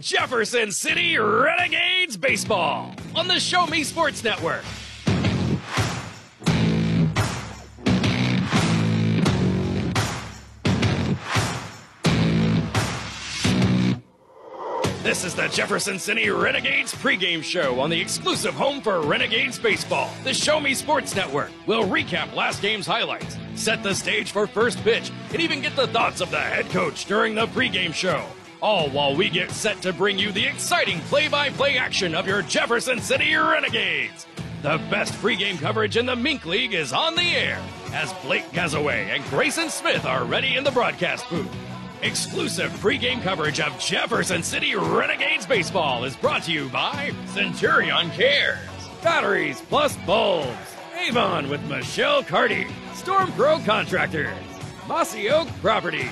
[0.00, 4.64] Jefferson City Renegades Baseball on the Show Me Sports Network.
[15.02, 20.10] This is the Jefferson City Renegades pregame show on the exclusive home for Renegades Baseball,
[20.24, 21.50] the Show Me Sports Network.
[21.66, 25.88] We'll recap last game's highlights, set the stage for first pitch, and even get the
[25.88, 28.24] thoughts of the head coach during the pregame show.
[28.62, 32.26] All while we get set to bring you the exciting play by play action of
[32.26, 34.26] your Jefferson City Renegades.
[34.62, 37.58] The best pregame coverage in the Mink League is on the air
[37.94, 41.48] as Blake Gazaway and Grayson Smith are ready in the broadcast booth.
[42.02, 48.58] Exclusive pregame coverage of Jefferson City Renegades baseball is brought to you by Centurion Cares,
[49.02, 54.36] Batteries Plus Bulbs, Avon with Michelle Carty, Storm Pro Contractors,
[54.86, 56.10] Mossy Oak Properties,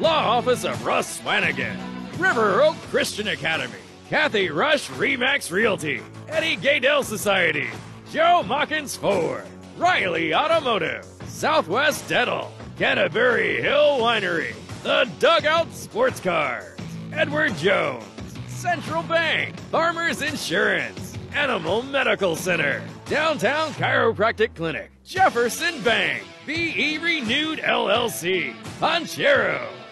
[0.00, 1.76] Law Office of Russ Swanigan,
[2.18, 3.78] River Oak Christian Academy,
[4.10, 7.68] Kathy Rush Remax Realty, Eddie Gaedel Society,
[8.10, 16.76] Joe Machens Ford, Riley Automotive, Southwest Dental, Canterbury Hill Winery, The Dugout Sports Cars,
[17.12, 18.04] Edward Jones,
[18.48, 28.54] Central Bank, Farmers Insurance, Animal Medical Center, Downtown Chiropractic Clinic, Jefferson Bank, BE Renewed LLC,
[28.80, 29.83] Poncheros,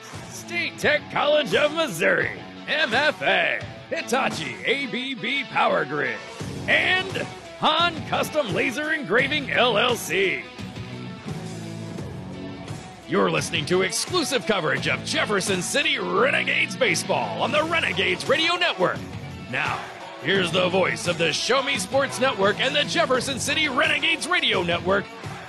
[0.52, 6.18] State Tech College of Missouri, MFA, Hitachi ABB Power Grid,
[6.68, 7.10] and
[7.60, 10.44] Han Custom Laser Engraving LLC.
[13.08, 18.98] You're listening to exclusive coverage of Jefferson City Renegades baseball on the Renegades Radio Network.
[19.50, 19.80] Now,
[20.22, 24.62] here's the voice of the Show Me Sports Network and the Jefferson City Renegades Radio
[24.62, 25.06] Network,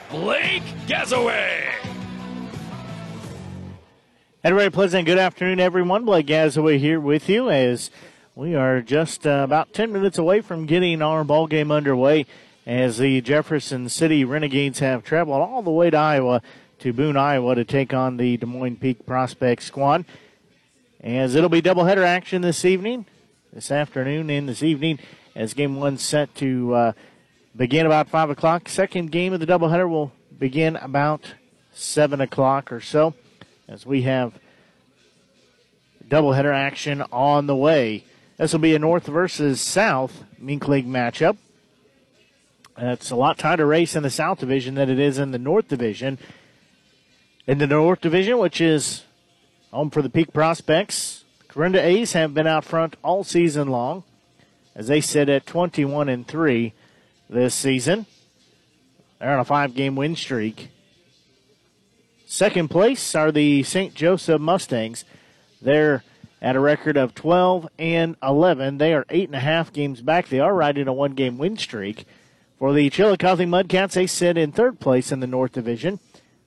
[0.10, 2.03] Blake Gazaway.
[4.46, 6.04] And very pleasant good afternoon, everyone.
[6.04, 7.90] Blake Gazaway here with you as
[8.36, 12.26] we are just uh, about 10 minutes away from getting our ball game underway
[12.66, 16.42] as the Jefferson City Renegades have traveled all the way to Iowa
[16.80, 20.04] to Boone, Iowa to take on the Des Moines Peak Prospect squad.
[21.00, 23.06] As it'll be doubleheader action this evening,
[23.54, 25.00] this afternoon and this evening,
[25.38, 26.92] as game one set to uh,
[27.56, 28.68] begin about 5 o'clock.
[28.68, 31.36] Second game of the doubleheader will begin about
[31.72, 33.14] 7 o'clock or so
[33.68, 34.34] as we have
[36.08, 38.06] doubleheader action on the way.
[38.38, 41.38] This will be a North versus South Mink League matchup.
[42.76, 45.40] And It's a lot tighter race in the South Division than it is in the
[45.40, 46.18] North Division.
[47.46, 49.04] In the North Division, which is
[49.72, 54.04] home for the Peak Prospects, Clarinda A's have been out front all season long,
[54.76, 56.74] as they sit at 21 and three
[57.30, 58.08] this season.
[59.20, 60.70] They're on a five-game win streak.
[62.34, 63.94] Second place are the St.
[63.94, 65.06] Joseph Mustangs.
[65.62, 66.04] They're
[66.42, 68.80] at a record of 12 and 11.
[68.80, 70.30] They are eight and a half games back.
[70.30, 72.06] They are riding a one-game win streak.
[72.58, 76.00] For the Chillicothe Mudcats, they sit in third place in the North Division.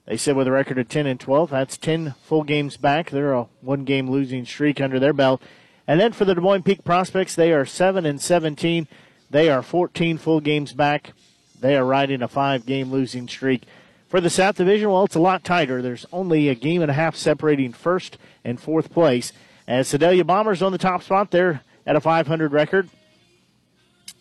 [0.05, 1.51] They sit with a record of 10 and 12.
[1.51, 3.09] That's 10 full games back.
[3.09, 5.41] They're a one game losing streak under their belt.
[5.87, 8.89] And then for the Des Moines Peak Prospects, they are 7 and 17.
[9.29, 11.13] They are 14 full games back.
[11.61, 13.63] They are riding a five game losing streak.
[14.07, 15.81] For the South Division, well, it's a lot tighter.
[15.81, 19.33] There's only a game and a half separating first and fourth place.
[19.67, 22.89] As Sedalia Bombers on the top spot, they're at a 500 record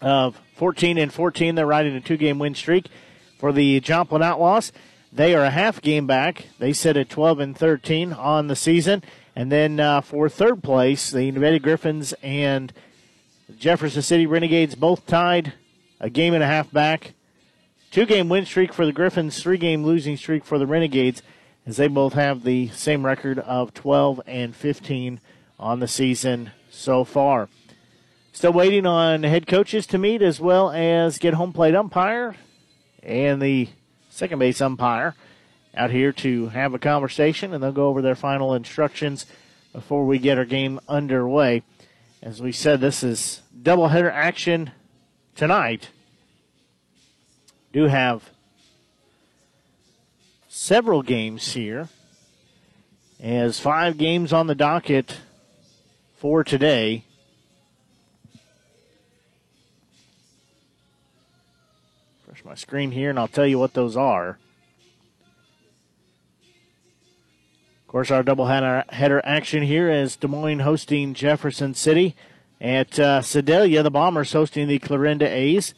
[0.00, 1.54] of 14 and 14.
[1.54, 2.88] They're riding a two game win streak.
[3.38, 4.72] For the Joplin Outlaws,
[5.12, 6.46] they are a half game back.
[6.58, 9.04] They sit at 12 and 13 on the season.
[9.36, 12.72] And then uh, for third place, the Nevada Griffins and
[13.58, 15.52] Jefferson City Renegades both tied
[16.00, 17.12] a game and a half back.
[17.96, 21.22] Two game win streak for the Griffins, three game losing streak for the Renegades,
[21.64, 25.18] as they both have the same record of 12 and 15
[25.58, 27.48] on the season so far.
[28.32, 32.36] Still waiting on head coaches to meet as well as get home plate umpire
[33.02, 33.70] and the
[34.10, 35.14] second base umpire
[35.74, 39.24] out here to have a conversation, and they'll go over their final instructions
[39.72, 41.62] before we get our game underway.
[42.20, 44.72] As we said, this is doubleheader action
[45.34, 45.88] tonight.
[47.76, 48.30] Do have
[50.48, 51.90] several games here
[53.20, 55.18] As five games on the docket
[56.16, 57.04] for today.
[62.26, 64.38] Refresh my screen here, and I'll tell you what those are.
[67.82, 72.16] Of course, our double header action here is Des Moines hosting Jefferson City.
[72.58, 75.74] At uh, Sedalia, the Bombers hosting the Clarinda A's.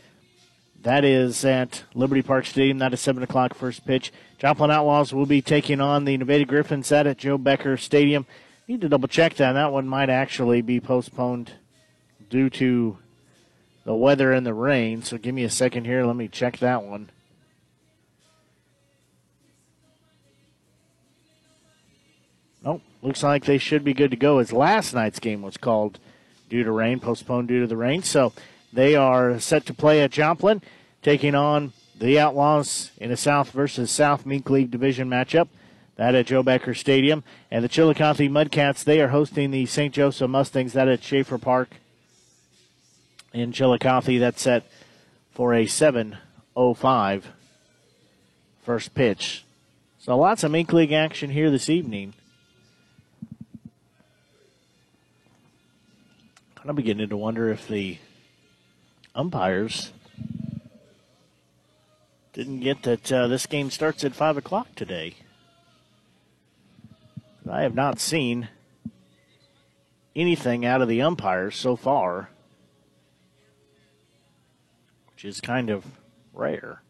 [0.89, 2.79] That is at Liberty Park Stadium.
[2.79, 4.11] That is 7 o'clock first pitch.
[4.39, 8.25] Joplin Outlaws will be taking on the Nevada Griffins at Joe Becker Stadium.
[8.67, 9.53] Need to double check that.
[9.53, 11.53] That one might actually be postponed
[12.31, 12.97] due to
[13.85, 15.03] the weather and the rain.
[15.03, 16.07] So give me a second here.
[16.07, 17.11] Let me check that one.
[22.65, 22.81] Nope.
[23.03, 25.99] Looks like they should be good to go as last night's game was called
[26.49, 28.03] due to rain, postponed due to the rain.
[28.03, 28.33] So
[28.73, 30.63] they are set to play at Joplin,
[31.03, 35.49] taking on the Outlaws in a South versus South Mink League Division matchup.
[35.97, 37.25] That at Joe Becker Stadium.
[37.51, 39.93] And the Chillicothe Mudcats, they are hosting the St.
[39.93, 40.73] Joseph Mustangs.
[40.73, 41.71] That at Schaefer Park
[43.33, 44.21] in Chillicothe.
[44.21, 44.65] That's set
[45.33, 47.23] for a 7.05
[48.63, 49.45] first pitch.
[49.99, 52.15] So lots of Mink League action here this evening.
[56.65, 57.99] I'm beginning to wonder if the
[59.15, 59.91] umpires
[62.39, 65.17] didn't get that uh, this game starts at 5 o'clock today.
[67.51, 68.47] I have not seen
[70.15, 72.31] anything out of the umpires so far,
[75.11, 75.85] which is kind of
[76.33, 76.81] rare.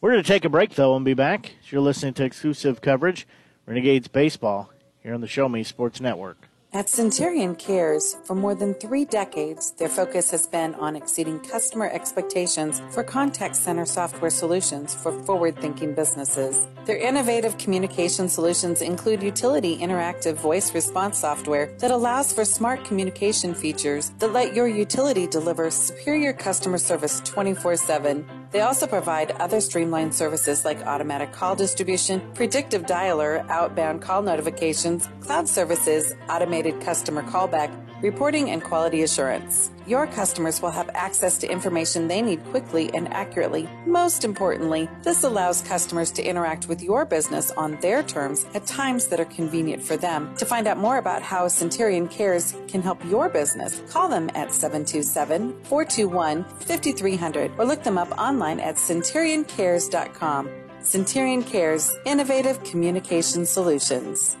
[0.00, 1.54] We're going to take a break, though, and be back.
[1.68, 3.26] You're listening to exclusive coverage,
[3.66, 4.70] Renegades Baseball,
[5.02, 6.46] here on the Show Me Sports Network.
[6.74, 11.90] At Centurion Cares, for more than three decades, their focus has been on exceeding customer
[11.90, 16.66] expectations for contact center software solutions for forward thinking businesses.
[16.86, 23.54] Their innovative communication solutions include utility interactive voice response software that allows for smart communication
[23.54, 29.60] features that let your utility deliver superior customer service 24 7 they also provide other
[29.60, 37.22] streamlined services like automatic call distribution, predictive dialer, outbound call notifications, cloud services, automated customer
[37.22, 39.70] callback, reporting, and quality assurance.
[39.86, 43.68] Your customers will have access to information they need quickly and accurately.
[43.86, 49.06] Most importantly, this allows customers to interact with your business on their terms at times
[49.06, 50.34] that are convenient for them.
[50.36, 54.52] To find out more about how Centurion Cares can help your business, call them at
[54.52, 60.50] 727 421 5300 or look them up online at centurioncares.com.
[60.82, 64.36] Centurion Cares, innovative communication solutions.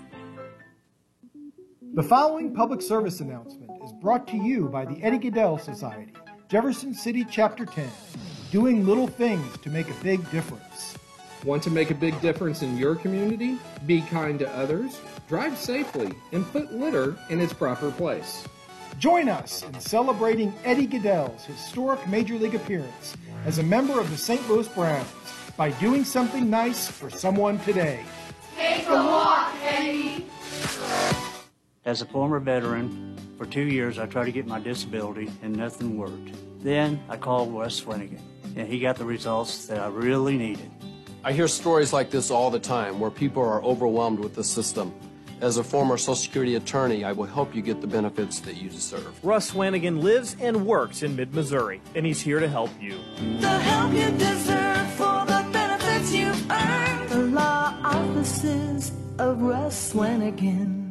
[1.94, 6.14] The following public service announcement is brought to you by the Eddie Gaedel Society,
[6.48, 7.86] Jefferson City Chapter 10,
[8.50, 10.96] doing little things to make a big difference.
[11.44, 13.58] Want to make a big difference in your community?
[13.84, 18.48] Be kind to others, drive safely, and put litter in its proper place.
[18.98, 24.16] Join us in celebrating Eddie Gaedel's historic Major League appearance as a member of the
[24.16, 24.48] St.
[24.48, 25.12] Louis Browns
[25.58, 28.02] by doing something nice for someone today.
[28.56, 30.26] Take a walk, Eddie.
[31.84, 35.98] As a former veteran, for two years I tried to get my disability and nothing
[35.98, 36.30] worked.
[36.62, 38.20] Then I called Wes Swanigan
[38.54, 40.70] and he got the results that I really needed.
[41.24, 44.94] I hear stories like this all the time where people are overwhelmed with the system.
[45.40, 48.68] As a former Social Security attorney, I will help you get the benefits that you
[48.68, 49.18] deserve.
[49.24, 53.00] Russ Swanigan lives and works in mid Missouri, and he's here to help you.
[53.40, 57.08] The help you deserve for the benefits you've earned.
[57.08, 60.81] The law offices of Russ Swanigan.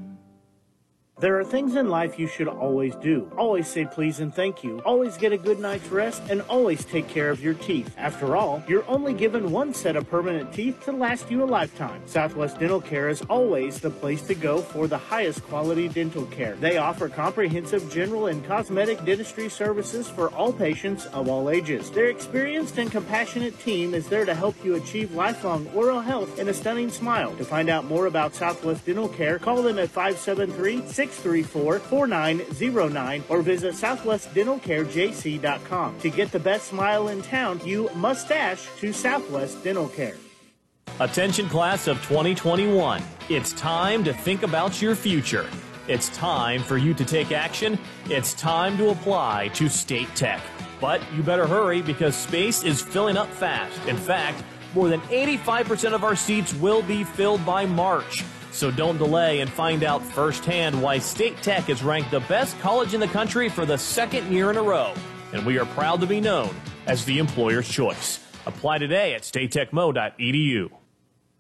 [1.21, 3.31] There are things in life you should always do.
[3.37, 4.79] Always say please and thank you.
[4.79, 7.93] Always get a good night's rest and always take care of your teeth.
[7.95, 12.01] After all, you're only given one set of permanent teeth to last you a lifetime.
[12.07, 16.55] Southwest Dental Care is always the place to go for the highest quality dental care.
[16.55, 21.91] They offer comprehensive general and cosmetic dentistry services for all patients of all ages.
[21.91, 26.49] Their experienced and compassionate team is there to help you achieve lifelong oral health and
[26.49, 27.35] a stunning smile.
[27.35, 33.41] To find out more about Southwest Dental Care, call them at 573 634 4909 or
[33.41, 35.99] visit southwestdentalcarejc.com.
[35.99, 40.15] To get the best smile in town, you must dash to Southwest Dental Care.
[40.99, 43.01] Attention, class of 2021.
[43.29, 45.47] It's time to think about your future.
[45.87, 47.79] It's time for you to take action.
[48.05, 50.41] It's time to apply to State Tech.
[50.79, 53.87] But you better hurry because space is filling up fast.
[53.87, 58.23] In fact, more than 85% of our seats will be filled by March.
[58.51, 62.93] So don't delay and find out firsthand why State Tech is ranked the best college
[62.93, 64.93] in the country for the second year in a row.
[65.33, 66.53] And we are proud to be known
[66.85, 68.19] as the employer's choice.
[68.45, 70.69] Apply today at statetechmo.edu.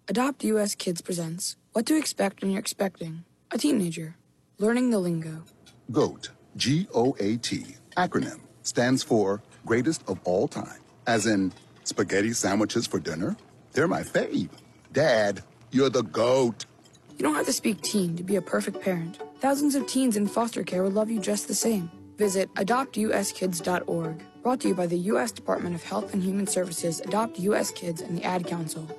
[0.07, 4.15] Adopt US Kids presents What to expect when you're expecting a teenager.
[4.57, 5.43] Learning the lingo.
[5.91, 7.65] GOAT, G O A T,
[7.97, 10.79] acronym, stands for greatest of all time.
[11.07, 11.51] As in,
[11.83, 13.35] spaghetti sandwiches for dinner?
[13.73, 14.49] They're my fave.
[14.93, 16.65] Dad, you're the GOAT.
[17.21, 19.19] You don't have to speak teen to be a perfect parent.
[19.41, 21.91] Thousands of teens in foster care will love you just the same.
[22.17, 24.23] Visit adoptuskids.org.
[24.41, 25.31] Brought to you by the U.S.
[25.31, 27.69] Department of Health and Human Services, Adopt U.S.
[27.69, 28.89] Kids, and the Ad Council.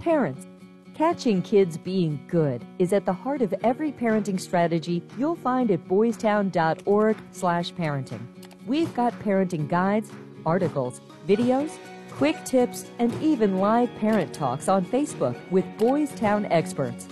[0.00, 0.44] Parents,
[0.92, 5.86] catching kids being good is at the heart of every parenting strategy you'll find at
[5.86, 8.26] boystown.org slash parenting.
[8.66, 10.10] We've got parenting guides,
[10.44, 11.78] articles, videos,
[12.16, 17.08] quick tips, and even live parent talks on Facebook with Boys Town experts.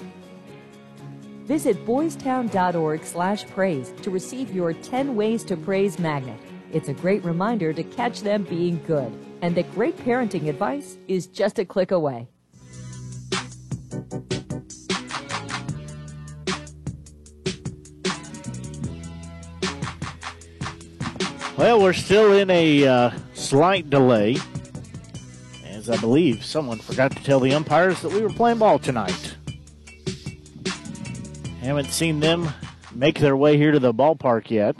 [1.45, 6.41] Visit boystown.org/praise to receive your 10 ways to praise magnet.
[6.73, 11.27] It's a great reminder to catch them being good, and that great parenting advice is
[11.27, 12.29] just a click away.
[21.57, 24.37] Well, we're still in a uh, slight delay,
[25.85, 29.37] as I believe someone forgot to tell the umpires that we were playing ball tonight.
[31.61, 32.49] Haven't seen them
[32.91, 34.77] make their way here to the ballpark yet.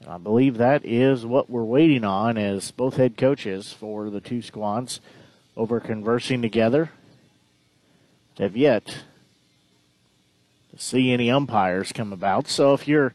[0.00, 4.22] And I believe that is what we're waiting on as both head coaches for the
[4.22, 5.00] two squads
[5.54, 6.90] over conversing together.
[8.38, 8.86] Have yet
[10.70, 12.48] to see any umpires come about.
[12.48, 13.12] So if you're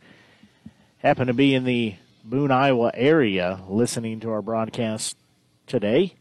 [1.00, 5.17] happen to be in the Boone, Iowa area listening to our broadcast
[5.65, 6.13] today,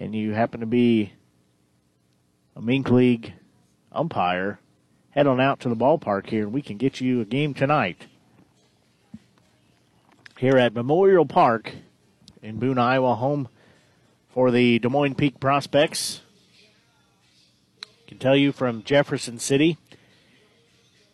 [0.00, 1.12] and you happen to be
[2.56, 3.34] a Mink League
[3.92, 4.58] umpire,
[5.10, 8.06] head on out to the ballpark here, and we can get you a game tonight
[10.38, 11.72] here at Memorial Park
[12.42, 13.48] in Boone, Iowa, home
[14.30, 16.22] for the Des Moines Peak Prospects.
[18.06, 19.76] Can tell you from Jefferson City,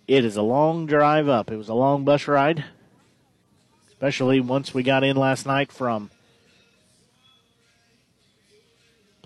[0.07, 1.51] it is a long drive up.
[1.51, 2.65] It was a long bus ride,
[3.89, 6.11] especially once we got in last night from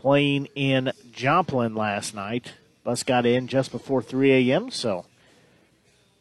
[0.00, 2.54] playing in Joplin last night.
[2.84, 5.04] Bus got in just before 3 a.m., so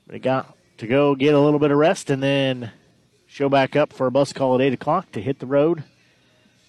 [0.10, 2.74] we got to go get a little bit of rest and then
[3.26, 5.86] show back up for a bus call at 8 o'clock to hit the road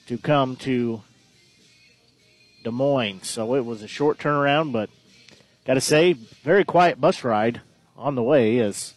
[0.07, 1.03] to come to
[2.63, 3.27] Des Moines.
[3.27, 4.89] So it was a short turnaround, but
[5.67, 7.61] got to say, very quiet bus ride
[7.97, 8.95] on the way as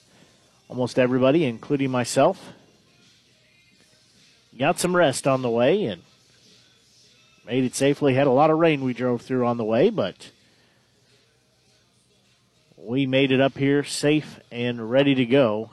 [0.70, 2.54] almost everybody, including myself,
[4.56, 6.04] got some rest on the way and
[7.46, 8.14] made it safely.
[8.14, 10.32] Had a lot of rain we drove through on the way, but
[12.78, 15.72] we made it up here safe and ready to go.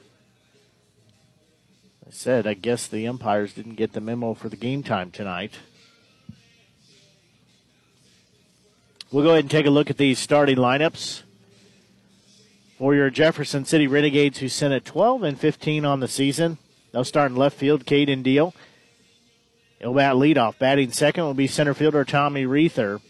[2.07, 5.55] I said, I guess the umpires didn't get the memo for the game time tonight.
[9.13, 11.23] We'll go ahead and take a look at these starting lineups
[12.79, 16.59] for your Jefferson City Renegades, who sent at 12 and 15 on the season.
[16.93, 18.55] They'll start in left field, Caden Deal.
[19.81, 20.59] He'll bat leadoff.
[20.59, 23.01] Batting second will be center fielder Tommy Reether.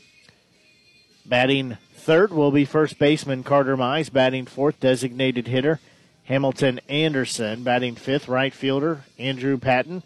[1.27, 4.13] Batting third will be first baseman Carter Mize.
[4.13, 5.81] Batting fourth, designated hitter
[6.25, 7.65] Hamilton Anderson.
[7.65, 10.05] Batting fifth, right fielder Andrew Patton.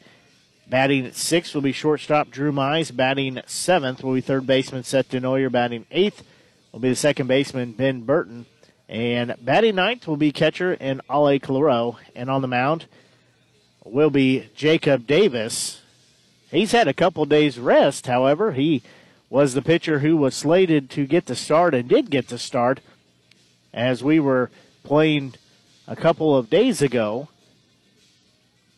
[0.66, 2.94] Batting sixth will be shortstop Drew Mize.
[2.96, 5.52] Batting seventh will be third baseman Seth Denoyer.
[5.52, 6.22] Batting eighth
[6.72, 8.46] will be the second baseman Ben Burton.
[8.88, 11.96] And batting ninth will be catcher and Ale Calero.
[12.16, 12.86] And on the mound
[13.84, 15.82] will be Jacob Davis.
[16.54, 18.52] He's had a couple days rest, however.
[18.52, 18.84] He
[19.28, 22.78] was the pitcher who was slated to get the start and did get the start
[23.72, 24.52] as we were
[24.84, 25.34] playing
[25.88, 27.26] a couple of days ago.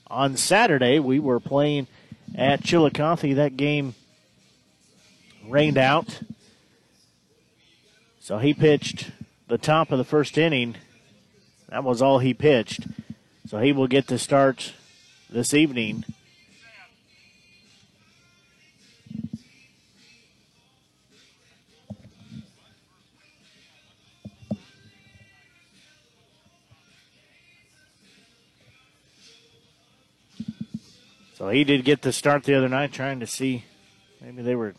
[0.06, 1.86] On Saturday, we were playing
[2.34, 3.36] at Chillicothe.
[3.36, 3.94] That game
[5.46, 6.20] rained out.
[8.20, 9.10] So he pitched
[9.48, 10.76] the top of the first inning.
[11.68, 12.86] That was all he pitched.
[13.46, 14.72] So he will get to start
[15.28, 16.06] this evening.
[31.36, 33.66] So he did get the start the other night, trying to see
[34.22, 34.74] maybe they were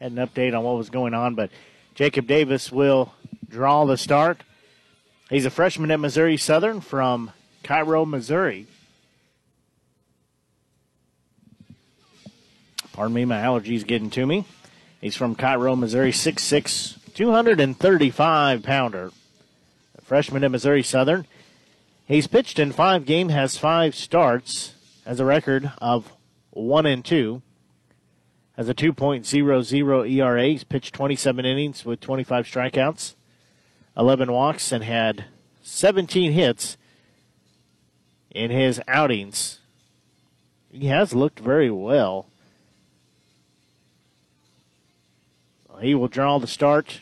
[0.00, 1.50] had an update on what was going on, but
[1.94, 3.12] Jacob Davis will
[3.46, 4.40] draw the start.
[5.28, 8.66] He's a freshman at Missouri Southern from Cairo, Missouri.
[12.94, 14.46] Pardon me, my allergies getting to me.
[15.02, 19.12] He's from Cairo, Missouri, 6'6", 235 pounder.
[19.98, 21.26] A freshman at Missouri Southern.
[22.06, 24.73] He's pitched in five games, has five starts,
[25.04, 26.12] has a record of
[26.50, 27.42] one and two.
[28.56, 30.44] has a 2.00 ERA.
[30.46, 33.14] He's pitched 27 innings with 25 strikeouts,
[33.96, 35.26] 11 walks, and had
[35.62, 36.76] 17 hits
[38.30, 39.60] in his outings.
[40.70, 42.26] He has looked very well.
[45.80, 47.00] He will draw the start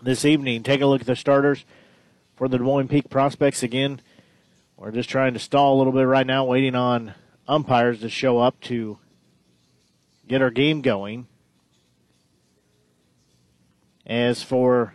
[0.00, 0.62] this evening.
[0.62, 1.64] Take a look at the starters
[2.36, 4.00] for the Des Moines Peak Prospects again.
[4.82, 7.14] We're just trying to stall a little bit right now, waiting on
[7.46, 8.98] umpires to show up to
[10.26, 11.28] get our game going.
[14.04, 14.92] As for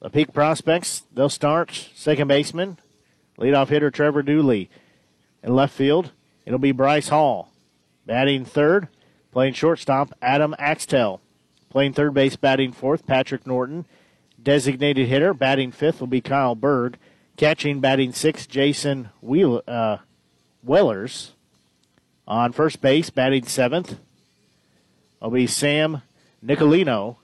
[0.00, 2.78] the Peak Prospects, they'll start second baseman,
[3.36, 4.70] leadoff hitter Trevor Dooley.
[5.42, 6.12] In left field,
[6.46, 7.50] it'll be Bryce Hall.
[8.06, 8.86] Batting third,
[9.32, 11.20] playing shortstop, Adam Axtell.
[11.68, 13.86] Playing third base, batting fourth, Patrick Norton.
[14.40, 16.96] Designated hitter, batting fifth, will be Kyle Berg.
[17.36, 19.98] Catching, batting sixth, Jason Wheel, uh,
[20.62, 21.32] Wellers.
[22.26, 23.98] On first base, batting seventh,
[25.20, 26.02] will be Sam
[26.44, 27.16] Nicolino.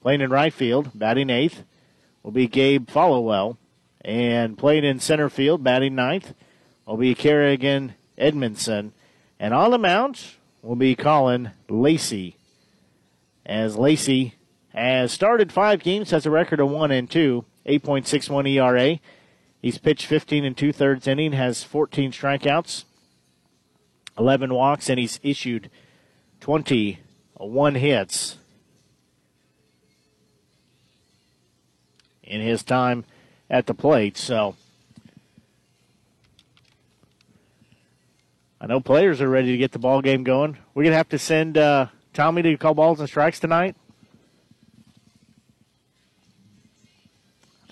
[0.00, 1.62] Playing in right field, batting eighth,
[2.22, 3.56] will be Gabe Followell.
[4.04, 6.34] And playing in center field, batting ninth,
[6.86, 8.92] will be Kerrigan Edmondson.
[9.38, 10.20] And on the mound
[10.60, 12.36] will be Colin Lacey.
[13.46, 14.34] As Lacey
[14.68, 18.98] has started five games, has a record of one and two, 8.61 ERA.
[19.62, 22.84] He's pitched 15 and two thirds inning, has 14 strikeouts,
[24.18, 25.70] 11 walks, and he's issued
[26.40, 28.38] 21 hits
[32.24, 33.04] in his time
[33.48, 34.16] at the plate.
[34.16, 34.56] So
[38.60, 40.58] I know players are ready to get the ball game going.
[40.74, 43.76] We're gonna have to send uh, Tommy to call balls and strikes tonight.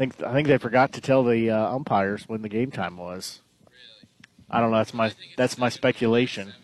[0.01, 3.43] Think I think they forgot to tell the uh, umpires when the game time was.
[4.51, 4.79] I don't know.
[4.79, 6.55] That's my that's my speculation.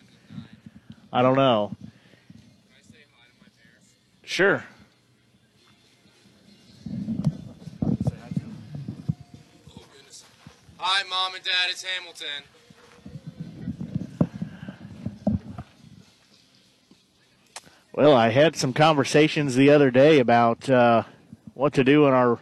[1.13, 1.75] I don't know.
[4.23, 4.65] Sure.
[10.79, 12.43] Hi, Mom and Dad, it's Hamilton.
[17.93, 21.03] Well, I had some conversations the other day about uh,
[21.53, 22.39] what to do in our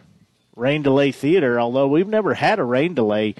[0.56, 3.34] rain delay theater, although we've never had a rain delay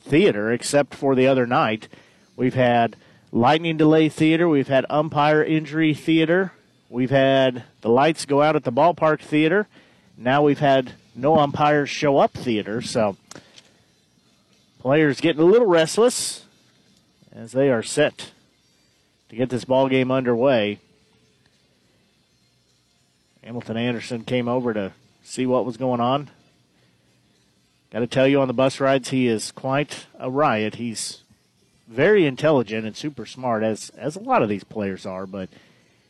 [0.00, 1.86] theater except for the other night.
[2.34, 2.96] We've had
[3.30, 6.52] lightning delay theater, we've had umpire injury theater,
[6.88, 9.68] we've had the lights go out at the ballpark theater.
[10.16, 13.16] Now we've had no umpires show up theater, so
[14.78, 16.46] players getting a little restless
[17.30, 18.32] as they are set
[19.28, 20.78] to get this ball game underway.
[23.44, 26.30] Hamilton Anderson came over to see what was going on.
[27.92, 30.76] Got to tell you, on the bus rides, he is quite a riot.
[30.76, 31.24] He's
[31.86, 35.50] very intelligent and super smart, as as a lot of these players are, but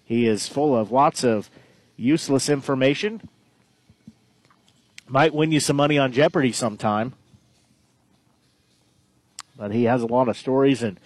[0.05, 1.51] he is full of lots of
[1.97, 3.29] useless information.
[5.09, 7.15] Might win you some money on Jeopardy sometime,
[9.57, 11.01] but he has a lot of stories and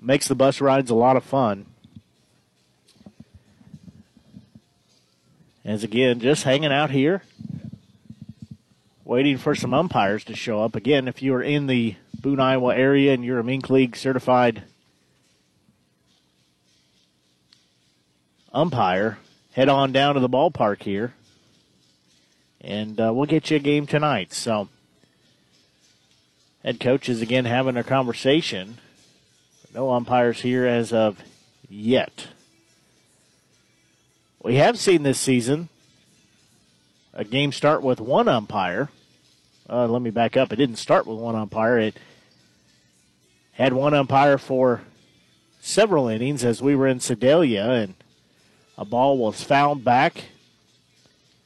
[0.00, 1.66] makes the bus rides a lot of fun.
[5.64, 7.22] As again, just hanging out here,
[9.06, 10.74] waiting for some umpires to show up.
[10.74, 14.64] Again, if you are in the Boone, Iowa area and you're a Mink League certified
[18.52, 19.18] umpire,
[19.52, 21.14] head on down to the ballpark here,
[22.60, 24.32] and uh, we'll get you a game tonight.
[24.32, 24.68] So,
[26.64, 28.78] head coach is again having a conversation.
[29.72, 31.22] No umpires here as of
[31.68, 32.26] yet.
[34.42, 35.68] We have seen this season
[37.12, 38.90] a game start with one umpire.
[39.68, 40.52] Uh, let me back up.
[40.52, 41.78] It didn't start with one umpire.
[41.78, 41.96] It
[43.52, 44.82] had one umpire for
[45.60, 47.94] several innings as we were in Sedalia, and
[48.78, 50.26] a ball was fouled back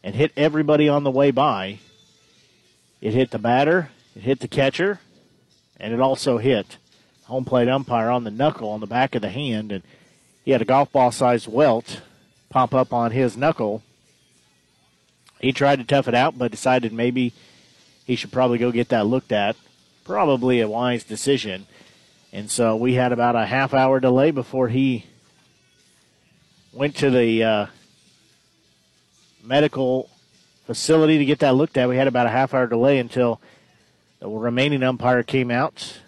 [0.05, 1.79] and hit everybody on the way by.
[3.01, 5.01] It hit the batter, it hit the catcher,
[5.79, 6.77] and it also hit
[7.25, 9.83] home plate umpire on the knuckle on the back of the hand, and
[10.45, 12.03] he had a golf ball sized welt
[12.51, 13.83] pop up on his knuckle.
[15.41, 17.33] He tried to tough it out, but decided maybe
[18.11, 19.55] he should probably go get that looked at.
[20.03, 21.69] Probably a wise decision.
[22.33, 25.07] And so we had about a half hour delay before he
[26.73, 27.67] went to the uh,
[29.45, 30.11] medical
[30.67, 31.89] facility to get that looked at.
[31.89, 33.41] We had about a half hour delay until
[34.19, 36.01] the remaining umpire came out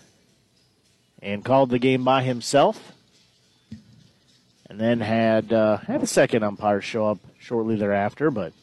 [1.23, 2.91] and called the game by himself
[4.69, 8.33] and then had uh, had a second umpire show up shortly thereafter.
[8.33, 8.55] But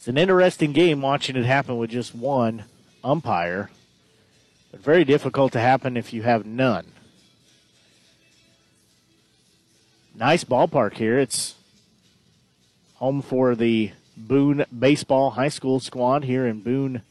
[0.00, 2.64] it's an interesting game watching it happen with just one
[3.04, 3.68] umpire,
[4.70, 6.86] but very difficult to happen if you have none.
[10.14, 11.18] nice ballpark here.
[11.18, 11.54] It's
[12.94, 17.02] home for the Boone Baseball High School squad here in Boone,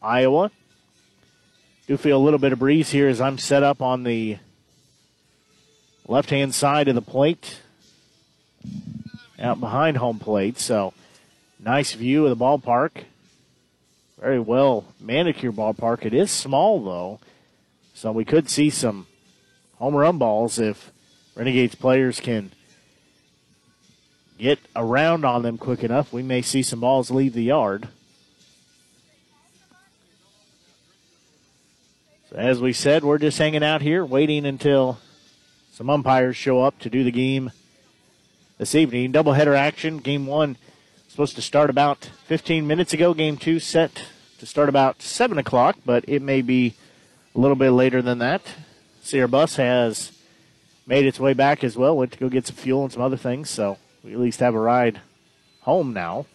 [0.00, 0.50] Iowa.
[1.86, 4.38] Do feel a little bit of breeze here as I'm set up on the
[6.06, 7.60] left hand side of the plate
[9.38, 10.58] out behind home plate.
[10.58, 10.94] So
[11.68, 13.02] nice view of the ballpark.
[14.18, 16.06] Very well manicured ballpark.
[16.06, 17.20] It is small though,
[17.92, 19.06] so we could see some
[19.76, 20.90] home run balls if
[21.34, 22.52] Renegades players can
[24.38, 26.10] get around on them quick enough.
[26.10, 27.88] We may see some balls leave the yard.
[32.30, 35.00] So as we said, we're just hanging out here waiting until
[35.72, 37.50] some umpires show up to do the game
[38.56, 39.12] this evening.
[39.12, 39.98] Doubleheader action.
[39.98, 40.56] Game one
[41.18, 43.12] supposed to start about 15 minutes ago.
[43.12, 44.04] Game two set
[44.38, 46.74] to start about 7 o'clock, but it may be
[47.34, 48.40] a little bit later than that.
[49.12, 50.12] Our bus has
[50.86, 51.96] made its way back as well.
[51.96, 54.54] Went to go get some fuel and some other things, so we at least have
[54.54, 55.00] a ride
[55.62, 56.26] home now.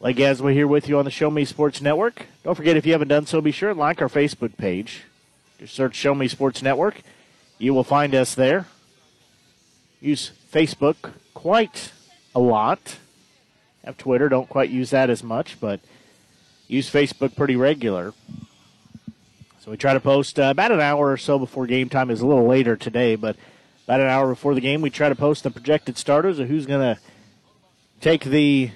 [0.00, 2.24] Like as we're here with you on the Show Me Sports Network.
[2.44, 5.02] Don't forget if you haven't done so, be sure and like our Facebook page.
[5.58, 7.02] Just search Show Me Sports Network.
[7.58, 8.68] You will find us there.
[10.00, 11.92] Use Facebook quite
[12.34, 12.98] a lot.
[13.84, 15.78] Have Twitter, don't quite use that as much, but
[16.66, 18.12] use Facebook pretty regular.
[19.60, 22.10] So we try to post uh, about an hour or so before game time.
[22.10, 23.36] is a little later today, but
[23.84, 26.66] about an hour before the game, we try to post the projected starters of who's
[26.66, 27.00] going to
[28.00, 28.72] take the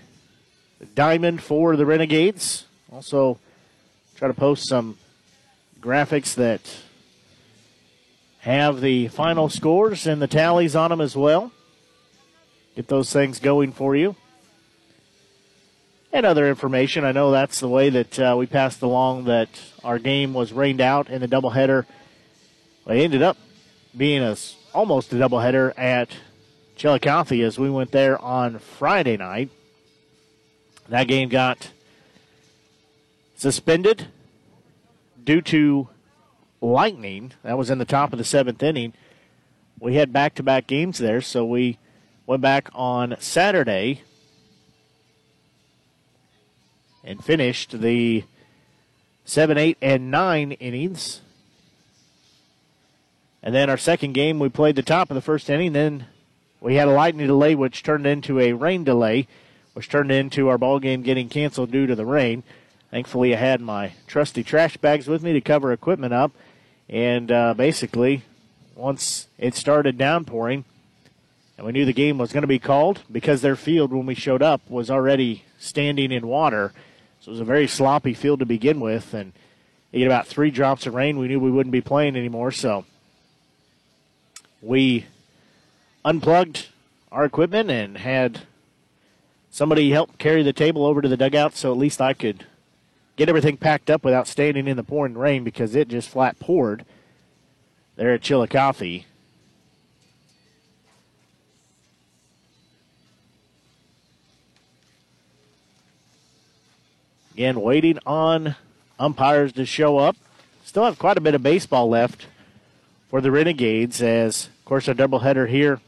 [0.94, 2.66] diamond for the Renegades.
[2.92, 3.40] Also,
[4.14, 4.98] try to post some
[5.81, 6.61] graphics that
[8.38, 11.51] have the final scores and the tallies on them as well.
[12.74, 14.16] Get those things going for you.
[16.12, 17.04] And other information.
[17.04, 19.48] I know that's the way that uh, we passed along that
[19.82, 21.87] our game was rained out in the doubleheader.
[22.87, 23.37] It ended up
[23.96, 24.37] being a,
[24.74, 26.16] almost a doubleheader at
[26.76, 29.50] Chillicothe as we went there on Friday night.
[30.88, 31.70] That game got
[33.37, 34.06] suspended
[35.22, 35.88] due to
[36.61, 37.32] lightning.
[37.42, 38.92] That was in the top of the seventh inning.
[39.78, 41.78] We had back to back games there, so we
[42.26, 44.02] went back on Saturday
[47.04, 48.24] and finished the
[49.24, 51.20] 7, 8, and 9 innings.
[53.42, 55.72] And then our second game, we played the top of the first inning.
[55.72, 56.06] Then
[56.61, 59.26] we had a lightning delay, which turned into a rain delay
[59.74, 62.42] which turned into our ball game getting canceled due to the rain.
[62.90, 66.32] Thankfully, I had my trusty trash bags with me to cover equipment up,
[66.88, 68.22] and uh, basically,
[68.74, 70.64] once it started downpouring,
[71.57, 74.15] and we knew the game was going to be called because their field, when we
[74.15, 76.73] showed up, was already standing in water.
[77.21, 79.33] So it was a very sloppy field to begin with, and
[79.91, 82.51] you get about three drops of rain, we knew we wouldn't be playing anymore.
[82.51, 82.85] So
[84.61, 85.07] we
[86.05, 86.69] unplugged
[87.11, 88.41] our equipment and had
[89.51, 92.47] somebody help carry the table over to the dugout so at least I could
[93.17, 96.85] get everything packed up without standing in the pouring rain because it just flat poured
[97.97, 99.05] there at Chillicothe.
[107.42, 108.55] Again, waiting on
[109.00, 110.14] umpires to show up.
[110.64, 112.28] Still have quite a bit of baseball left
[113.11, 115.81] for the Renegades as, of course, a doubleheader here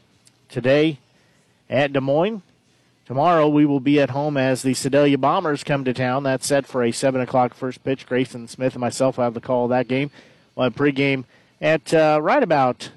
[0.49, 0.99] today
[1.69, 2.41] at Des Moines.
[3.05, 6.23] Tomorrow we will be at home as the Sedalia Bombers come to town.
[6.23, 8.05] That's set for a 7 o'clock first pitch.
[8.05, 10.11] Grayson Smith and myself will have the call of that game.
[10.55, 11.23] We'll have pregame
[11.61, 12.89] at uh, right about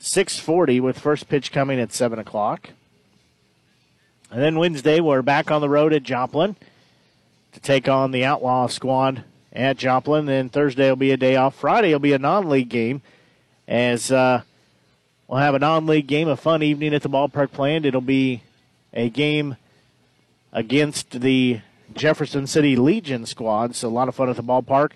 [0.00, 2.70] 6.40 with first pitch coming at 7 o'clock.
[4.30, 6.54] And then Wednesday we're back on the road at Joplin
[7.52, 10.26] to take on the Outlaw squad at Joplin.
[10.26, 11.54] Then Thursday will be a day off.
[11.54, 13.02] Friday will be a non-league game
[13.68, 14.42] as uh,
[15.32, 17.86] We'll have a non league game, a fun evening at the ballpark planned.
[17.86, 18.42] It'll be
[18.92, 19.56] a game
[20.52, 21.60] against the
[21.94, 24.90] Jefferson City Legion squad, so a lot of fun at the ballpark.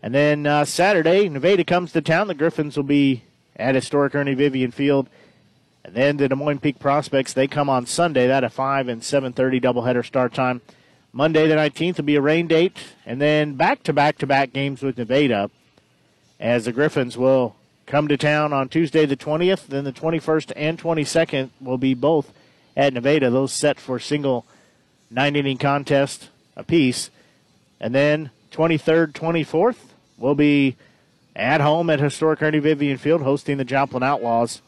[0.00, 2.28] And then uh, Saturday, Nevada comes to town.
[2.28, 3.24] The Griffins will be
[3.56, 5.08] at historic Ernie Vivian Field.
[5.84, 8.28] And then the Des Moines Peak Prospects, they come on Sunday.
[8.28, 10.60] That a 5 and 7.30 doubleheader start time.
[11.12, 12.76] Monday the 19th will be a rain date.
[13.04, 15.50] And then back-to-back-to-back games with Nevada
[16.38, 19.66] as the Griffins will come to town on Tuesday the 20th.
[19.66, 22.32] Then the 21st and 22nd will be both
[22.76, 23.30] at Nevada.
[23.30, 24.46] Those set for single
[25.10, 27.10] nine inning contest apiece.
[27.80, 29.76] And then 23rd, 24th
[30.18, 30.76] will be
[31.34, 34.62] at home at historic Ernie Vivian Field hosting the Joplin Outlaws.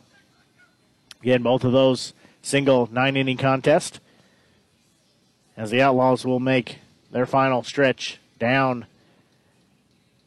[1.23, 4.01] Again, both of those single nine inning contest
[5.57, 6.79] as the Outlaws will make
[7.11, 8.87] their final stretch down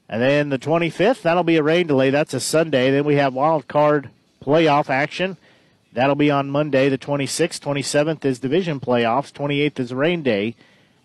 [0.08, 2.12] And then the 25th, that'll be a rain delay.
[2.12, 2.92] That's a Sunday.
[2.92, 5.38] Then we have wild card playoff action.
[5.94, 7.60] That'll be on Monday, the 26th.
[7.60, 9.34] 27th is division playoffs.
[9.34, 10.56] 28th is rain day.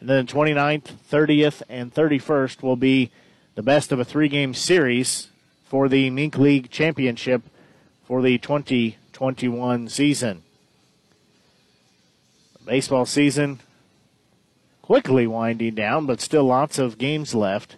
[0.00, 3.10] And then the 29th, 30th, and 31st will be
[3.54, 5.28] the best of a three game series
[5.64, 7.42] for the Mink League Championship
[8.06, 10.42] for the 2021 season.
[12.66, 13.60] Baseball season
[14.90, 17.76] quickly winding down, but still lots of games left.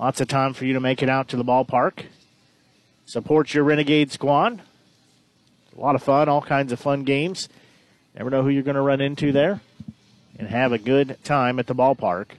[0.00, 2.06] Lots of time for you to make it out to the ballpark.
[3.06, 4.60] Support your Renegade squad.
[5.76, 7.48] A lot of fun, all kinds of fun games.
[8.16, 9.60] Never know who you're going to run into there.
[10.40, 12.30] And have a good time at the ballpark.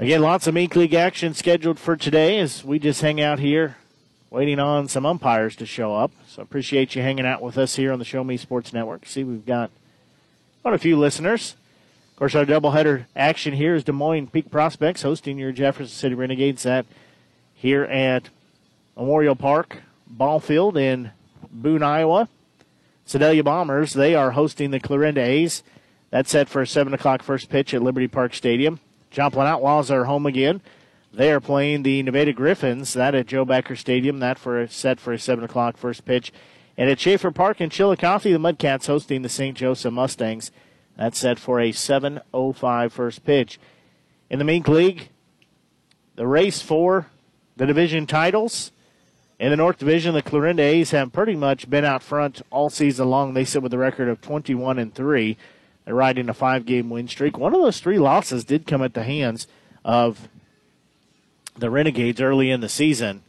[0.00, 3.76] Again, lots of Mink League action scheduled for today as we just hang out here
[4.30, 6.10] waiting on some umpires to show up.
[6.26, 9.06] So appreciate you hanging out with us here on the Show Me Sports Network.
[9.06, 9.70] See, we've got
[10.62, 11.56] quite a few listeners.
[12.12, 16.14] Of course, our doubleheader action here is Des Moines Peak Prospects hosting your Jefferson City
[16.14, 16.84] Renegades at
[17.54, 18.28] here at
[18.96, 21.12] Memorial Park Ball Field in
[21.50, 22.28] Boone, Iowa.
[23.06, 25.62] Sedalia Bombers, they are hosting the Clarinda A's.
[26.10, 28.80] That's set for a 7 o'clock first pitch at Liberty Park Stadium.
[29.10, 30.60] Joplin Outlaws are home again.
[31.12, 32.92] They are playing the Nevada Griffins.
[32.92, 34.20] That at Joe Becker Stadium.
[34.20, 36.32] That for set for a seven o'clock first pitch.
[36.80, 39.54] And at Schaefer Park in Chillicothe, the Mudcats hosting the St.
[39.54, 40.50] Joseph Mustangs.
[40.96, 43.60] That's set for a 7:05 first pitch.
[44.30, 45.10] In the Mink League,
[46.16, 47.08] the race for
[47.54, 48.72] the division titles.
[49.38, 53.10] In the North Division, the Clarinda A's have pretty much been out front all season
[53.10, 53.34] long.
[53.34, 55.36] They sit with a record of 21 and 3.
[55.84, 57.36] They're riding a five game win streak.
[57.36, 59.46] One of those three losses did come at the hands
[59.84, 60.30] of
[61.58, 63.22] the Renegades early in the season.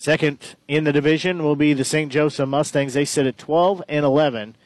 [0.00, 2.10] Second in the division will be the St.
[2.10, 2.94] Joseph Mustangs.
[2.94, 4.56] They sit at 12 and 11.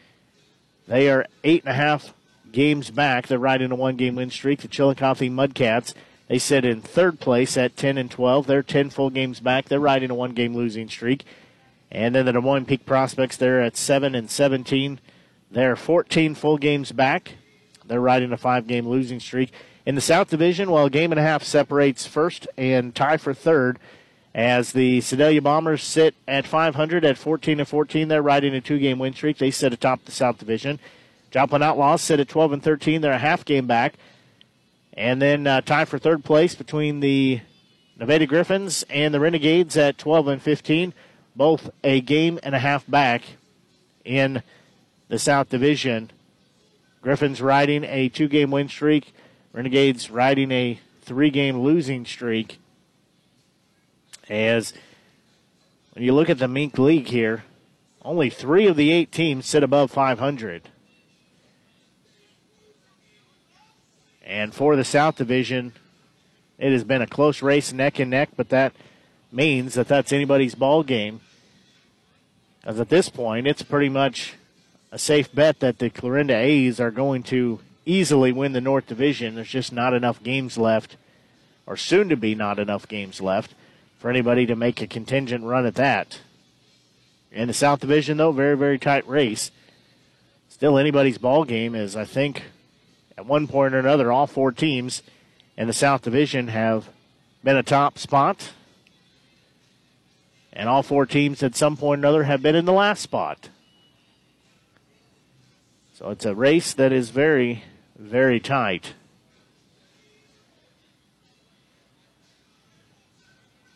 [0.86, 2.14] They are eight and a half
[2.52, 3.26] games back.
[3.26, 4.60] They're riding a one game win streak.
[4.60, 5.92] The Chillicothe Mudcats,
[6.28, 8.46] they sit in third place at 10 and 12.
[8.46, 9.64] They're 10 full games back.
[9.64, 11.24] They're riding a one game losing streak.
[11.90, 15.00] And then the Des Moines Peak Prospects, they're at 7 and 17.
[15.50, 17.32] They're 14 full games back.
[17.84, 19.50] They're riding a five game losing streak.
[19.84, 23.34] In the South Division, while a game and a half separates first and tie for
[23.34, 23.80] third,
[24.34, 28.98] as the Sedalia Bombers sit at 500 at 14 and 14, they're riding a two-game
[28.98, 29.38] win streak.
[29.38, 30.80] They sit atop the South Division.
[31.30, 33.00] Joplin Outlaws sit at 12 and 13.
[33.00, 33.94] They're a half game back,
[34.92, 37.40] and then uh, tie for third place between the
[37.96, 40.94] Nevada Griffins and the Renegades at 12 and 15,
[41.36, 43.22] both a game and a half back
[44.04, 44.42] in
[45.08, 46.10] the South Division.
[47.02, 49.14] Griffins riding a two-game win streak.
[49.52, 52.58] Renegades riding a three game losing streak.
[54.28, 54.72] As
[55.92, 57.44] when you look at the Mink League here,
[58.02, 60.68] only three of the eight teams sit above 500.
[64.24, 65.72] And for the South Division,
[66.58, 68.72] it has been a close race, neck and neck, but that
[69.30, 71.20] means that that's anybody's ball game.
[72.64, 74.34] As at this point, it's pretty much
[74.90, 79.34] a safe bet that the Clarinda A's are going to easily win the North Division.
[79.34, 80.96] There's just not enough games left,
[81.66, 83.54] or soon to be not enough games left,
[84.04, 86.20] for anybody to make a contingent run at that.
[87.32, 89.50] In the South Division, though, very, very tight race.
[90.50, 92.42] Still anybody's ball game, as I think
[93.16, 95.02] at one point or another, all four teams
[95.56, 96.90] in the South Division have
[97.42, 98.50] been a top spot.
[100.52, 103.48] And all four teams at some point or another have been in the last spot.
[105.94, 107.64] So it's a race that is very,
[107.98, 108.92] very tight.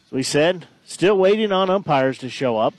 [0.09, 2.73] As we said, still waiting on umpires to show up.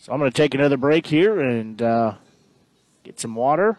[0.00, 2.14] So I'm going to take another break here and uh,
[3.04, 3.78] get some water.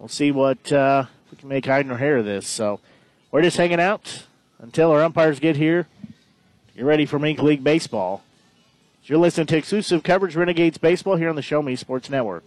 [0.00, 2.48] We'll see what uh, we can make hide nor hair of this.
[2.48, 2.80] So
[3.30, 4.24] we're just hanging out
[4.58, 5.86] until our umpires get here.
[6.74, 8.24] You're ready for Mink League Baseball.
[9.04, 12.42] You're listening to exclusive coverage Renegades Baseball here on the Show Me Sports Network.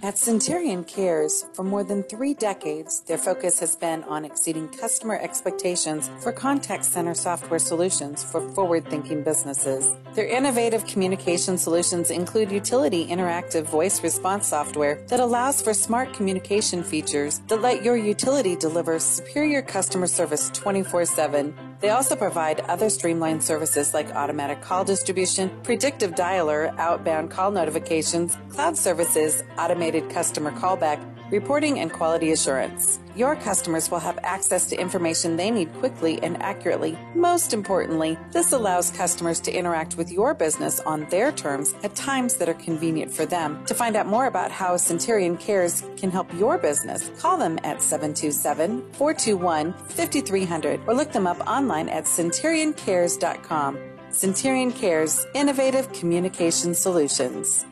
[0.00, 5.18] At Centurion Cares, for more than three decades, their focus has been on exceeding customer
[5.20, 9.96] expectations for contact center software solutions for forward thinking businesses.
[10.14, 16.84] Their innovative communication solutions include utility interactive voice response software that allows for smart communication
[16.84, 22.90] features that let your utility deliver superior customer service 24 7 they also provide other
[22.90, 30.50] streamlined services like automatic call distribution, predictive dialer, outbound call notifications, cloud services, automated customer
[30.52, 32.98] callback, reporting and quality assurance.
[33.16, 36.96] Your customers will have access to information they need quickly and accurately.
[37.14, 42.36] Most importantly, this allows customers to interact with your business on their terms at times
[42.36, 43.64] that are convenient for them.
[43.66, 47.82] To find out more about how Centurion Cares can help your business, call them at
[47.82, 53.78] 727 421 5300 or look them up online at centurioncares.com.
[54.10, 57.66] Centurion Cares, innovative communication solutions.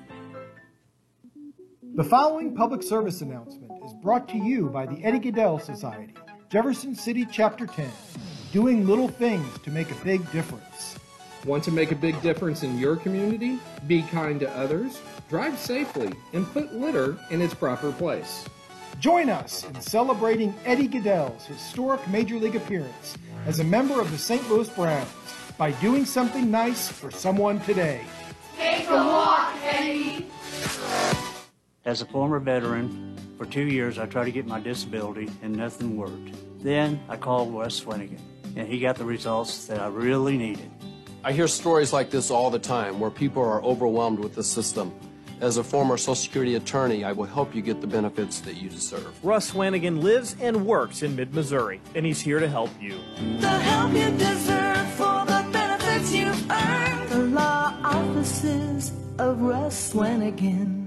[1.97, 6.13] The following public service announcement is brought to you by the Eddie Gaedel Society,
[6.51, 7.91] Jefferson City Chapter 10,
[8.53, 10.99] doing little things to make a big difference.
[11.47, 13.59] Want to make a big difference in your community?
[13.87, 18.45] Be kind to others, drive safely, and put litter in its proper place.
[19.01, 24.19] Join us in celebrating Eddie Gaedel's historic Major League appearance as a member of the
[24.19, 24.47] St.
[24.51, 25.09] Louis Browns
[25.57, 28.05] by doing something nice for someone today.
[28.59, 30.27] Take a walk, Eddie.
[31.87, 35.97] As a former veteran, for two years I tried to get my disability and nothing
[35.97, 36.35] worked.
[36.61, 38.19] Then I called Wes Swanigan,
[38.57, 40.69] and he got the results that I really needed.
[41.23, 44.93] I hear stories like this all the time where people are overwhelmed with the system.
[45.41, 48.69] As a former Social Security attorney, I will help you get the benefits that you
[48.69, 49.25] deserve.
[49.25, 52.99] Russ Swanigan lives and works in mid Missouri, and he's here to help you.
[53.39, 57.11] The help you deserve for the benefits you've earned.
[57.11, 60.86] The law offices of Russ Swanigan.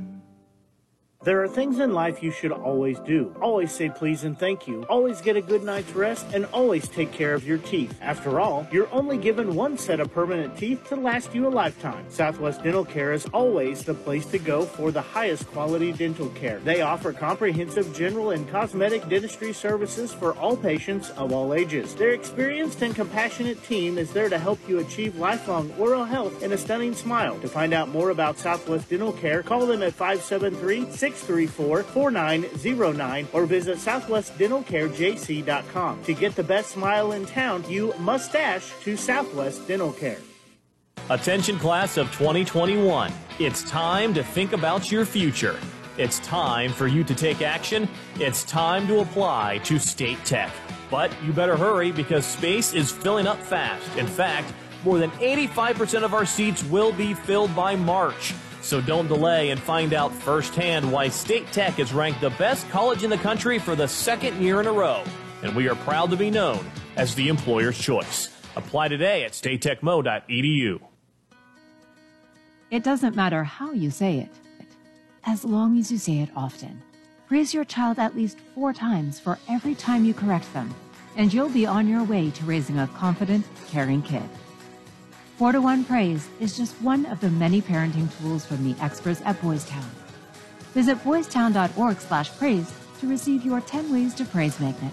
[1.22, 3.36] There are things in life you should always do.
[3.42, 4.84] Always say please and thank you.
[4.84, 7.94] Always get a good night's rest and always take care of your teeth.
[8.02, 12.06] After all, you're only given one set of permanent teeth to last you a lifetime.
[12.08, 16.60] Southwest Dental Care is always the place to go for the highest quality dental care.
[16.60, 21.96] They offer comprehensive general and cosmetic dentistry services for all patients of all ages.
[21.96, 26.54] Their experienced and compassionate team is there to help you achieve lifelong oral health and
[26.54, 27.38] a stunning smile.
[27.42, 33.46] To find out more about Southwest Dental Care, call them at 573 634 4909 or
[33.46, 36.04] visit southwestdentalcarejc.com.
[36.04, 40.18] To get the best smile in town, you must dash to Southwest Dental Care.
[41.10, 43.12] Attention, class of 2021.
[43.40, 45.60] It's time to think about your future.
[45.98, 47.90] It's time for you to take action.
[48.20, 50.52] It's time to apply to State Tech.
[50.90, 53.98] But you better hurry because space is filling up fast.
[53.98, 58.34] In fact, more than 85% of our seats will be filled by March.
[58.62, 63.04] So don't delay and find out firsthand why State Tech is ranked the best college
[63.04, 65.04] in the country for the second year in a row.
[65.44, 68.30] And we are proud to be known as the employer's choice.
[68.56, 70.82] Apply today at statetechmo.edu.
[72.72, 74.30] It doesn't matter how you say it,
[75.26, 76.82] as long as you say it often.
[77.28, 80.74] Praise your child at least four times for every time you correct them,
[81.16, 84.28] and you'll be on your way to raising a confident, caring kid.
[85.40, 89.22] 4 to 1 Praise is just one of the many parenting tools from the experts
[89.24, 89.90] at Boys Town.
[90.74, 94.92] Visit boystown.org slash praise to receive your 10 Ways to Praise magnet.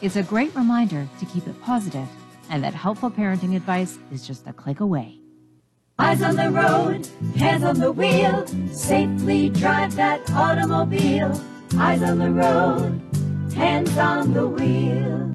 [0.00, 2.06] It's a great reminder to keep it positive
[2.48, 5.18] and that helpful parenting advice is just a click away.
[5.98, 8.46] Eyes on the road, hands on the wheel.
[8.72, 11.32] Safely drive that automobile.
[11.76, 13.00] Eyes on the road,
[13.52, 15.34] hands on the wheel.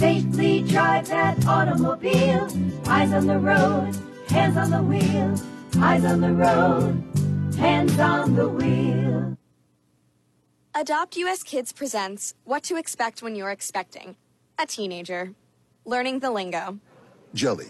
[0.00, 2.48] Safely drive that automobile.
[2.86, 3.94] Eyes on the road,
[4.30, 5.34] hands on the wheel.
[5.76, 7.04] Eyes on the road,
[7.58, 9.36] hands on the wheel.
[10.74, 14.16] Adopt US Kids presents What to Expect When You're Expecting
[14.58, 15.34] a Teenager.
[15.84, 16.78] Learning the lingo.
[17.34, 17.68] Jelly.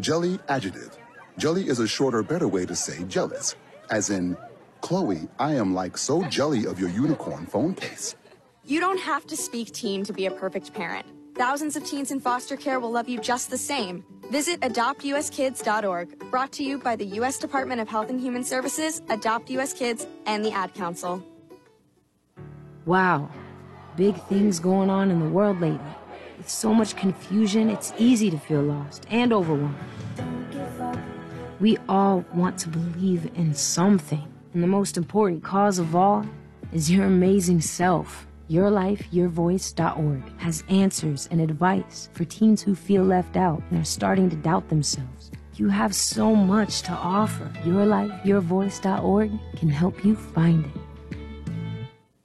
[0.00, 0.98] Jelly adjective.
[1.38, 3.54] Jelly is a shorter, better way to say jealous.
[3.88, 4.36] As in,
[4.80, 8.16] Chloe, I am like so jelly of your unicorn phone case.
[8.64, 11.06] You don't have to speak teen to be a perfect parent.
[11.34, 14.04] Thousands of teens in foster care will love you just the same.
[14.30, 17.38] Visit adoptuskids.org, brought to you by the U.S.
[17.38, 19.72] Department of Health and Human Services, Adopt U.S.
[19.72, 21.24] Kids, and the Ad Council.
[22.84, 23.30] Wow,
[23.96, 25.80] big things going on in the world lately.
[26.36, 29.76] With so much confusion, it's easy to feel lost and overwhelmed.
[31.60, 36.26] We all want to believe in something, and the most important cause of all
[36.72, 38.26] is your amazing self.
[38.52, 44.36] YourLifeYourVoice.org has answers and advice for teens who feel left out and are starting to
[44.36, 45.30] doubt themselves.
[45.54, 47.50] You have so much to offer.
[47.64, 50.72] YourLifeYourVoice.org can help you find it.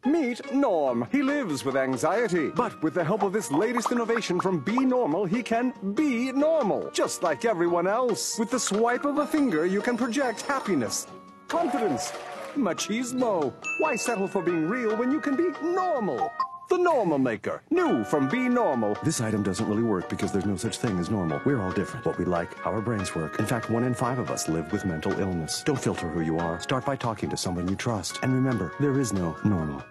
[0.06, 1.08] Meet Norm.
[1.12, 5.26] He lives with anxiety, but with the help of this latest innovation from Be Normal,
[5.26, 8.40] he can be normal, just like everyone else.
[8.40, 11.08] With the swipe of a finger, you can project happiness,
[11.50, 12.14] confidence,
[12.58, 13.54] machismo.
[13.80, 16.32] Why settle for being real when you can be normal?
[16.70, 17.62] The Normal Maker.
[17.70, 18.98] New from Be Normal.
[19.02, 21.40] This item doesn't really work because there's no such thing as normal.
[21.46, 22.06] We're all different.
[22.06, 23.40] What we like, how our brains work.
[23.40, 25.64] In fact, one in five of us live with mental illness.
[25.64, 26.60] Don't filter who you are.
[26.60, 28.20] Start by talking to someone you trust.
[28.22, 29.82] And remember, there is no normal.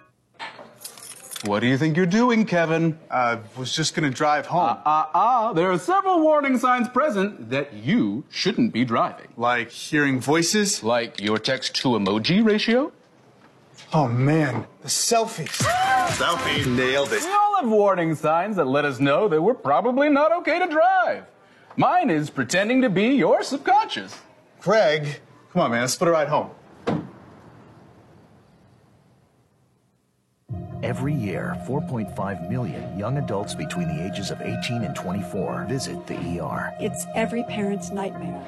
[1.45, 2.97] What do you think you're doing, Kevin?
[3.11, 4.77] I was just gonna drive home.
[4.83, 9.27] Ah, uh, ah, uh, there are several warning signs present that you shouldn't be driving.
[9.37, 10.83] Like hearing voices?
[10.83, 12.91] Like your text to emoji ratio?
[13.93, 15.61] Oh man, the selfies.
[16.17, 16.65] Selfie.
[16.65, 17.21] Nailed it.
[17.21, 20.67] We all have warning signs that let us know that we're probably not okay to
[20.67, 21.25] drive.
[21.75, 24.19] Mine is pretending to be your subconscious.
[24.59, 25.21] Craig,
[25.53, 26.49] come on, man, let's put a ride home.
[30.83, 36.39] Every year, 4.5 million young adults between the ages of 18 and 24 visit the
[36.39, 36.71] ER.
[36.79, 38.45] It's every parent's nightmare.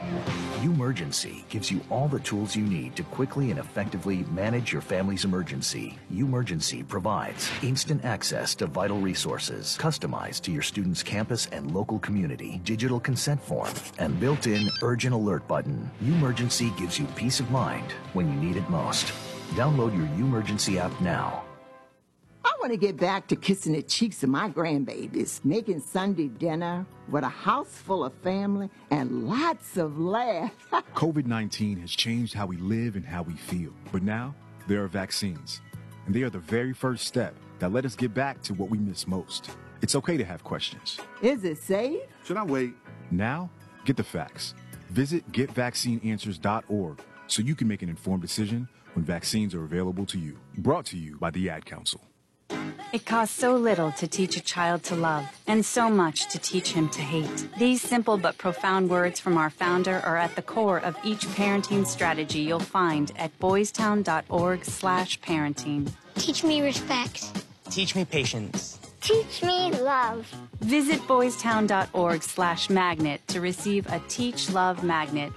[0.62, 5.26] Umergency gives you all the tools you need to quickly and effectively manage your family's
[5.26, 5.98] emergency.
[6.14, 12.62] Umergency provides instant access to vital resources, customized to your student's campus and local community,
[12.64, 15.90] digital consent form, and built-in urgent alert button.
[16.04, 19.14] Umergency gives you peace of mind when you need it most.
[19.56, 21.44] Download your Umergency app now.
[22.60, 26.86] I want to get back to kissing the cheeks of my grandbabies, making Sunday dinner
[27.08, 30.54] with a house full of family and lots of laughs.
[30.94, 33.72] COVID 19 has changed how we live and how we feel.
[33.94, 34.36] But now,
[34.68, 35.62] there are vaccines.
[36.06, 38.78] And they are the very first step that let us get back to what we
[38.78, 39.52] miss most.
[39.82, 41.00] It's okay to have questions.
[41.22, 42.02] Is it safe?
[42.26, 42.74] Should I wait?
[43.10, 43.50] Now,
[43.86, 44.54] get the facts.
[44.90, 50.38] Visit getvaccineanswers.org so you can make an informed decision when vaccines are available to you.
[50.58, 52.02] Brought to you by the Ad Council.
[52.92, 56.72] It costs so little to teach a child to love, and so much to teach
[56.72, 57.48] him to hate.
[57.60, 61.86] These simple but profound words from our founder are at the core of each parenting
[61.86, 65.92] strategy you'll find at boystown.org slash parenting.
[66.16, 67.46] Teach me respect.
[67.70, 68.80] Teach me patience.
[69.02, 70.28] Teach me love.
[70.60, 75.32] Visit boystown.org slash magnet to receive a Teach Love magnet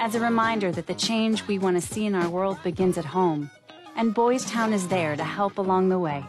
[0.00, 3.04] as a reminder that the change we want to see in our world begins at
[3.04, 3.48] home.
[3.94, 6.24] And Boys Town is there to help along the way.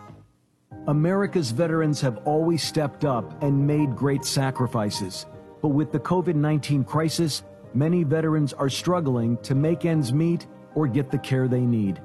[0.88, 5.26] America's veterans have always stepped up and made great sacrifices.
[5.61, 7.43] But with the COVID 19 crisis,
[7.74, 12.01] many veterans are struggling to make ends meet or get the care they need.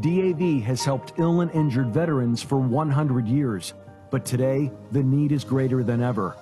[0.00, 3.74] DAV has helped ill and injured veterans for 100 years,
[4.10, 6.36] but today the need is greater than ever.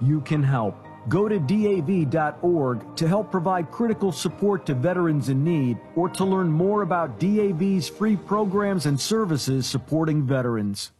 [0.00, 0.84] You can help.
[1.08, 6.48] Go to DAV.org to help provide critical support to veterans in need or to learn
[6.48, 10.90] more about DAV's free programs and services supporting veterans.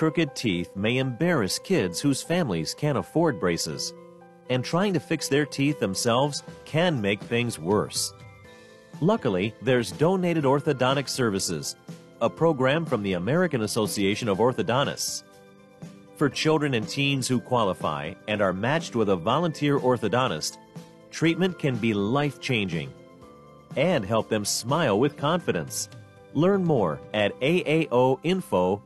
[0.00, 3.92] Crooked teeth may embarrass kids whose families can't afford braces,
[4.48, 8.14] and trying to fix their teeth themselves can make things worse.
[9.02, 11.76] Luckily, there's Donated Orthodontic Services,
[12.22, 15.22] a program from the American Association of Orthodontists.
[16.16, 20.56] For children and teens who qualify and are matched with a volunteer orthodontist,
[21.10, 22.90] treatment can be life changing
[23.76, 25.90] and help them smile with confidence.
[26.32, 28.80] Learn more at aaoinfo.org.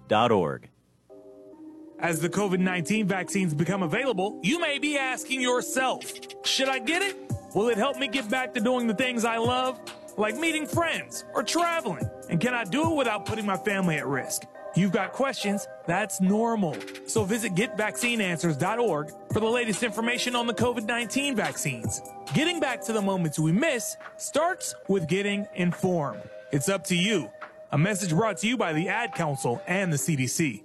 [2.00, 6.02] As the COVID 19 vaccines become available, you may be asking yourself,
[6.44, 7.16] should I get it?
[7.54, 9.78] Will it help me get back to doing the things I love,
[10.16, 12.08] like meeting friends or traveling?
[12.28, 14.42] And can I do it without putting my family at risk?
[14.74, 16.76] You've got questions, that's normal.
[17.06, 22.02] So visit getvaccineanswers.org for the latest information on the COVID 19 vaccines.
[22.34, 26.22] Getting back to the moments we miss starts with getting informed.
[26.50, 27.30] It's up to you.
[27.70, 30.63] A message brought to you by the Ad Council and the CDC.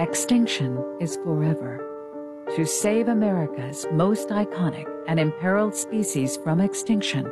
[0.00, 1.76] Extinction is forever.
[2.56, 7.30] To save America's most iconic and imperiled species from extinction,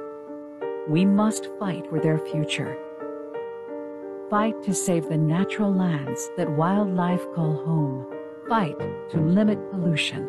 [0.87, 2.77] we must fight for their future.
[4.29, 8.07] Fight to save the natural lands that wildlife call home.
[8.51, 8.79] Fight
[9.13, 10.29] to limit pollution.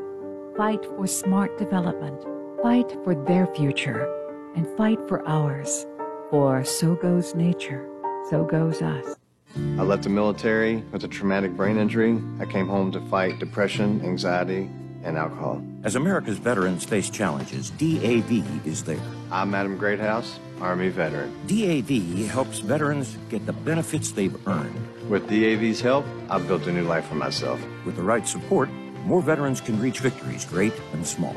[0.56, 2.24] Fight for smart development.
[2.64, 4.08] Fight for their future.
[4.56, 5.86] And fight for ours.
[6.30, 7.86] For so goes nature,
[8.30, 9.18] so goes us.
[9.56, 12.22] I left the military with a traumatic brain injury.
[12.40, 14.70] I came home to fight depression, anxiety,
[15.04, 15.64] and alcohol.
[15.84, 19.00] As America's veterans face challenges, DAV is there.
[19.32, 21.34] I'm Adam Greathouse, Army veteran.
[21.48, 24.76] DAV helps veterans get the benefits they've earned.
[25.10, 27.60] With DAV's help, I've built a new life for myself.
[27.86, 28.70] With the right support,
[29.06, 31.36] more veterans can reach victories, great and small.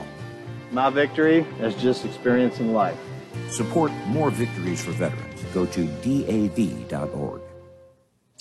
[0.71, 2.99] My victory is just experiencing life.
[3.51, 5.43] Support more victories for veterans.
[5.55, 7.41] Go to DAV.org.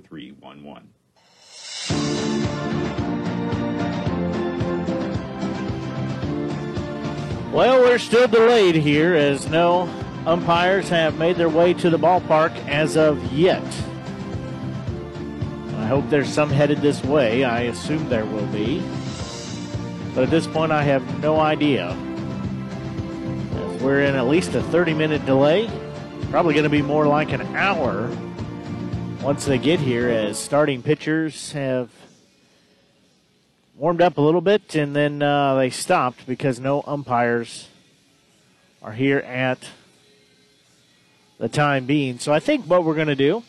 [7.51, 9.89] Well, we're still delayed here as no
[10.25, 13.63] umpires have made their way to the ballpark as of yet.
[15.77, 17.45] I hope there's some headed this way.
[17.45, 18.83] I assume there will be.
[20.13, 21.97] But at this point, I have no idea.
[23.81, 25.69] We're in at least a 30 minute delay.
[26.29, 28.09] Probably going to be more like an hour
[29.21, 31.89] once they get here, as starting pitchers have
[33.75, 37.67] warmed up a little bit and then uh, they stopped because no umpires
[38.81, 39.59] are here at
[41.39, 42.19] the time being.
[42.19, 43.43] So I think what we're going to do,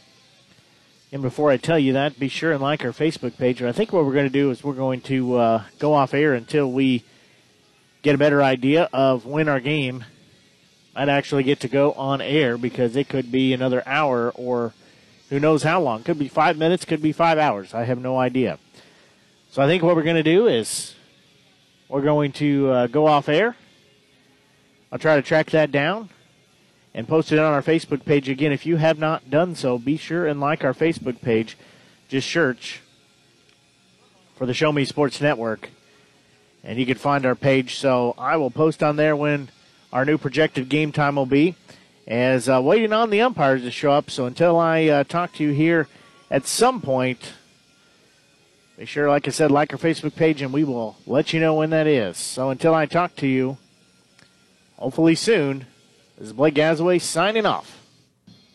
[1.12, 3.62] and before I tell you that, be sure and like our Facebook page.
[3.62, 6.34] I think what we're going to do is we're going to uh, go off air
[6.34, 7.04] until we
[8.02, 10.04] get a better idea of when our game
[10.94, 14.72] might actually get to go on air because it could be another hour or
[15.30, 16.02] who knows how long.
[16.02, 17.74] Could be five minutes, could be five hours.
[17.74, 18.58] I have no idea.
[19.50, 20.94] So I think what we're going to do is
[21.88, 23.56] we're going to uh, go off air.
[24.90, 26.08] I'll try to track that down
[26.94, 28.28] and post it on our Facebook page.
[28.28, 31.56] Again, if you have not done so, be sure and like our Facebook page.
[32.08, 32.80] Just search
[34.36, 35.68] for the Show Me Sports Network,
[36.64, 37.76] and you can find our page.
[37.76, 39.50] So I will post on there when
[39.92, 41.54] our new projected game time will be
[42.08, 44.10] as uh, waiting on the umpires to show up.
[44.10, 45.86] So until I uh, talk to you here
[46.30, 47.34] at some point,
[48.78, 51.54] be sure, like I said, like our Facebook page, and we will let you know
[51.54, 52.16] when that is.
[52.16, 53.58] So until I talk to you,
[54.78, 55.66] hopefully soon,
[56.16, 57.82] this is Blake Gazaway signing off.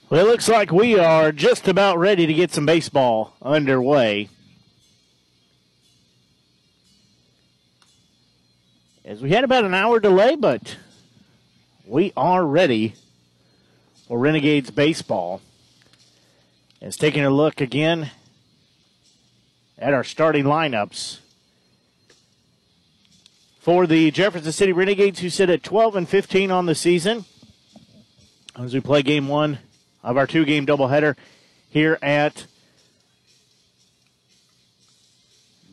[0.09, 4.29] Well, it looks like we are just about ready to get some baseball underway.
[9.05, 10.77] As we had about an hour delay, but
[11.85, 12.95] we are ready
[14.07, 15.41] for Renegades baseball.
[16.81, 18.11] Is taking a look again
[19.77, 21.19] at our starting lineups
[23.59, 27.23] for the Jefferson City Renegades, who sit at 12 and 15 on the season.
[28.57, 29.59] As we play game one
[30.03, 31.15] of our two game doubleheader
[31.69, 32.47] here at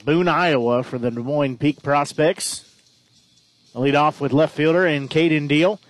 [0.04, 2.64] Boone, Iowa for the Des Moines Peak Prospects.
[3.74, 5.80] I'll lead off with left fielder and Caden Deal.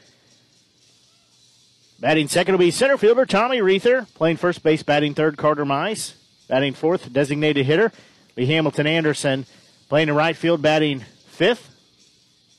[2.01, 4.07] Batting second will be center fielder Tommy Reether.
[4.15, 6.15] Playing first base, batting third, Carter Mize.
[6.49, 7.93] Batting fourth, designated hitter,
[8.35, 9.47] be Hamilton Anderson.
[9.89, 11.71] Playing in right field, batting fifth,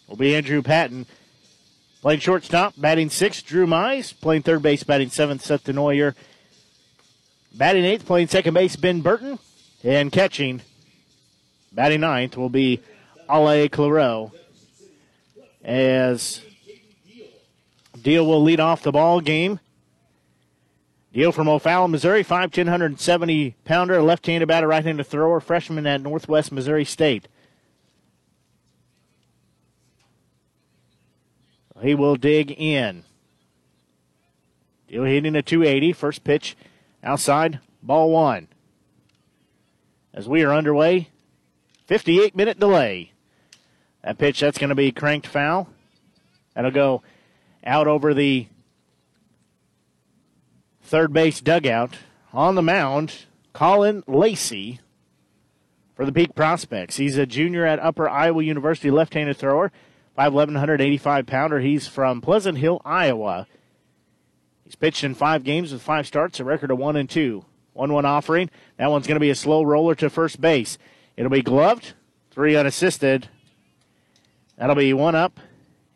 [0.08, 1.08] will be Andrew Patton.
[2.02, 4.14] Playing shortstop, batting sixth, Drew Mize.
[4.20, 6.14] Playing third base, batting seventh, Seth DeNoyer.
[7.54, 9.40] Batting eighth, playing second base, Ben Burton.
[9.84, 10.62] And catching,
[11.72, 12.80] batting ninth, will be
[13.30, 14.32] Ale Claro.
[15.64, 16.42] As
[18.02, 19.60] Deal will lead off the ball game.
[21.14, 26.86] Deal from O'Fallon, Missouri, 5'10", 170 pounder, left-handed batter, right-handed thrower, freshman at Northwest Missouri
[26.86, 27.28] State.
[31.82, 33.04] He will dig in.
[34.88, 35.94] Deal hitting a 280.
[35.94, 36.56] First pitch
[37.04, 38.48] outside, ball one.
[40.14, 41.10] As we are underway,
[41.88, 43.14] 58 minute delay.
[44.04, 45.70] That pitch, that's going to be cranked foul.
[46.54, 47.02] That'll go
[47.64, 48.48] out over the
[50.82, 51.98] third base dugout.
[52.34, 54.80] On the mound, Colin Lacey
[55.96, 56.98] for the Peak Prospects.
[56.98, 59.72] He's a junior at Upper Iowa University, left handed thrower,
[60.18, 61.60] 5'11, 185 pounder.
[61.60, 63.48] He's from Pleasant Hill, Iowa.
[64.64, 67.46] He's pitched in five games with five starts, a record of one and two.
[67.74, 68.50] 1 1 offering.
[68.78, 70.78] That one's going to be a slow roller to first base.
[71.16, 71.94] It'll be gloved,
[72.30, 73.30] three unassisted.
[74.58, 75.40] That'll be one up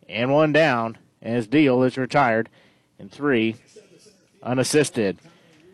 [0.07, 2.49] and one down as Deal is retired,
[2.99, 3.55] and three
[4.43, 5.17] unassisted.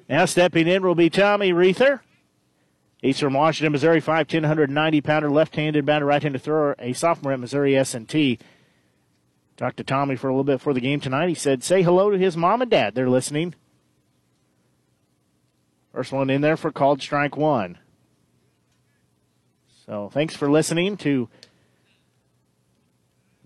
[0.09, 1.99] Now stepping in will be Tommy Reether.
[3.01, 7.75] He's from Washington, Missouri, 5'10", 190 pounder, left-handed batter, right-handed thrower, a sophomore at Missouri
[7.75, 8.37] S&T.
[9.57, 11.29] Talked to Tommy for a little bit before the game tonight.
[11.29, 12.95] He said, say hello to his mom and dad.
[12.95, 13.55] They're listening.
[15.93, 17.77] First one in there for called strike one.
[19.85, 21.27] So thanks for listening to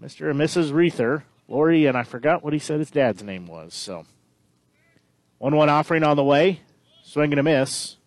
[0.01, 0.29] Mr.
[0.29, 0.71] and Mrs.
[0.71, 3.73] Reether, Lori, and I forgot what he said his dad's name was.
[3.73, 4.05] So
[5.37, 6.61] 1 1 offering on the way.
[7.03, 7.97] Swing and a miss.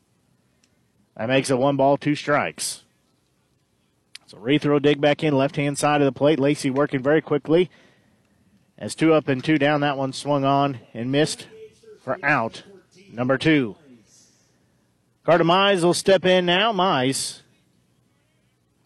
[1.17, 2.83] That makes it one ball, two strikes.
[4.27, 6.39] So Reether dig back in, left hand side of the plate.
[6.39, 7.71] Lacey working very quickly.
[8.77, 11.49] As two up and two down, that one swung on and missed
[12.03, 12.63] for out
[13.13, 13.77] number two.
[15.25, 16.73] Carter Mize will step in now.
[16.73, 17.41] Mize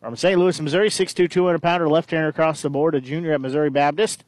[0.00, 0.38] from St.
[0.38, 4.24] Louis, Missouri, 6'2", 200 pounder, left-hander across the board, a junior at Missouri Baptist.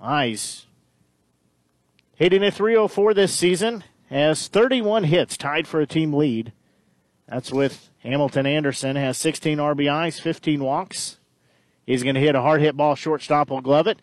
[0.00, 0.64] Mize
[2.20, 6.52] hitting a 304 this season, has 31 hits, tied for a team lead.
[7.26, 11.18] That's with Hamilton Anderson, has 16 RBIs, 15 walks.
[11.86, 14.00] He's going to hit a hard hit ball, shortstop will glove it.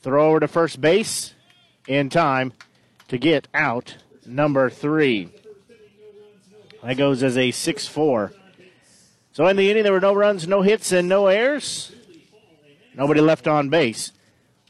[0.00, 1.34] Throw over to first base
[1.86, 2.54] in time
[3.08, 5.28] to get out number three.
[6.82, 8.32] That goes as a 6 4.
[9.32, 11.92] So in the inning, there were no runs, no hits, and no errors.
[12.94, 14.12] Nobody left on base.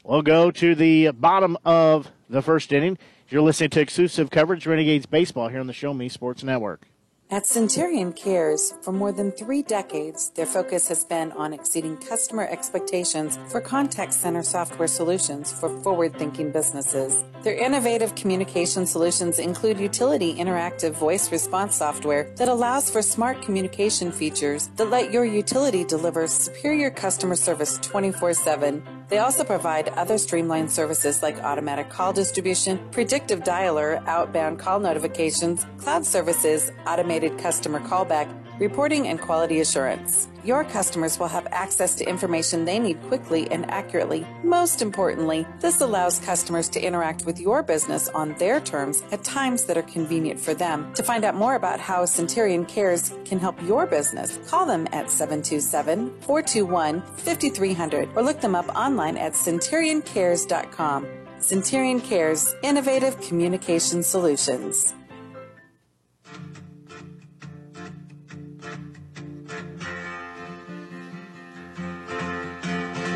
[0.03, 2.97] We'll go to the bottom of the first inning.
[3.29, 6.87] You're listening to exclusive coverage Renegades Baseball here on the Show Me Sports Network.
[7.29, 12.45] At Centurion Cares, for more than three decades, their focus has been on exceeding customer
[12.45, 17.23] expectations for contact center software solutions for forward thinking businesses.
[17.43, 24.11] Their innovative communication solutions include utility interactive voice response software that allows for smart communication
[24.11, 30.17] features that let your utility deliver superior customer service 24 7 they also provide other
[30.17, 37.81] streamlined services like automatic call distribution, predictive dialer, outbound call notifications, cloud services, automated customer
[37.81, 40.29] callback, reporting, and quality assurance.
[40.43, 44.25] Your customers will have access to information they need quickly and accurately.
[44.43, 49.65] Most importantly, this allows customers to interact with your business on their terms at times
[49.65, 50.93] that are convenient for them.
[50.93, 55.09] To find out more about how Centurion Cares can help your business, call them at
[55.09, 61.07] 727 421 5300 or look them up online at centurioncares.com.
[61.39, 64.93] Centurion Cares, innovative communication solutions.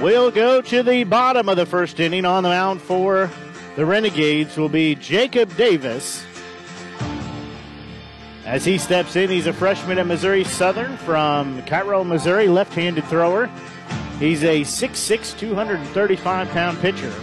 [0.05, 3.27] We'll go to the bottom of the first inning on the mound for
[3.75, 6.23] the Renegades will be Jacob Davis.
[8.45, 13.05] As he steps in, he's a freshman at Missouri Southern from Cairo, Missouri, left handed
[13.05, 13.49] thrower.
[14.19, 17.13] He's a 6'6, 235 pound pitcher.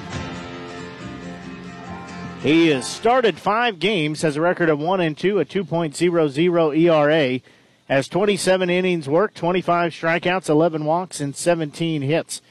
[2.40, 7.40] He has started five games, has a record of 1 and 2, a 2.00 ERA,
[7.88, 12.42] has 27 innings worked, 25 strikeouts, 11 walks, and 17 hits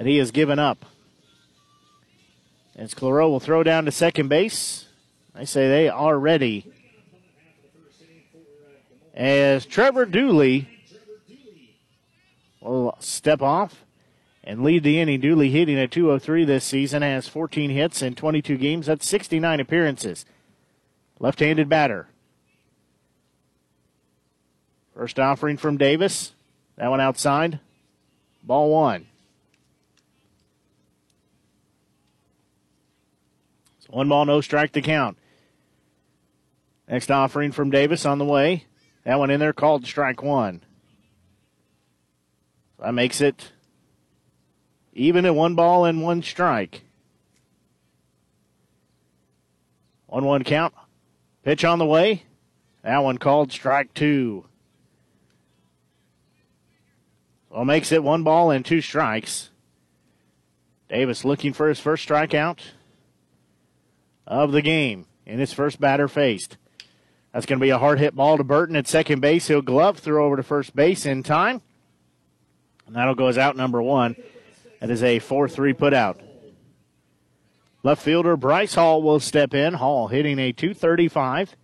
[0.00, 0.86] that he has given up.
[2.74, 4.86] As Claro will throw down to second base.
[5.34, 6.72] I say they are ready.
[9.12, 10.70] As Trevor Dooley
[12.62, 13.84] will step off
[14.42, 15.20] and lead the inning.
[15.20, 18.86] Dooley hitting a 203 this season, has 14 hits in 22 games.
[18.86, 20.24] That's 69 appearances.
[21.18, 22.08] Left handed batter.
[24.94, 26.32] First offering from Davis.
[26.76, 27.60] That one outside.
[28.42, 29.06] Ball one.
[33.90, 35.18] One ball, no strike to count.
[36.88, 38.66] Next offering from Davis on the way.
[39.04, 40.62] That one in there called strike one.
[42.78, 43.52] That makes it
[44.92, 46.82] even at one ball and one strike.
[50.06, 50.74] 1 1 count.
[51.44, 52.24] Pitch on the way.
[52.82, 54.46] That one called strike two.
[57.48, 59.50] Well, makes it one ball and two strikes.
[60.88, 62.58] Davis looking for his first strikeout
[64.30, 66.56] of the game in his first batter faced.
[67.32, 69.48] That's going to be a hard hit ball to Burton at second base.
[69.48, 71.60] He'll glove throw over to first base in time.
[72.86, 74.16] And that'll go as out number one.
[74.80, 76.20] That is a 4 3 put out.
[77.82, 79.74] Left fielder Bryce Hall will step in.
[79.74, 81.56] Hall hitting a 235.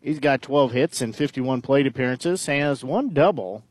[0.00, 3.64] He's got 12 hits and 51 plate appearances, has one double,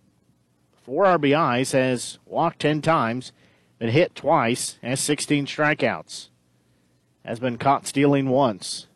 [0.83, 3.31] four RBIs, has walked 10 times,
[3.79, 6.27] been hit twice, has 16 strikeouts
[7.27, 8.87] has been caught stealing once.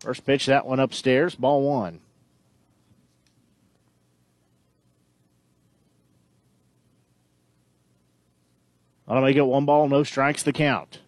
[0.00, 2.00] First pitch, that one upstairs, ball one.
[9.06, 10.98] That'll make it one ball, no strikes the count.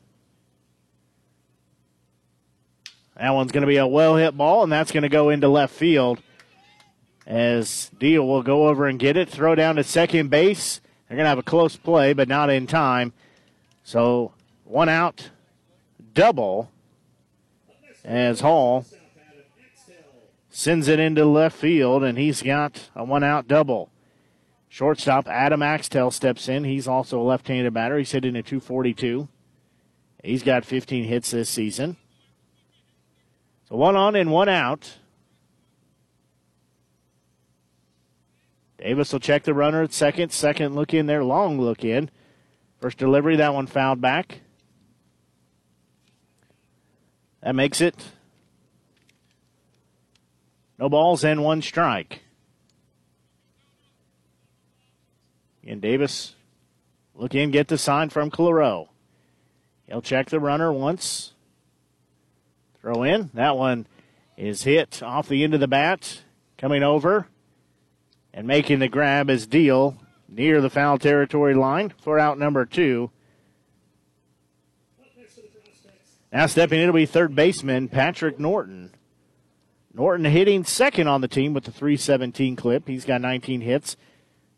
[3.16, 5.48] That one's going to be a well hit ball, and that's going to go into
[5.48, 6.22] left field.
[7.26, 10.80] As Deal will go over and get it, throw down to second base.
[11.08, 13.12] They're going to have a close play, but not in time.
[13.82, 14.32] So
[14.64, 15.30] one out,
[16.18, 16.72] double,
[18.04, 18.84] as Hall
[20.50, 23.88] sends it into left field, and he's got a one out double.
[24.68, 26.64] Shortstop Adam Axtell steps in.
[26.64, 27.98] He's also a left handed batter.
[27.98, 29.28] He's hitting a 242.
[30.24, 31.96] He's got 15 hits this season.
[33.68, 34.98] So one on and one out.
[38.78, 40.32] Davis will check the runner at second.
[40.32, 42.10] Second look in there, long look in.
[42.80, 44.40] First delivery, that one fouled back.
[47.42, 47.94] That makes it
[50.78, 52.22] no balls and one strike.
[55.66, 56.34] And Davis
[57.14, 58.88] look in, get the sign from Claro.
[59.86, 61.32] He'll check the runner once.
[62.80, 63.30] Throw in.
[63.34, 63.86] That one
[64.36, 66.22] is hit off the end of the bat.
[66.56, 67.26] Coming over
[68.32, 73.10] and making the grab is Deal near the foul territory line for out number two.
[76.32, 78.92] Now stepping in will be third baseman Patrick Norton.
[79.94, 82.86] Norton hitting second on the team with the 317 clip.
[82.86, 83.96] He's got 19 hits,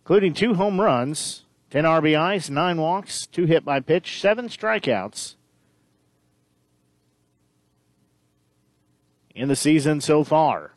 [0.03, 5.37] including two home runs, 10 RBIs, 9 walks, 2 hit by pitch, 7 strikeouts.
[9.35, 10.75] In the season so far.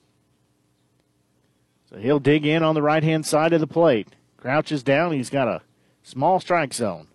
[1.89, 4.07] So he'll dig in on the right hand side of the plate.
[4.37, 5.13] Crouches down.
[5.13, 5.61] He's got a
[6.03, 7.07] small strike zone.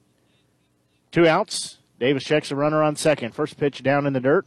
[1.10, 1.77] Two outs.
[1.98, 3.34] Davis checks the runner on second.
[3.34, 4.46] First pitch down in the dirt.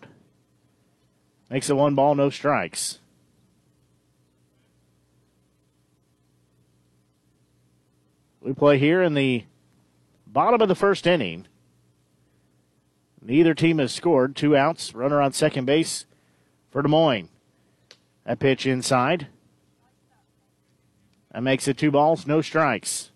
[1.49, 2.99] Makes it one ball, no strikes.
[8.39, 9.43] We play here in the
[10.25, 11.47] bottom of the first inning.
[13.21, 14.35] Neither team has scored.
[14.35, 14.95] Two outs.
[14.95, 16.05] Runner on second base
[16.71, 17.29] for Des Moines.
[18.25, 19.27] That pitch inside.
[21.31, 23.11] That makes it two balls, no strikes.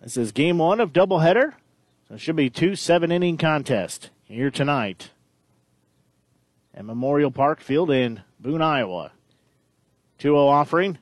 [0.00, 1.54] This is game one of doubleheader.
[2.08, 5.10] So it should be two seven inning contest here tonight
[6.74, 9.12] at Memorial Park Field in Boone, Iowa.
[10.18, 10.98] 2 0 offering.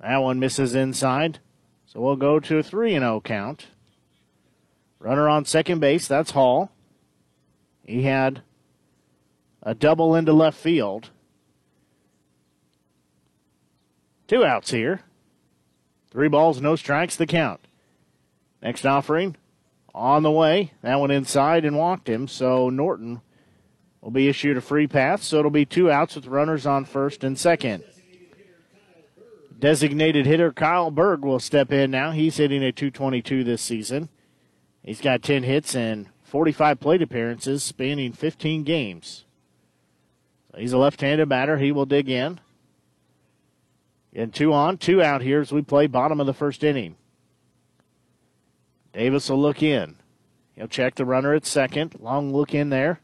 [0.00, 1.38] That one misses inside.
[1.86, 3.68] So we'll go to a 3 0 count.
[4.98, 6.70] Runner on second base, that's Hall.
[7.84, 8.42] He had
[9.62, 11.10] a double into left field.
[14.28, 15.00] Two outs here.
[16.10, 17.60] Three balls, no strikes, the count.
[18.62, 19.36] Next offering
[19.94, 20.72] on the way.
[20.82, 23.20] That one inside and walked him, so Norton
[24.00, 27.24] will be issued a free pass, so it'll be two outs with runners on first
[27.24, 27.84] and second.
[29.58, 32.10] Designated hitter Kyle Berg will step in now.
[32.10, 34.08] He's hitting a 222 this season.
[34.82, 39.24] He's got 10 hits and 45 plate appearances spanning 15 games.
[40.50, 41.58] So he's a left handed batter.
[41.58, 42.40] He will dig in.
[44.12, 46.96] And two on, two out here as we play bottom of the first inning.
[48.92, 49.96] Davis will look in.
[50.54, 51.96] He'll check the runner at second.
[51.98, 53.00] Long look in there.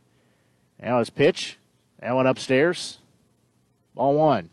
[0.81, 1.59] Now his pitch.
[2.01, 2.99] That one upstairs.
[3.95, 4.51] Ball one.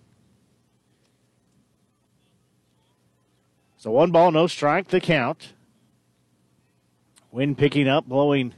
[3.77, 5.53] So one ball, no strike, the count.
[7.31, 8.53] Wind picking up, blowing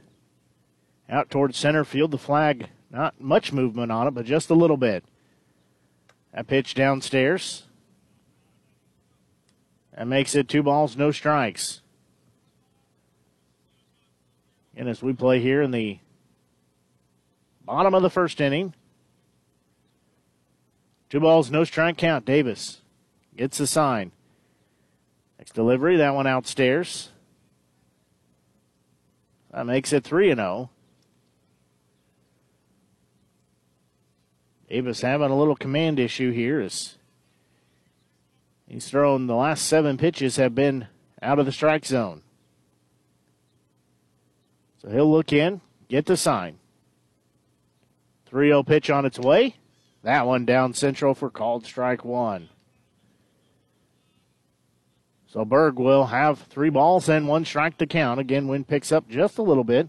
[1.08, 2.12] out towards center field.
[2.12, 5.04] The flag, not much movement on it, but just a little bit.
[6.32, 7.64] That pitch downstairs.
[9.94, 11.82] That makes it two balls, no strikes.
[14.78, 15.98] And as we play here in the
[17.64, 18.74] bottom of the first inning,
[21.10, 22.24] two balls, no strike count.
[22.24, 22.80] Davis
[23.36, 24.12] gets the sign.
[25.36, 27.10] Next delivery, that one outstairs.
[29.52, 30.70] That makes it 3 0.
[34.68, 36.98] Davis having a little command issue here as
[38.68, 40.86] he's thrown the last seven pitches have been
[41.20, 42.22] out of the strike zone.
[44.80, 46.58] So he'll look in, get the sign.
[48.26, 49.56] 3 0 pitch on its way.
[50.02, 52.48] That one down central for called strike one.
[55.26, 58.20] So Berg will have three balls and one strike to count.
[58.20, 59.88] Again, wind picks up just a little bit.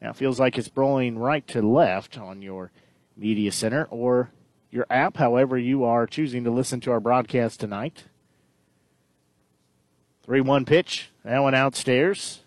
[0.00, 2.70] Now feels like it's blowing right to left on your
[3.16, 4.30] media center or
[4.70, 8.04] your app, however you are choosing to listen to our broadcast tonight.
[10.24, 11.10] 3 1 pitch.
[11.24, 12.40] That one outstairs.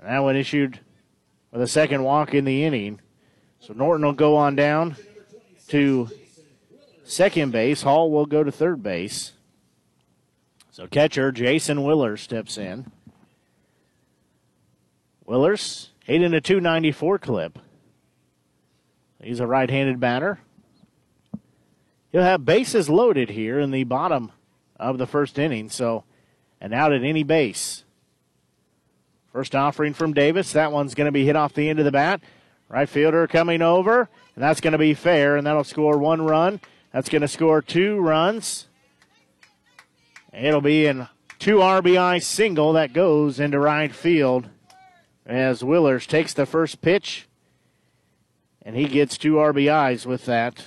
[0.00, 0.80] And that one issued
[1.52, 3.00] with a second walk in the inning.
[3.60, 4.96] So Norton will go on down
[5.68, 6.08] to
[7.04, 7.82] second base.
[7.82, 9.32] Hall will go to third base.
[10.70, 12.90] So catcher Jason Willers steps in.
[15.26, 17.58] Willers hitting a 294 clip.
[19.22, 20.40] He's a right handed batter.
[22.10, 24.32] He'll have bases loaded here in the bottom
[24.76, 26.04] of the first inning, so
[26.58, 27.84] and out at any base.
[29.32, 30.52] First offering from Davis.
[30.52, 32.20] That one's going to be hit off the end of the bat.
[32.68, 36.60] Right fielder coming over, and that's going to be fair, and that'll score one run.
[36.92, 38.68] That's going to score two runs.
[40.32, 41.08] It'll be in
[41.40, 44.48] two RBI single that goes into right field
[45.26, 47.26] as Willers takes the first pitch,
[48.62, 50.66] and he gets two RBIs with that.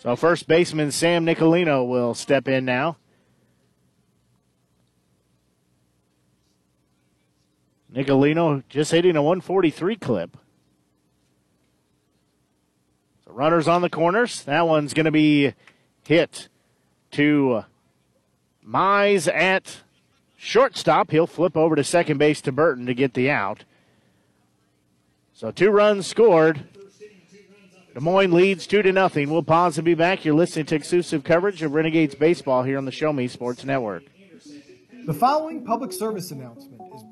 [0.00, 2.98] So first baseman Sam Nicolino will step in now.
[7.94, 10.36] Nicolino just hitting a 143 clip.
[13.24, 14.42] So runners on the corners.
[14.42, 15.54] That one's going to be
[16.04, 16.48] hit
[17.12, 17.64] to
[18.66, 19.82] Mize at
[20.36, 21.10] shortstop.
[21.10, 23.64] He'll flip over to second base to Burton to get the out.
[25.32, 26.64] So two runs scored.
[27.94, 29.30] Des Moines leads two to nothing.
[29.30, 30.24] We'll pause and be back.
[30.24, 34.02] You're listening to exclusive coverage of Renegades baseball here on the Show Me Sports Network.
[35.06, 36.73] The following public service announcement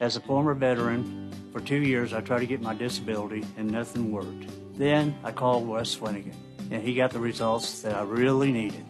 [0.00, 4.12] As a former veteran, for two years I tried to get my disability and nothing
[4.12, 4.46] worked.
[4.78, 6.34] Then I called Wes Swanigan,
[6.70, 8.84] and he got the results that I really needed.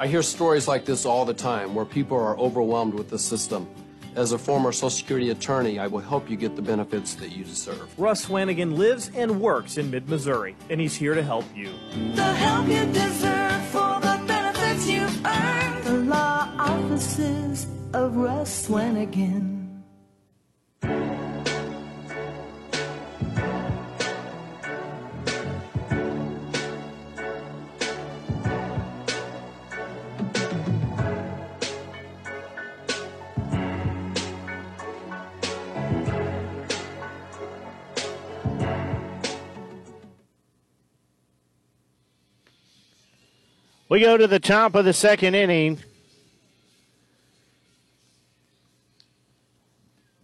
[0.00, 3.68] I hear stories like this all the time where people are overwhelmed with the system.
[4.16, 7.44] As a former Social Security attorney, I will help you get the benefits that you
[7.44, 7.96] deserve.
[7.96, 11.70] Russ Swanigan lives and works in mid Missouri, and he's here to help you.
[12.16, 15.84] The help you deserve for the benefits you've earned.
[15.84, 19.57] The law offices of Russ Swanigan.
[43.90, 45.78] We go to the top of the second inning.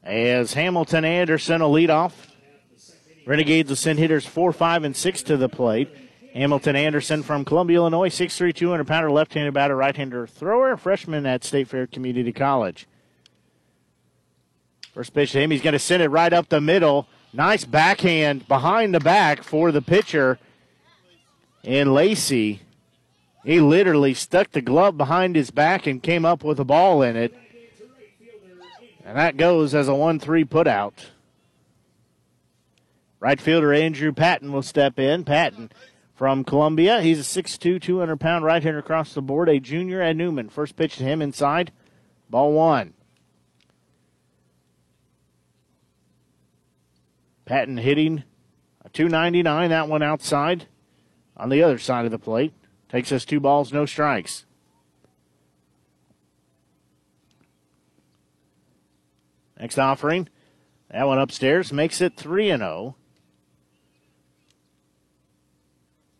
[0.04, 2.28] As Hamilton Anderson will lead off.
[3.26, 5.88] Renegades will send hitters 4, 5, and 6 to the plate.
[6.34, 11.24] Hamilton Anderson from Columbia, Illinois, 6'3", 200 pounder, left handed batter, right hander thrower, freshman
[11.24, 12.86] at State Fair Community College.
[14.92, 17.08] First pitch to him, he's going to send it right up the middle.
[17.32, 20.38] Nice backhand behind the back for the pitcher.
[21.64, 22.60] And Lacey
[23.44, 27.14] he literally stuck the glove behind his back and came up with a ball in
[27.14, 27.34] it.
[29.04, 31.10] And that goes as a 1 3 putout.
[33.20, 35.24] Right fielder Andrew Patton will step in.
[35.24, 35.70] Patton
[36.14, 37.02] from Columbia.
[37.02, 40.48] He's a 6'2, 200 pound right hander across the board, a junior at Newman.
[40.48, 41.70] First pitch to him inside.
[42.30, 42.94] Ball one.
[47.44, 48.24] Patton hitting
[48.84, 50.66] a 299, that one outside
[51.36, 52.54] on the other side of the plate.
[52.88, 54.46] Takes us two balls, no strikes.
[59.64, 60.28] Next offering,
[60.90, 62.96] that one upstairs makes it 3 and 0.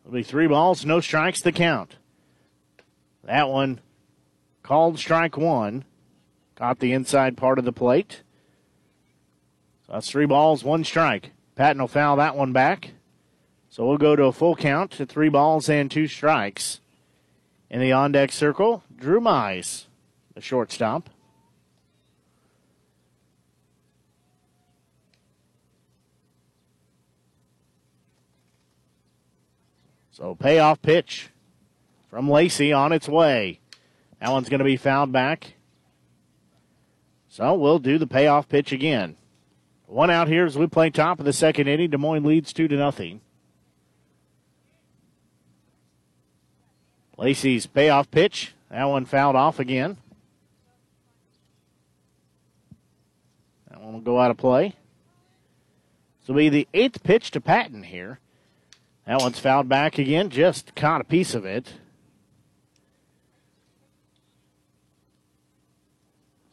[0.01, 1.97] It'll be three balls, no strikes to count.
[3.23, 3.83] That one
[4.63, 5.85] called strike one.
[6.57, 8.23] Caught the inside part of the plate.
[9.87, 11.33] So that's three balls, one strike.
[11.55, 12.93] Patton will foul that one back.
[13.69, 16.81] So we'll go to a full count to three balls and two strikes.
[17.69, 19.85] In the on deck circle, Drew Mize,
[20.35, 21.11] the shortstop.
[30.15, 31.31] So payoff pitch
[32.09, 33.59] from Lacey on its way.
[34.21, 35.55] That one's going to be fouled back.
[37.29, 39.17] So we'll do the payoff pitch again.
[39.87, 41.91] One out here as we play top of the second inning.
[41.91, 43.23] Des Moines leads two to nothing.
[47.19, 48.55] Lacey's payoff pitch.
[48.71, 49.97] That one fouled off again.
[53.69, 54.77] That one will go out of play.
[56.21, 58.21] This will be the eighth pitch to Patton here.
[59.07, 61.75] That one's fouled back again, just caught a piece of it.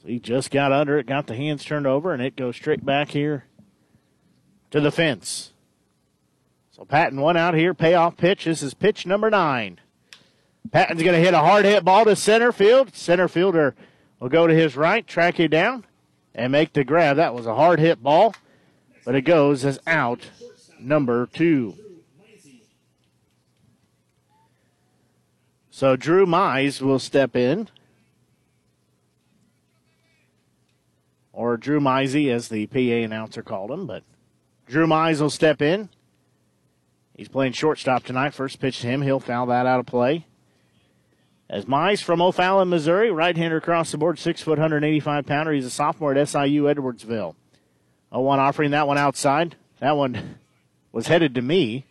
[0.01, 2.83] So he just got under it, got the hands turned over, and it goes straight
[2.83, 3.45] back here
[4.71, 5.51] to the fence.
[6.71, 8.45] So Patton one out here, payoff pitch.
[8.45, 9.79] This is pitch number nine.
[10.71, 12.95] Patton's going to hit a hard hit ball to center field.
[12.95, 13.75] Center fielder
[14.19, 15.85] will go to his right, track it down,
[16.33, 17.17] and make the grab.
[17.17, 18.33] That was a hard hit ball,
[19.05, 20.27] but it goes as out
[20.79, 21.75] number two.
[25.81, 27.67] So Drew Mize will step in.
[31.33, 34.03] Or Drew Mizey, as the PA announcer called him, but
[34.67, 35.89] Drew Mize will step in.
[37.17, 38.35] He's playing shortstop tonight.
[38.35, 40.27] First pitch to him, he'll foul that out of play.
[41.49, 45.51] As Mize from O'Fallon, Missouri, right hander across the board, six foot, 185 pounder.
[45.51, 47.33] He's a sophomore at SIU Edwardsville.
[48.13, 49.55] 0 1 offering that one outside.
[49.79, 50.37] That one
[50.91, 51.87] was headed to me.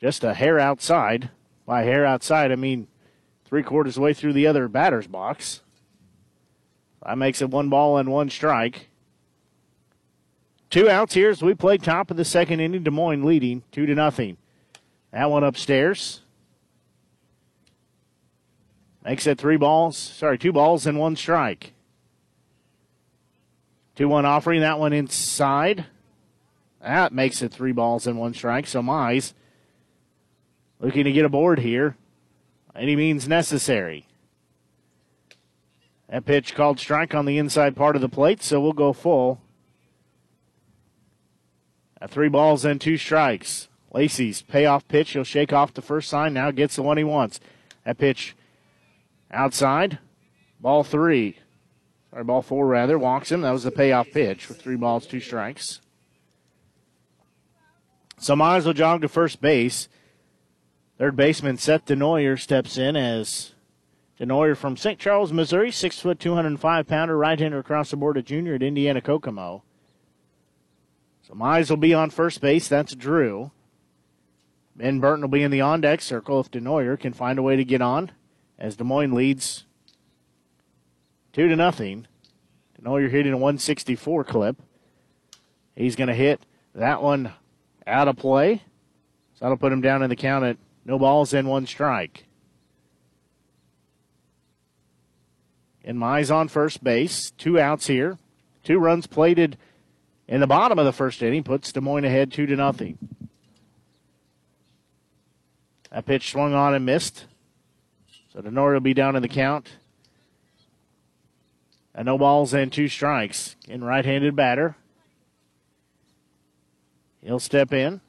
[0.00, 1.30] Just a hair outside.
[1.66, 2.88] By hair outside, I mean
[3.44, 5.62] three quarters way through the other batter's box.
[7.04, 8.88] That makes it one ball and one strike.
[10.70, 12.82] Two outs here as we play top of the second inning.
[12.82, 14.36] Des Moines leading two to nothing.
[15.12, 16.22] That one upstairs.
[19.04, 19.96] Makes it three balls.
[19.96, 21.72] Sorry, two balls and one strike.
[23.96, 24.60] 2 1 offering.
[24.60, 25.86] That one inside.
[26.80, 28.66] That makes it three balls and one strike.
[28.66, 29.34] So Mize
[30.82, 31.96] looking to get aboard here.
[32.76, 34.06] Any means necessary.
[36.08, 39.40] That pitch called strike on the inside part of the plate, so we'll go full.
[42.00, 43.68] At three balls and two strikes.
[43.92, 45.10] Lacey's payoff pitch.
[45.10, 46.34] He'll shake off the first sign.
[46.34, 47.40] Now gets the one he wants.
[47.84, 48.34] That pitch
[49.30, 49.98] outside.
[50.60, 51.38] Ball three.
[52.10, 52.98] Sorry, ball four rather.
[52.98, 53.42] Walks him.
[53.42, 55.80] That was the payoff pitch with three balls, two strikes.
[58.18, 59.88] So Mize will jog to first base.
[61.02, 63.54] Third baseman Seth Denoyer steps in as
[64.20, 65.00] Denoyer from St.
[65.00, 69.00] Charles, Missouri, six foot, 205 pounder, right hander across the board, a junior at Indiana
[69.00, 69.64] Kokomo.
[71.22, 72.68] So Mize will be on first base.
[72.68, 73.50] That's Drew.
[74.76, 77.56] Ben Burton will be in the on deck circle if Denoyer can find a way
[77.56, 78.12] to get on
[78.56, 79.64] as Des Moines leads
[81.32, 82.06] two to nothing.
[82.80, 84.62] Denoyer hitting a 164 clip.
[85.74, 86.46] He's going to hit
[86.76, 87.32] that one
[87.88, 88.62] out of play.
[89.34, 92.24] So that'll put him down in the count at no balls and one strike.
[95.84, 97.30] And Mize on first base.
[97.32, 98.18] Two outs here.
[98.62, 99.56] Two runs plated
[100.28, 102.96] in the bottom of the first inning puts Des Moines ahead two to nothing.
[105.90, 107.26] That pitch swung on and missed.
[108.32, 109.76] So Denoyer will be down in the count.
[111.94, 113.56] And no balls and two strikes.
[113.68, 114.76] In right-handed batter.
[117.22, 118.00] He'll step in.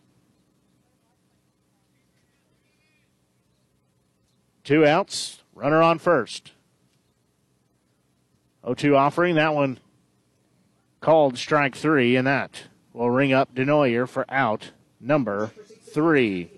[4.63, 5.41] Two outs.
[5.53, 6.51] Runner on first.
[8.63, 9.35] 0 2 offering.
[9.35, 9.79] That one
[11.01, 15.51] called strike three, and that will ring up Denoyer for out number
[15.93, 16.49] three.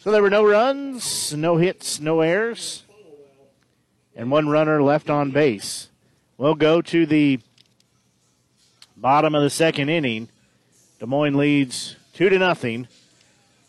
[0.00, 2.82] So there were no runs, no hits, no errors,
[4.16, 5.88] and one runner left on base.
[6.36, 7.38] We'll go to the
[8.96, 10.28] bottom of the second inning.
[10.98, 12.88] Des Moines leads two to nothing.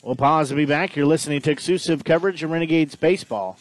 [0.03, 0.97] We'll pause and be back.
[0.97, 3.57] You're listening to exclusive coverage of Renegades baseball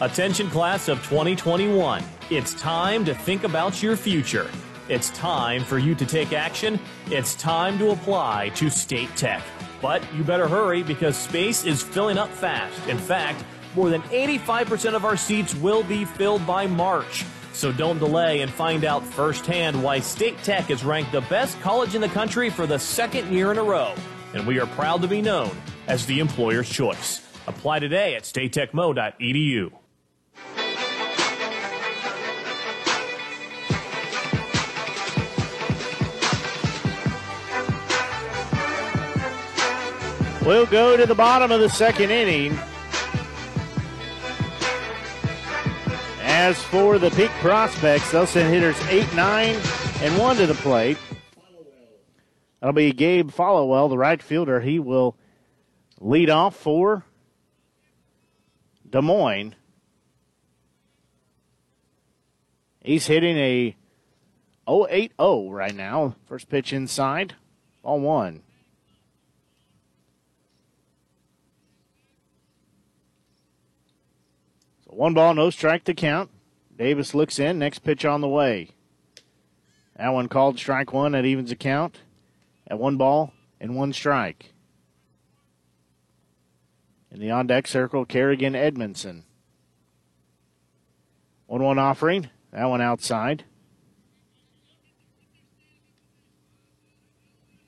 [0.00, 2.02] Attention class of 2021.
[2.30, 4.50] It's time to think about your future.
[4.88, 6.80] It's time for you to take action.
[7.10, 9.42] It's time to apply to State Tech.
[9.82, 12.88] But you better hurry because space is filling up fast.
[12.88, 13.44] In fact,
[13.74, 17.24] more than 85% of our seats will be filled by March.
[17.52, 21.94] So don't delay and find out firsthand why State Tech is ranked the best college
[21.94, 23.94] in the country for the second year in a row.
[24.34, 25.50] And we are proud to be known
[25.86, 27.26] as the employer's choice.
[27.46, 29.72] Apply today at statetechmo.edu.
[40.46, 42.58] We'll go to the bottom of the second inning.
[46.40, 49.56] As for the Peak Prospects, they'll send hitters 8, 9,
[50.00, 50.96] and 1 to the plate.
[52.58, 54.60] That'll be Gabe Followell, the right fielder.
[54.60, 55.18] He will
[56.00, 57.04] lead off for
[58.88, 59.54] Des Moines.
[62.80, 63.76] He's hitting a
[64.66, 65.12] 080
[65.50, 66.16] right now.
[66.24, 67.34] First pitch inside,
[67.82, 68.40] ball one.
[74.90, 76.30] So one ball, no strike to count.
[76.76, 77.58] Davis looks in.
[77.58, 78.70] Next pitch on the way.
[79.96, 81.12] That one called strike one.
[81.12, 82.00] That evens the count
[82.66, 84.52] at one ball and one strike.
[87.12, 89.24] In the on deck circle, Kerrigan Edmondson.
[91.46, 92.30] 1 1 offering.
[92.52, 93.44] That one outside.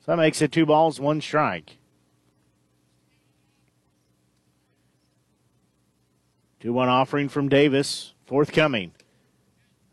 [0.05, 1.77] So that makes it two balls, one strike.
[6.63, 8.13] 2 1 offering from Davis.
[8.25, 8.93] Forthcoming.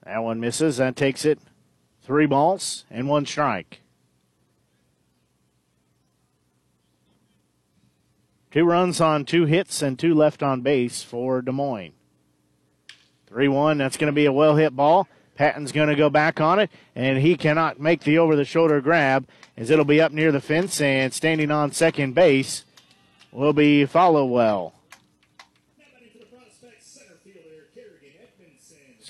[0.04, 0.76] That one misses.
[0.76, 1.40] That takes it
[2.00, 3.80] three balls and one strike.
[8.52, 11.92] Two runs on two hits and two left on base for Des Moines.
[13.26, 13.78] 3 1.
[13.78, 15.08] That's going to be a well hit ball.
[15.34, 18.80] Patton's going to go back on it, and he cannot make the over the shoulder
[18.80, 22.64] grab as it'll be up near the fence and standing on second base
[23.32, 24.74] will be Followell.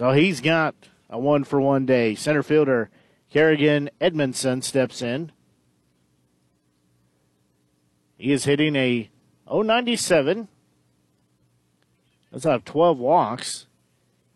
[0.01, 0.74] So he's got
[1.11, 2.14] a one for one day.
[2.14, 2.88] Center fielder
[3.30, 5.30] Kerrigan Edmondson steps in.
[8.16, 9.11] He is hitting a
[9.46, 10.48] 097.
[12.32, 13.66] That's out of 12 walks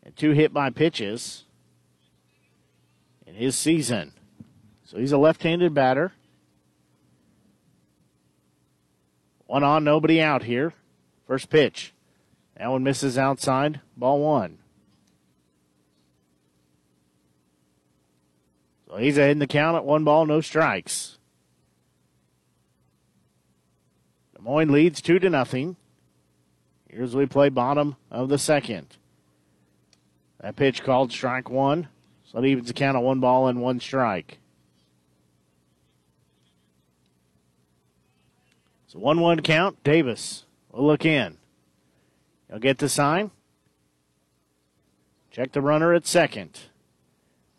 [0.02, 1.44] and two hit by pitches
[3.26, 4.12] in his season.
[4.84, 6.12] So he's a left handed batter.
[9.46, 10.74] One on, nobody out here.
[11.26, 11.94] First pitch.
[12.58, 13.80] That one misses outside.
[13.96, 14.58] Ball one.
[18.98, 21.18] He's ahead in the count at one ball, no strikes.
[24.34, 25.76] Des Moines leads two to nothing.
[26.88, 28.96] Here's we play bottom of the second.
[30.40, 31.88] That pitch called strike one.
[32.24, 34.38] So it evens the count of one ball and one strike.
[38.94, 39.82] So 1 1 count.
[39.82, 41.38] Davis will look in.
[42.48, 43.32] He'll get the sign.
[45.32, 46.60] Check the runner at second.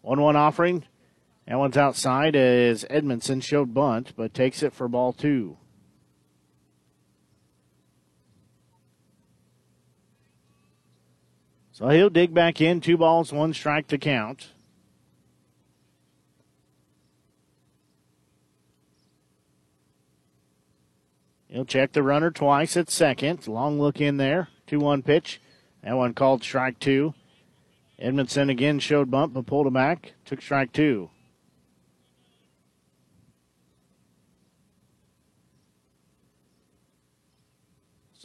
[0.01, 0.85] 1 1 offering.
[1.47, 5.57] That one's outside as Edmondson showed bunt, but takes it for ball two.
[11.71, 12.79] So he'll dig back in.
[12.79, 14.51] Two balls, one strike to count.
[21.49, 23.47] He'll check the runner twice at second.
[23.47, 24.49] Long look in there.
[24.67, 25.39] 2 1 pitch.
[25.83, 27.13] That one called strike two.
[27.99, 30.13] Edmondson again showed bump but pulled him back.
[30.25, 31.11] Took strike two.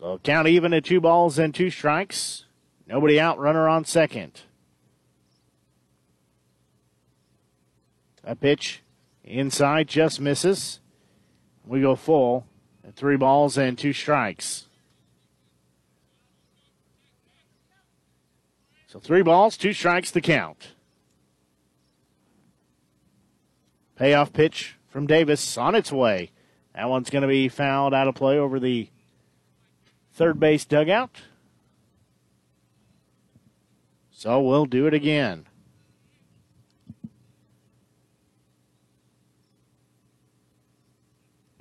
[0.01, 2.47] So count even at two balls and two strikes.
[2.87, 4.41] Nobody out, runner on second.
[8.25, 8.83] A pitch
[9.23, 10.81] inside just misses.
[11.67, 12.47] We go full
[12.83, 14.67] at three balls and two strikes.
[18.87, 20.69] So three balls, two strikes the count.
[23.97, 26.31] Payoff pitch from Davis on its way.
[26.75, 28.89] That one's going to be fouled out of play over the
[30.21, 31.23] third base dugout.
[34.11, 35.47] So we'll do it again.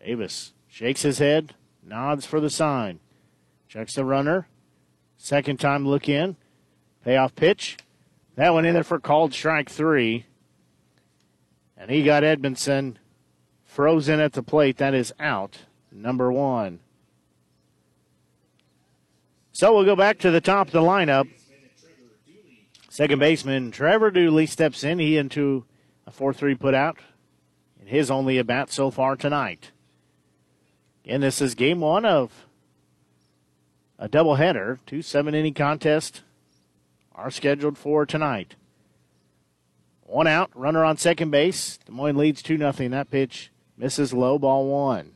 [0.06, 3.00] Davis shakes his head, nods for the sign,
[3.70, 4.50] checks the runner.
[5.16, 6.36] Second time look in.
[7.06, 7.78] Payoff pitch.
[8.36, 10.26] That one in there for called strike three.
[11.78, 13.00] And he got Edmondson
[13.64, 14.76] frozen at the plate.
[14.76, 15.60] That is out.
[15.94, 16.82] Number one.
[19.60, 21.28] So we'll go back to the top of the lineup.
[22.88, 25.00] Second baseman Trevor Dooley steps in.
[25.00, 25.66] He into
[26.08, 27.00] a 4 3 put out
[27.78, 29.72] in his only at bat so far tonight.
[31.04, 32.46] And this is game one of
[33.98, 34.80] a doubleheader.
[34.86, 36.22] Two seven inning contests
[37.14, 38.56] are scheduled for tonight.
[40.04, 41.78] One out, runner on second base.
[41.86, 42.72] Des Moines leads 2 0.
[42.72, 45.12] That pitch misses low, ball one.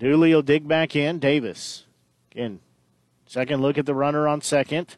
[0.00, 1.18] Dooley will dig back in.
[1.18, 1.84] Davis.
[2.32, 2.60] Again,
[3.26, 4.96] second look at the runner on second.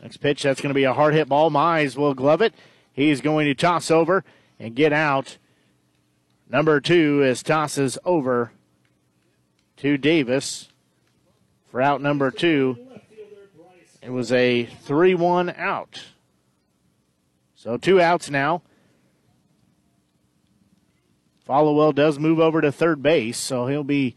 [0.00, 1.50] Next pitch, that's going to be a hard hit ball.
[1.50, 2.54] Mize will glove it.
[2.92, 4.24] He's going to toss over
[4.60, 5.38] and get out.
[6.48, 8.52] Number two is tosses over
[9.78, 10.68] to Davis
[11.70, 12.78] for out number two.
[14.00, 16.04] It was a 3 1 out.
[17.56, 18.62] So two outs now.
[21.44, 24.16] Followell does move over to third base, so he'll be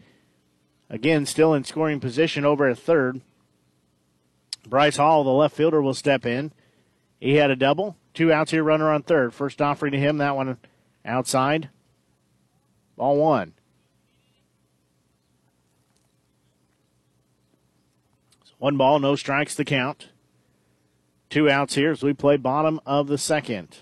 [0.89, 3.21] again still in scoring position over at third.
[4.67, 6.51] Bryce Hall, the left fielder, will step in.
[7.19, 7.97] He had a double.
[8.13, 9.33] Two outs here, runner on third.
[9.33, 10.57] First offering to him, that one
[11.05, 11.69] outside.
[12.95, 13.53] Ball one.
[18.57, 20.09] One ball, no strikes to count.
[21.29, 23.77] Two outs here as we play bottom of the second.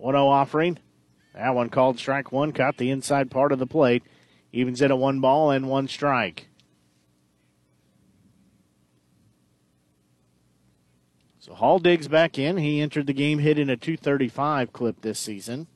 [0.00, 0.78] 1 0 offering.
[1.34, 4.02] That one called strike one, caught the inside part of the plate.
[4.52, 6.48] Evens it at one ball and one strike.
[11.38, 12.56] So Hall digs back in.
[12.56, 15.68] He entered the game hitting a 235 clip this season.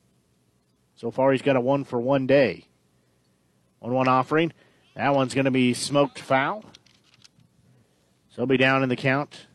[0.95, 2.65] So far, he's got a one for one day.
[3.79, 4.51] 1 1 offering.
[4.95, 6.63] That one's going to be smoked foul.
[8.29, 9.47] So he'll be down in the count.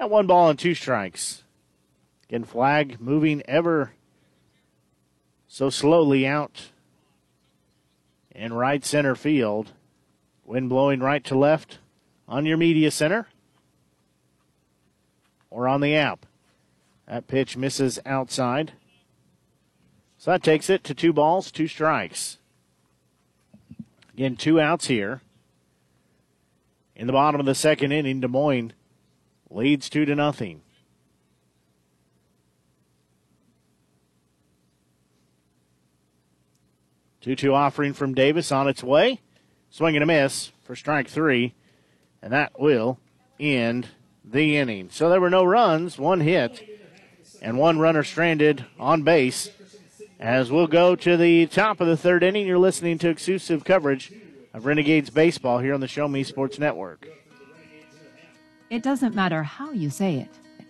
[0.00, 1.41] At one ball and two strikes.
[2.32, 3.92] Again, flag moving ever
[5.46, 6.70] so slowly out
[8.34, 9.72] in right center field.
[10.42, 11.76] Wind blowing right to left
[12.26, 13.28] on your media center
[15.50, 16.24] or on the app.
[17.06, 18.72] That pitch misses outside.
[20.16, 22.38] So that takes it to two balls, two strikes.
[24.14, 25.20] Again, two outs here.
[26.96, 28.72] In the bottom of the second inning, Des Moines
[29.50, 30.62] leads two to nothing.
[37.22, 39.20] Two-two offering from Davis on its way.
[39.70, 41.54] Swing and a miss for strike three,
[42.20, 42.98] and that will
[43.40, 43.88] end
[44.24, 44.90] the inning.
[44.90, 46.62] So there were no runs, one hit,
[47.40, 49.50] and one runner stranded on base.
[50.20, 54.12] As we'll go to the top of the third inning, you're listening to exclusive coverage
[54.52, 57.08] of Renegades Baseball here on the Show Me Sports Network.
[58.68, 60.66] It doesn't matter how you say it,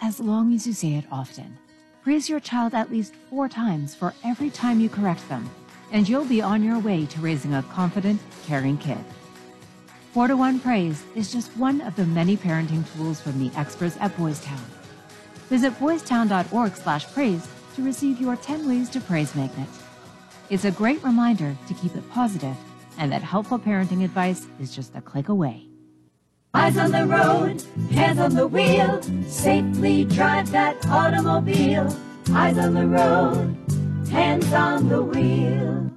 [0.00, 1.58] as long as you say it often.
[2.02, 5.48] Praise your child at least four times for every time you correct them,
[5.92, 9.04] and you'll be on your way to raising a confident, caring kid.
[10.12, 13.96] 4 to 1 Praise is just one of the many parenting tools from the experts
[14.00, 14.64] at Boys Town.
[15.48, 19.68] Visit boystown.org slash praise to receive your 10 Ways to Praise magnet.
[20.50, 22.56] It's a great reminder to keep it positive
[22.98, 25.64] and that helpful parenting advice is just a click away.
[26.54, 31.94] Eyes on the road, hands on the wheel, safely drive that automobile.
[32.32, 33.56] Eyes on the road,
[34.10, 35.90] hands on the wheel.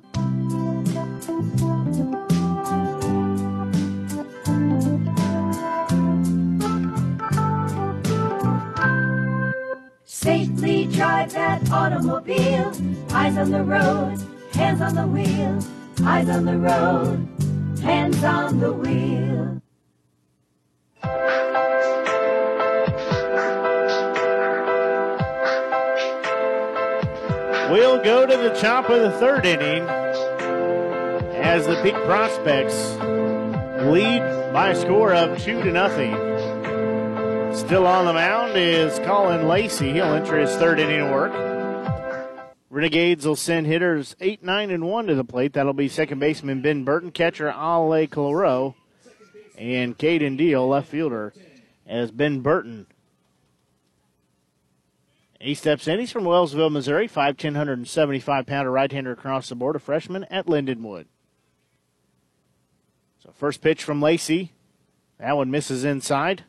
[10.06, 12.72] Safely drive that automobile.
[13.12, 14.18] Eyes on the road,
[14.54, 15.60] hands on the wheel.
[16.04, 17.28] Eyes on the road,
[17.82, 19.62] hands on the wheel.
[27.72, 29.84] We'll go to the top of the third inning
[31.38, 32.76] as the Peak Prospects
[33.86, 34.20] lead
[34.52, 36.12] by a score of two to nothing.
[37.56, 39.94] Still on the mound is Colin Lacey.
[39.94, 41.32] He'll enter his third inning work.
[42.70, 45.54] Renegades will send hitters 8, 9, and 1 to the plate.
[45.54, 48.76] That'll be second baseman Ben Burton, catcher Ale Claro,
[49.58, 51.34] and Caden Deal, left fielder,
[51.88, 52.88] as Ben Burton.
[55.42, 56.00] He steps in.
[56.00, 60.46] He's from Wellsville, Missouri, 5'10", 175 pounder right hander across the board, a freshman at
[60.46, 61.06] Lindenwood.
[63.20, 64.52] So first pitch from Lacey.
[65.20, 66.44] That one misses inside.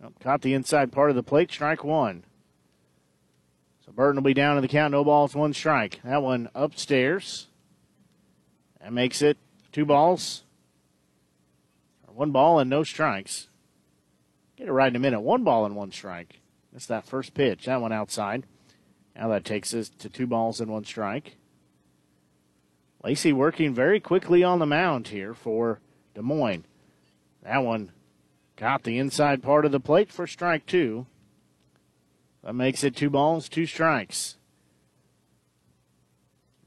[0.00, 2.24] Nope, caught the inside part of the plate, strike one.
[3.86, 6.00] So Burton will be down in the count, no balls, one strike.
[6.04, 7.48] That one upstairs.
[8.80, 9.38] That makes it
[9.70, 10.42] two balls,
[12.14, 13.48] one ball and no strikes.
[14.56, 15.20] Get it right in a minute.
[15.20, 16.41] One ball and one strike.
[16.72, 17.66] That's that first pitch.
[17.66, 18.44] That one outside.
[19.14, 21.36] Now that takes us to two balls and one strike.
[23.04, 25.80] Lacey working very quickly on the mound here for
[26.14, 26.64] Des Moines.
[27.42, 27.90] That one
[28.56, 31.06] got the inside part of the plate for strike two.
[32.44, 34.36] That makes it two balls, two strikes.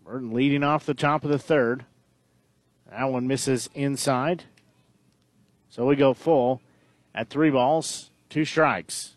[0.03, 1.86] Burton leading off the top of the third.
[2.90, 4.44] That one misses inside.
[5.69, 6.61] So we go full
[7.14, 9.14] at three balls, two strikes.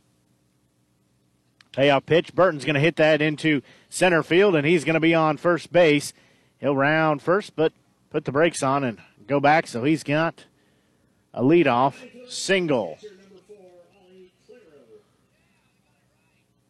[1.79, 2.35] Payoff pitch.
[2.35, 5.71] Burton's going to hit that into center field, and he's going to be on first
[5.71, 6.13] base.
[6.59, 7.73] He'll round first, but
[8.11, 8.99] put the brakes on and
[9.29, 9.69] go back.
[9.69, 10.47] So he's got
[11.33, 11.95] a leadoff
[12.29, 12.99] single.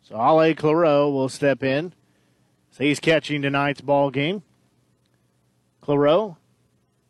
[0.02, 1.94] So Ale Claro will step in.
[2.72, 4.42] So he's catching tonight's ball game.
[5.80, 6.36] Claro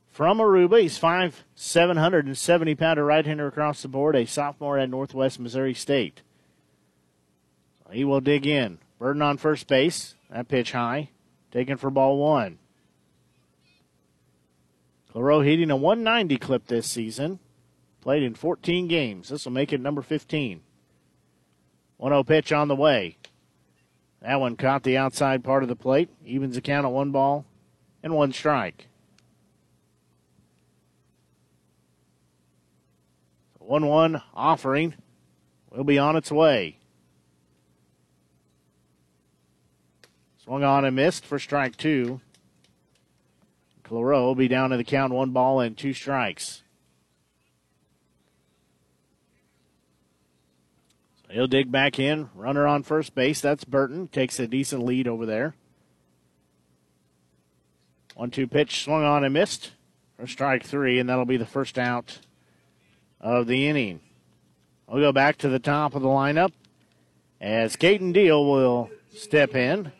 [0.08, 0.82] from Aruba.
[0.82, 4.88] He's five seven hundred and seventy pounder right hander across the board, a sophomore at
[4.88, 6.22] Northwest Missouri State.
[7.90, 8.78] He will dig in.
[8.98, 10.14] Burton on first base.
[10.30, 11.10] That pitch high.
[11.50, 12.58] Taken for ball one.
[15.12, 17.38] Claro hitting a 190 clip this season.
[18.00, 19.28] Played in 14 games.
[19.30, 20.60] This will make it number 15.
[21.96, 23.16] 1 0 pitch on the way.
[24.20, 26.10] That one caught the outside part of the plate.
[26.24, 27.44] Evens the count at one ball
[28.02, 28.88] and one strike.
[33.58, 34.94] 1 1 offering
[35.70, 36.77] will be on its way.
[40.48, 42.22] Swung on and missed for strike two.
[43.82, 46.62] Claro will be down to the count one ball and two strikes.
[51.18, 52.30] So he'll dig back in.
[52.34, 53.42] Runner on first base.
[53.42, 54.08] That's Burton.
[54.08, 55.54] Takes a decent lead over there.
[58.14, 59.72] One two pitch swung on and missed
[60.16, 62.20] for strike three, and that'll be the first out
[63.20, 64.00] of the inning.
[64.86, 66.52] We'll go back to the top of the lineup
[67.38, 69.92] as Caden Deal will step in.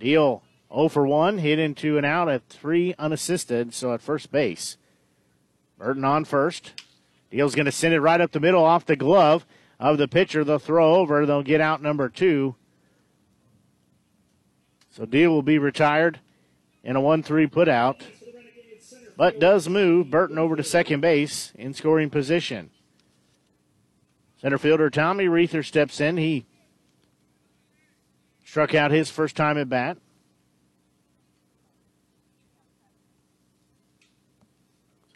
[0.00, 0.42] Deal
[0.74, 4.76] 0 for 1, hit into an out at three unassisted, so at first base.
[5.78, 6.82] Burton on first.
[7.30, 9.46] Deal's going to send it right up the middle off the glove
[9.78, 10.42] of the pitcher.
[10.42, 11.24] They'll throw over.
[11.24, 12.56] They'll get out number two.
[14.90, 16.18] So Deal will be retired
[16.82, 18.02] in a 1 3 putout,
[19.16, 22.70] but does move Burton over to second base in scoring position.
[24.40, 26.16] Center fielder Tommy Reether steps in.
[26.16, 26.46] He
[28.50, 29.96] Struck out his first time at bat.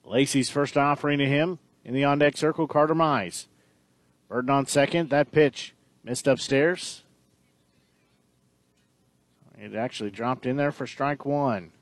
[0.05, 3.47] Lacey's first offering to him in the on deck circle, Carter Mize.
[4.29, 5.11] Burton on second.
[5.11, 5.75] That pitch
[6.05, 7.03] missed upstairs.
[9.59, 11.73] It actually dropped in there for strike one.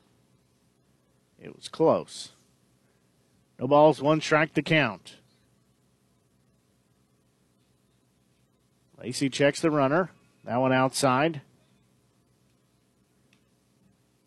[1.38, 2.30] It was close.
[3.58, 5.16] No balls, one strike to count.
[8.98, 10.12] Lacey checks the runner.
[10.44, 11.42] That one outside.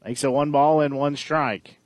[0.03, 1.77] Makes it one ball and one strike.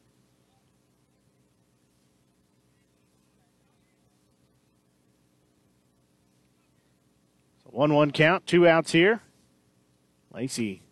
[7.64, 9.22] So 1 1 count, two outs here.
[10.31, 10.84] Lacey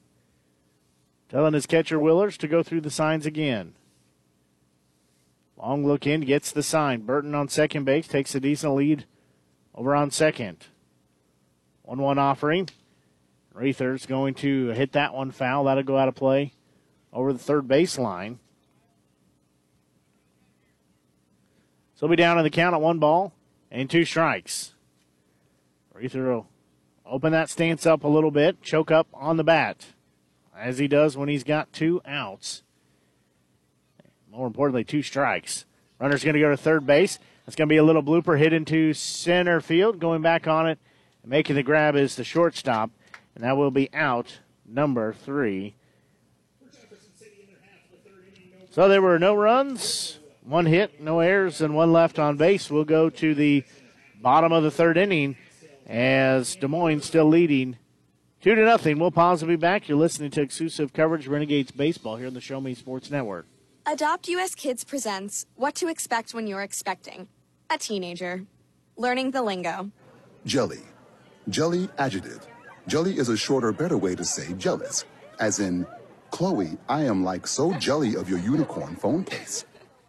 [1.30, 3.74] telling his catcher Willers to go through the signs again.
[5.58, 7.02] Long look in, gets the sign.
[7.02, 9.06] Burton on second base takes a decent lead
[9.76, 10.68] over on second.
[11.84, 12.70] 1 1 offering.
[13.58, 15.64] Reether's going to hit that one foul.
[15.64, 16.54] That'll go out of play
[17.12, 18.38] over the third baseline.
[21.96, 23.34] So he'll be down in the count at one ball
[23.72, 24.74] and two strikes.
[25.96, 26.48] Reether will
[27.04, 29.88] open that stance up a little bit, choke up on the bat,
[30.56, 32.62] as he does when he's got two outs.
[34.32, 35.66] More importantly, two strikes.
[36.00, 37.18] Runner's going to go to third base.
[37.46, 40.00] That's going to be a little blooper hit into center field.
[40.00, 40.78] Going back on it
[41.28, 42.90] making the grab is the shortstop
[43.38, 45.76] and that will be out number three.
[48.72, 52.72] So there were no runs, one hit, no errors, and one left on base.
[52.72, 53.64] We'll go to the
[54.20, 55.36] bottom of the third inning
[55.86, 57.78] as Des Moines still leading
[58.42, 58.98] two to nothing.
[58.98, 59.88] We'll pause and be back.
[59.88, 63.46] You're listening to exclusive coverage Renegades baseball here on the Show Me Sports Network.
[63.86, 67.28] Adopt US Kids presents What to Expect When You're Expecting
[67.70, 68.46] a Teenager.
[68.96, 69.92] Learning the lingo.
[70.44, 70.82] Jelly.
[71.50, 72.48] Jelly adjective
[72.88, 75.04] Jelly is a shorter, better way to say jealous.
[75.42, 75.86] As in,
[76.32, 79.66] Chloe, I am like so jelly of your unicorn phone case.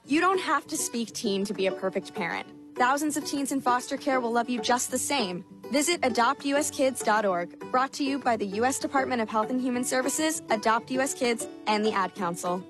[0.07, 2.47] You don't have to speak teen to be a perfect parent.
[2.77, 5.45] Thousands of teens in foster care will love you just the same.
[5.73, 8.79] Visit adoptuskids.org, brought to you by the U.S.
[8.79, 11.15] Department of Health and Human Services, Adopt U.S.
[11.15, 12.65] Kids, and the Ad Council.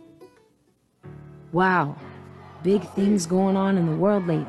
[1.53, 1.97] Wow,
[2.63, 4.47] big things going on in the world lately.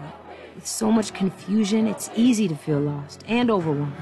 [0.56, 3.94] With so much confusion, it's easy to feel lost and overwhelmed.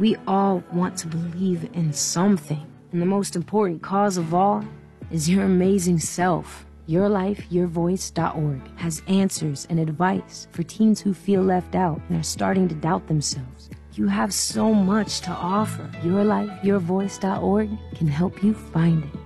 [0.00, 2.66] We all want to believe in something.
[2.90, 4.64] And the most important cause of all
[5.10, 6.64] is your amazing self.
[6.88, 12.74] YourLifeYourVoice.org has answers and advice for teens who feel left out and are starting to
[12.74, 13.68] doubt themselves.
[13.92, 15.90] You have so much to offer.
[16.02, 19.19] YourLifeYourVoice.org can help you find it.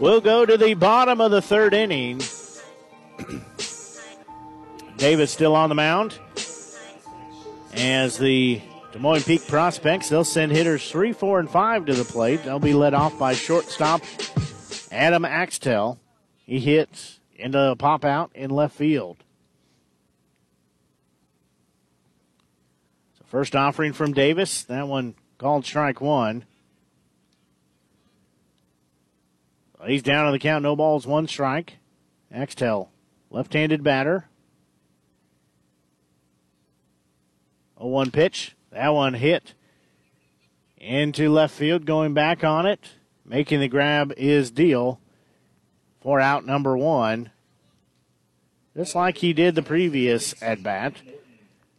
[0.00, 2.22] We'll go to the bottom of the third inning.
[4.96, 6.18] Davis still on the mound.
[7.74, 8.62] As the
[8.92, 12.42] Des Moines Peak Prospects, they'll send hitters 3, 4, and 5 to the plate.
[12.44, 14.00] They'll be led off by shortstop
[14.90, 16.00] Adam Axtell.
[16.46, 19.18] He hits into a pop out in left field.
[23.18, 24.64] So first offering from Davis.
[24.64, 26.46] That one called strike one.
[29.86, 31.78] He's down on the count, no balls, one strike.
[32.32, 32.90] Axtell,
[33.30, 34.26] left handed batter.
[37.78, 38.56] 0 1 pitch.
[38.70, 39.54] That one hit
[40.76, 42.90] into left field, going back on it.
[43.24, 45.00] Making the grab is Deal
[46.00, 47.30] for out number one.
[48.76, 50.94] Just like he did the previous at bat.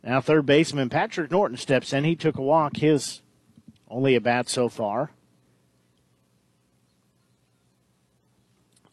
[0.03, 2.03] Now, third baseman Patrick Norton steps in.
[2.03, 3.21] He took a walk, his
[3.89, 5.11] only a bat so far.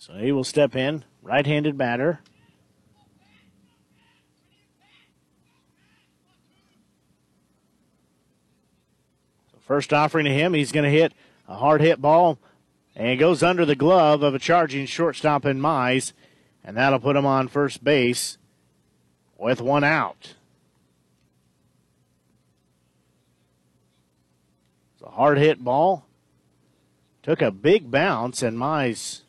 [0.09, 2.21] So he will step in, right handed batter.
[9.61, 11.13] First offering to him, he's going to hit
[11.47, 12.39] a hard hit ball
[12.97, 16.15] and goes under the glove of a charging shortstop in Mize,
[16.65, 18.39] and that'll put him on first base
[19.37, 20.35] with one out.
[24.95, 26.07] It's a hard hit ball.
[27.23, 29.21] Took a big bounce, and Mize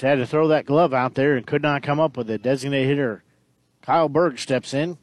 [0.00, 2.88] had to throw that glove out there and could not come up with a Designated
[2.88, 3.22] hitter
[3.84, 4.96] Kyle Berg steps in.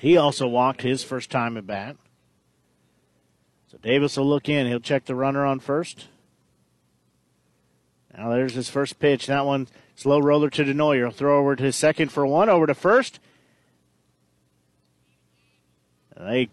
[0.00, 1.96] He also walked his first time at bat.
[3.70, 4.66] So Davis will look in.
[4.66, 6.06] He'll check the runner on first.
[8.16, 9.26] Now there's his first pitch.
[9.26, 11.12] That one, slow roller to Denoyer.
[11.12, 13.20] Throw over to second for one, over to first.
[16.16, 16.48] They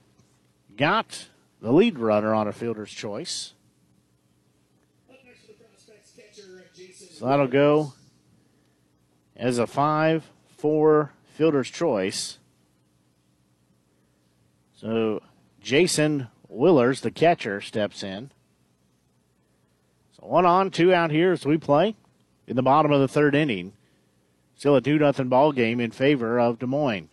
[0.75, 1.27] got
[1.61, 3.53] the lead runner on a fielder's choice.
[7.21, 7.93] So that'll go
[9.35, 12.39] as a 5 4 fielder's choice.
[14.75, 15.21] So
[15.61, 18.31] Jason Willers, the catcher, steps in.
[20.13, 21.95] So one on, two out here as we play
[22.47, 23.73] in the bottom of the third inning.
[24.55, 27.09] Still a 2 0 ball game in favor of Des Moines.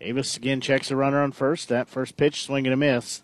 [0.00, 1.68] Davis again checks the runner on first.
[1.68, 3.22] That first pitch, swing and a miss.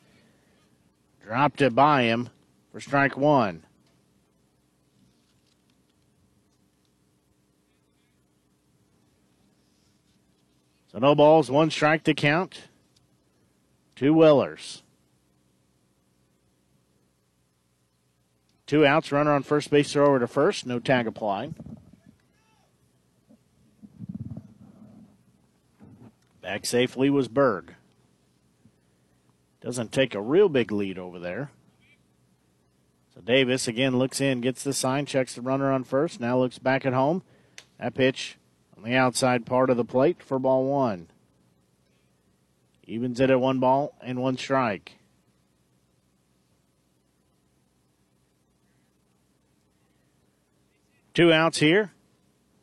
[1.24, 2.28] Dropped it by him
[2.74, 3.62] for strike one.
[10.90, 12.62] So no balls, one strike to count.
[13.94, 14.82] Two Willers.
[18.66, 21.54] Two outs, runner on first base, throw over to first, no tag applied.
[26.42, 27.76] Back safely was Berg.
[29.60, 31.52] Doesn't take a real big lead over there.
[33.24, 36.84] Davis again looks in, gets the sign, checks the runner on first, now looks back
[36.84, 37.22] at home.
[37.78, 38.36] That pitch
[38.76, 41.08] on the outside part of the plate for ball one.
[42.86, 44.98] Evens it at one ball and one strike.
[51.14, 51.92] Two outs here.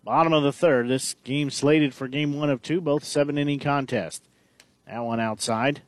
[0.04, 0.90] Bottom of the third.
[0.90, 4.24] This game slated for game one of two, both seven inning contest.
[4.86, 5.82] That one outside.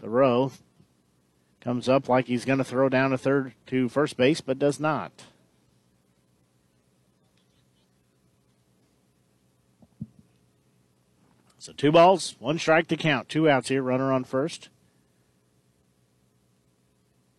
[0.00, 0.52] Thoreau
[1.64, 4.78] Comes up like he's going to throw down a third to first base, but does
[4.78, 5.10] not.
[11.58, 13.30] So two balls, one strike to count.
[13.30, 13.82] Two outs here.
[13.82, 14.68] Runner on first.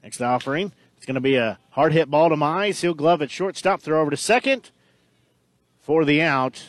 [0.02, 0.72] Next offering.
[0.97, 2.81] It's going to be a hard hit ball to Mize.
[2.81, 3.81] He'll glove at shortstop.
[3.81, 4.72] Throw over to second
[5.80, 6.64] for the out.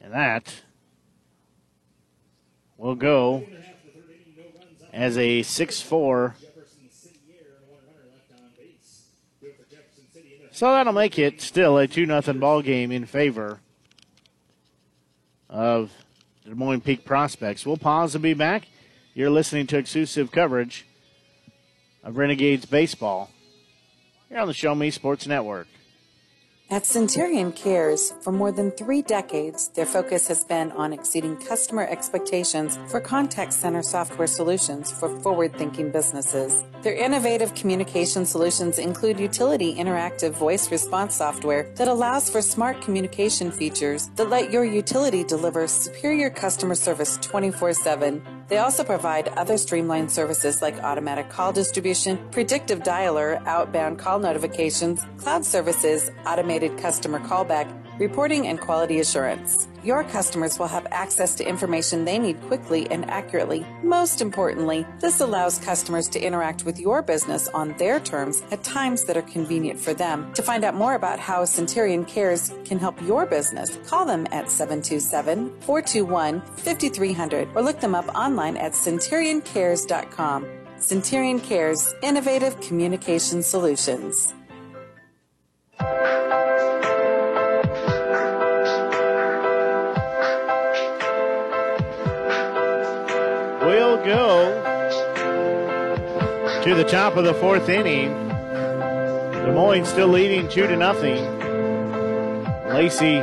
[0.00, 0.62] And that
[2.76, 3.46] will go
[4.94, 6.36] as a 6 4.
[10.52, 13.58] So that'll make it still a 2 0 ball game in favor
[15.50, 15.90] of
[16.44, 17.66] Des Moines Peak Prospects.
[17.66, 18.68] We'll pause and be back.
[19.14, 20.86] You're listening to exclusive coverage
[22.04, 23.30] of Renegades Baseball
[24.28, 25.66] here on the Show Me Sports Network.
[26.70, 31.86] At Centurion Cares, for more than three decades, their focus has been on exceeding customer
[31.86, 36.64] expectations for contact center software solutions for forward thinking businesses.
[36.80, 43.52] Their innovative communication solutions include utility interactive voice response software that allows for smart communication
[43.52, 49.56] features that let your utility deliver superior customer service 24 7 they also provide other
[49.56, 57.20] streamlined services like automatic call distribution, predictive dialer, outbound call notifications, cloud services, automated customer
[57.20, 57.68] callback,
[57.98, 59.68] reporting, and quality assurance.
[59.82, 63.66] Your customers will have access to information they need quickly and accurately.
[63.82, 69.04] Most importantly, this allows customers to interact with your business on their terms at times
[69.04, 70.32] that are convenient for them.
[70.34, 74.50] To find out more about how Centurion Cares can help your business, call them at
[74.50, 80.46] 727 421 5300 or look them up online at centurioncares.com.
[80.78, 84.34] Centurion Cares, innovative communication solutions.
[94.04, 94.62] Go
[96.62, 98.12] to the top of the fourth inning.
[98.28, 101.22] Des Moines still leading two to nothing.
[102.68, 103.16] Lacey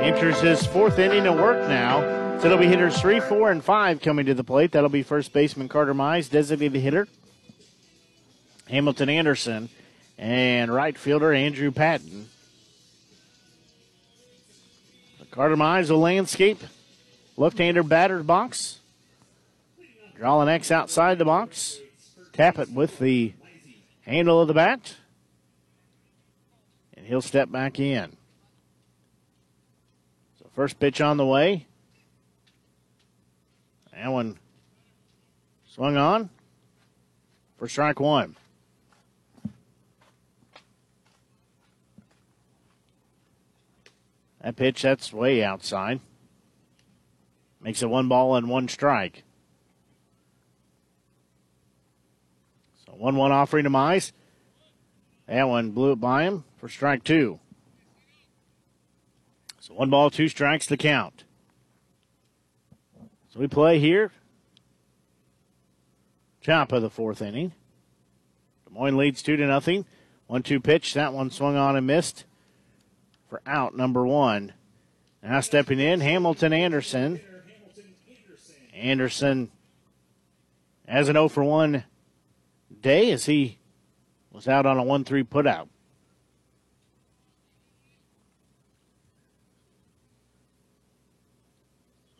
[0.00, 2.00] enters his fourth inning of work now.
[2.40, 4.72] So it'll be hitters three, four, and five coming to the plate.
[4.72, 7.08] That'll be first baseman Carter Mize, designated hitter.
[8.68, 9.68] Hamilton Anderson
[10.18, 12.28] and right fielder Andrew Patton.
[15.30, 16.58] Carter Mize will landscape
[17.36, 18.80] left-hander batter's box.
[20.18, 21.78] Draw an X outside the box.
[22.32, 23.34] Tap it with the
[24.02, 24.94] handle of the bat.
[26.96, 28.16] And he'll step back in.
[30.38, 31.66] So first pitch on the way.
[33.92, 34.38] That one
[35.66, 36.30] swung on
[37.58, 38.36] for strike one.
[44.42, 46.00] That pitch, that's way outside.
[47.60, 49.24] Makes it one ball and one strike.
[52.98, 54.12] 1 1 offering to Mize.
[55.26, 57.40] That one blew it by him for strike two.
[59.60, 61.24] So one ball, two strikes to count.
[63.32, 64.12] So we play here.
[66.42, 67.52] Top of the fourth inning.
[68.64, 69.84] Des Moines leads two to nothing.
[70.28, 70.94] One two pitch.
[70.94, 72.24] That one swung on and missed
[73.28, 74.52] for out number one.
[75.22, 77.20] Now stepping in, Hamilton Anderson.
[78.72, 79.50] Anderson
[80.86, 81.82] has an 0 for 1
[82.82, 83.58] day as he
[84.30, 85.68] was out on a 1 3 putout.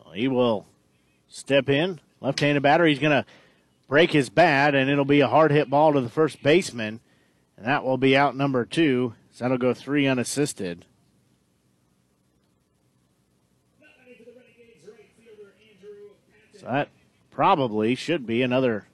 [0.04, 0.66] Well, he will
[1.28, 2.00] step in.
[2.20, 2.86] Left handed batter.
[2.86, 3.26] He's going to
[3.88, 7.00] break his bat, and it'll be a hard hit ball to the first baseman.
[7.56, 9.14] And that will be out number two.
[9.32, 10.86] So that'll go three unassisted.
[16.58, 16.88] So that
[17.30, 18.86] probably should be another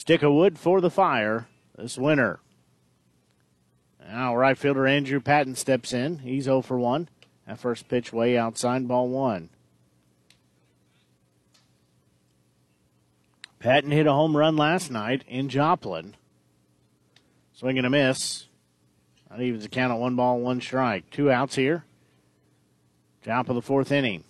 [0.00, 1.46] stick of wood for the fire
[1.76, 2.40] this winter.
[4.08, 6.20] Now, right fielder Andrew Patton steps in.
[6.20, 7.10] He's 0 for 1.
[7.46, 9.50] That first pitch way outside, ball one.
[13.58, 16.16] Patton hit a home run last night in Joplin.
[17.52, 18.46] Swing and a miss.
[19.28, 21.10] That evens the count at one ball, one strike.
[21.10, 21.84] Two outs here.
[23.22, 24.24] Top of the fourth inning.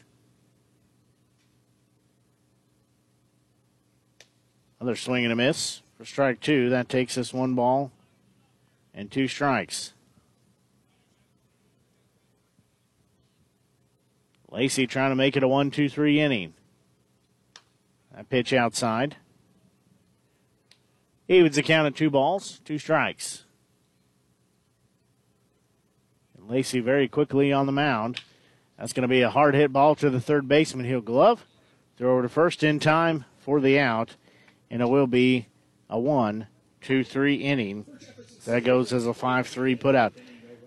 [4.80, 6.70] Another swing and a miss for strike two.
[6.70, 7.92] That takes us one ball
[8.94, 9.92] and two strikes.
[14.50, 16.54] Lacey trying to make it a one, two, three inning.
[18.14, 19.16] That pitch outside.
[21.28, 23.44] Evens the count of two balls, two strikes.
[26.36, 28.22] And Lacey very quickly on the mound.
[28.76, 30.86] That's going to be a hard hit ball to the third baseman.
[30.86, 31.44] He'll glove,
[31.96, 34.16] throw over to first in time for the out,
[34.70, 35.48] and it will be
[35.88, 36.46] a one,
[36.80, 37.86] two, three inning.
[38.46, 40.12] That goes as a 5 3 putout.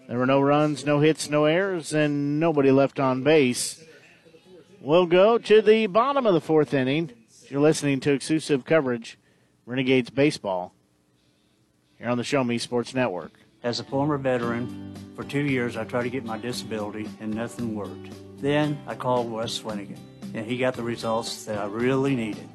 [0.07, 3.84] There were no runs, no hits, no errors, and nobody left on base.
[4.81, 7.11] We'll go to the bottom of the fourth inning.
[7.47, 9.17] You're listening to exclusive coverage,
[9.65, 10.73] Renegades Baseball,
[11.97, 13.31] here on the Show Me Sports Network.
[13.63, 17.75] As a former veteran, for two years I tried to get my disability and nothing
[17.75, 18.11] worked.
[18.41, 19.97] Then I called Russ Swanigan,
[20.34, 22.49] and he got the results that I really needed.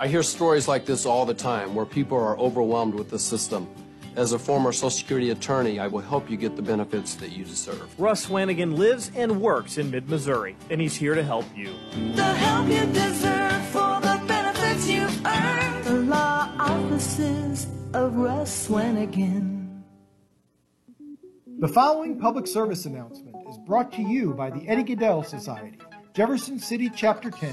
[0.00, 3.68] I hear stories like this all the time where people are overwhelmed with the system.
[4.16, 7.44] As a former Social Security attorney, I will help you get the benefits that you
[7.44, 8.00] deserve.
[8.00, 11.74] Russ Swanigan lives and works in mid Missouri, and he's here to help you.
[12.14, 15.84] The help you deserve for the benefits you've earned.
[15.84, 19.82] The law offices of Russ Swanigan.
[21.58, 25.78] The following public service announcement is brought to you by the Eddie Gaedel Society,
[26.14, 27.52] Jefferson City Chapter 10,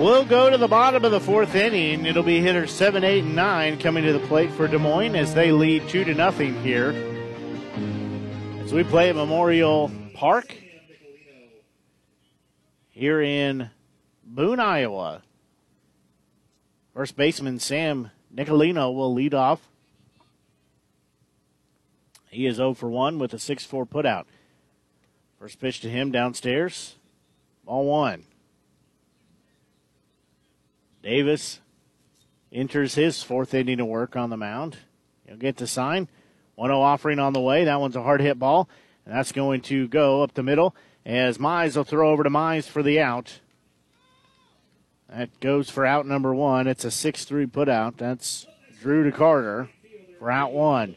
[0.00, 2.06] We'll go to the bottom of the fourth inning.
[2.06, 5.34] It'll be hitters seven, eight, and nine coming to the plate for Des Moines as
[5.34, 6.92] they lead two to nothing here.
[8.64, 10.56] As we play at Memorial Park
[12.88, 13.68] here in
[14.24, 15.20] Boone, Iowa.
[16.94, 19.68] First baseman Sam Nicolino will lead off.
[22.30, 24.24] He is 0 for 1 with a 6 4 putout.
[25.38, 26.96] First pitch to him downstairs.
[27.66, 28.24] Ball one.
[31.02, 31.60] Davis
[32.52, 34.76] enters his fourth inning of work on the mound.
[35.26, 36.08] He'll get the sign.
[36.56, 37.64] 1 0 offering on the way.
[37.64, 38.68] That one's a hard hit ball,
[39.06, 40.74] and that's going to go up the middle
[41.06, 43.40] as Mize will throw over to Mize for the out.
[45.08, 46.66] That goes for out number one.
[46.66, 47.96] It's a 6 3 putout.
[47.96, 48.46] That's
[48.80, 49.70] Drew to Carter
[50.18, 50.96] for out one.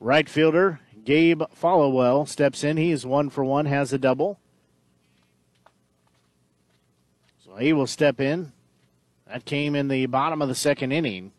[0.00, 2.76] Right fielder Gabe Followell steps in.
[2.76, 4.38] He is one for one, has a double.
[7.42, 8.52] So he will step in.
[9.26, 11.32] That came in the bottom of the second inning.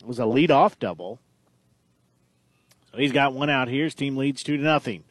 [0.00, 1.18] It was a lead-off double.
[2.90, 3.84] So he's got one out here.
[3.84, 5.04] His team leads two to nothing.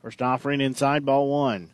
[0.00, 1.70] First offering inside, ball one.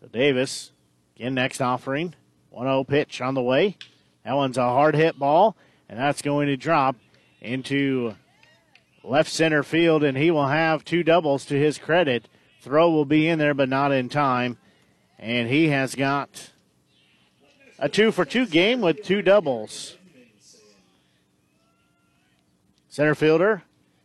[0.00, 0.72] So Davis,
[1.16, 2.14] again, next offering.
[2.50, 3.76] 1 0 pitch on the way.
[4.24, 5.56] That one's a hard hit ball,
[5.88, 6.96] and that's going to drop
[7.40, 8.14] into
[9.02, 12.28] left center field, and he will have two doubles to his credit.
[12.60, 14.58] Throw will be in there, but not in time.
[15.18, 16.50] And he has got
[17.78, 19.96] a two for two game with two doubles.
[22.88, 23.62] Center fielder,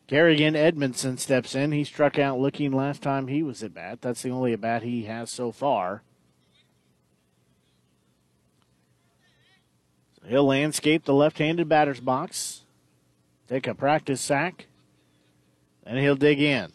[0.08, 1.72] Kerrigan Edmondson steps in.
[1.72, 4.02] He struck out looking last time he was at bat.
[4.02, 6.04] That's the only at bat he has so far.
[10.22, 12.62] So he'll landscape the left handed batter's box,
[13.50, 14.68] take a practice sack,
[15.86, 16.72] and he'll dig in.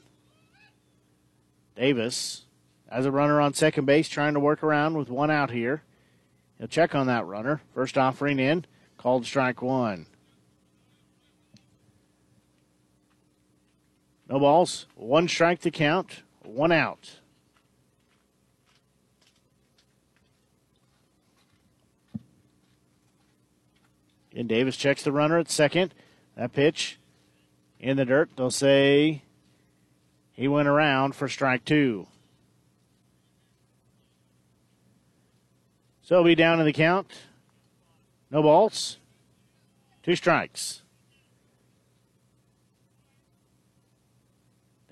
[1.76, 2.44] Davis,
[2.88, 5.82] as a runner on second base, trying to work around with one out here.
[6.58, 7.60] He'll check on that runner.
[7.74, 8.66] First offering in,
[8.98, 10.06] called strike one.
[14.28, 17.18] No balls, one strike to count, one out.
[24.36, 25.92] And Davis checks the runner at second.
[26.36, 26.99] That pitch
[27.80, 28.30] in the dirt.
[28.36, 29.22] They'll say
[30.32, 32.06] he went around for strike two.
[36.02, 37.06] So he'll be down in the count.
[38.30, 38.98] No balls.
[40.02, 40.82] Two strikes.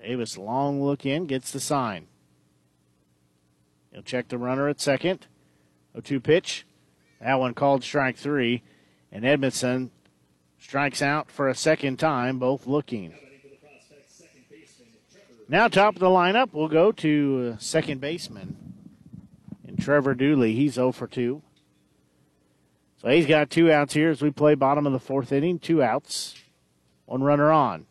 [0.01, 2.07] Davis, long look in, gets the sign.
[3.91, 5.27] He'll check the runner at second.
[5.93, 6.65] 0 2 pitch.
[7.19, 8.63] That one called strike three.
[9.11, 9.91] And Edmondson
[10.59, 13.13] strikes out for a second time, both looking.
[15.47, 18.55] Now, top of the lineup, we'll go to uh, second baseman.
[19.67, 21.41] And Trevor Dooley, he's 0 for 2.
[23.01, 25.57] So he's got two outs here as we play bottom of the fourth inning.
[25.57, 26.35] Two outs,
[27.05, 27.85] one runner on.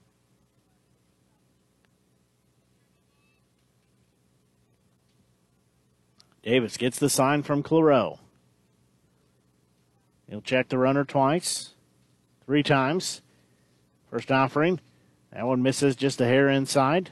[6.42, 8.20] Davis gets the sign from Claro.
[10.28, 11.74] He'll check the runner twice,
[12.48, 13.20] three times.
[14.10, 14.80] First offering.
[15.32, 17.10] That one misses just a hair inside.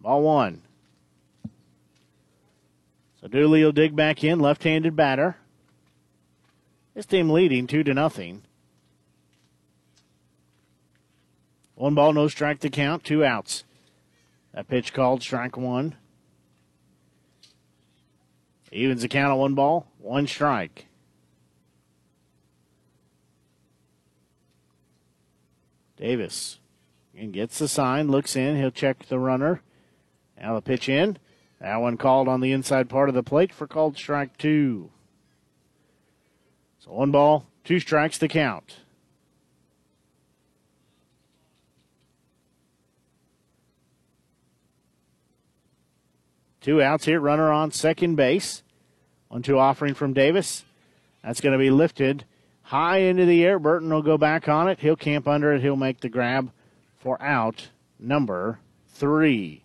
[0.00, 0.62] Ball one.
[3.20, 5.36] So Dooley will dig back in, left-handed batter.
[6.94, 8.40] This team leading two to nothing.
[11.74, 13.64] One ball, no strike to count, two outs.
[14.54, 15.94] That pitch called strike one.
[18.72, 20.86] Evens the count of one ball, one strike.
[26.00, 26.58] Davis
[27.14, 29.60] and gets the sign, looks in, he'll check the runner.
[30.40, 31.18] Now the pitch in.
[31.60, 34.90] That one called on the inside part of the plate for called strike two.
[36.78, 38.78] So one ball, two strikes to count.
[46.62, 48.62] Two outs here, runner on second base.
[49.28, 50.64] One two offering from Davis.
[51.22, 52.24] That's going to be lifted
[52.70, 53.58] high into the air.
[53.58, 54.78] Burton will go back on it.
[54.78, 55.60] He'll camp under it.
[55.60, 56.52] He'll make the grab
[57.00, 57.68] for out
[57.98, 59.64] number three.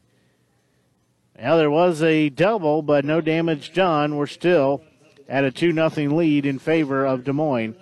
[1.40, 4.15] Now there was a double, but no damage done.
[4.15, 4.82] We're still
[5.30, 7.76] at a 2 0 lead in favor of Des Moines.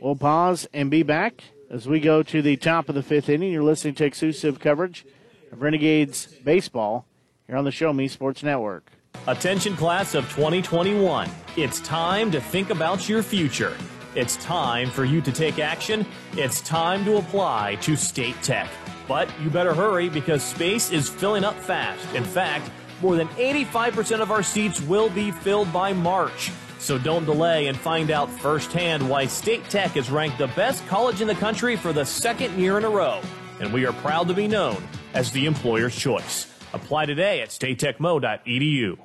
[0.00, 3.50] We'll pause and be back as we go to the top of the fifth inning.
[3.50, 5.04] You're listening to exclusive coverage
[5.50, 7.04] of Renegades Baseball
[7.48, 8.92] here on the Show Me Sports Network.
[9.26, 11.28] Attention, class of 2021.
[11.56, 13.76] It's time to think about your future.
[14.14, 16.04] It's time for you to take action.
[16.32, 18.68] It's time to apply to State Tech.
[19.08, 22.14] But you better hurry because space is filling up fast.
[22.14, 22.70] In fact,
[23.00, 26.52] more than 85% of our seats will be filled by March.
[26.78, 31.22] So don't delay and find out firsthand why State Tech is ranked the best college
[31.22, 33.20] in the country for the second year in a row.
[33.60, 34.82] And we are proud to be known
[35.14, 36.52] as the employer's choice.
[36.74, 38.98] Apply today at statetechmo.edu.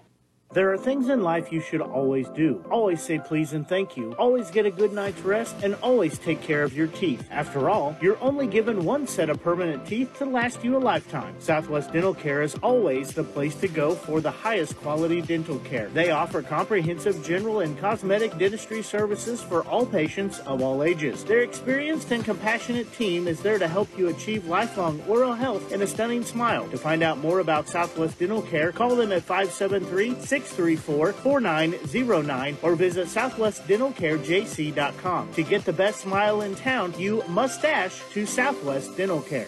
[0.54, 2.64] There are things in life you should always do.
[2.72, 4.14] Always say please and thank you.
[4.14, 7.28] Always get a good night's rest and always take care of your teeth.
[7.30, 11.36] After all, you're only given one set of permanent teeth to last you a lifetime.
[11.40, 15.90] Southwest Dental Care is always the place to go for the highest quality dental care.
[15.90, 21.26] They offer comprehensive general and cosmetic dentistry services for all patients of all ages.
[21.26, 25.82] Their experienced and compassionate team is there to help you achieve lifelong oral health and
[25.82, 26.70] a stunning smile.
[26.70, 30.16] To find out more about Southwest Dental Care, call them at 573
[30.46, 35.34] 634 4909 or visit southwestdentalcarejc.com.
[35.34, 39.48] To get the best smile in town, you must dash to Southwest Dental Care.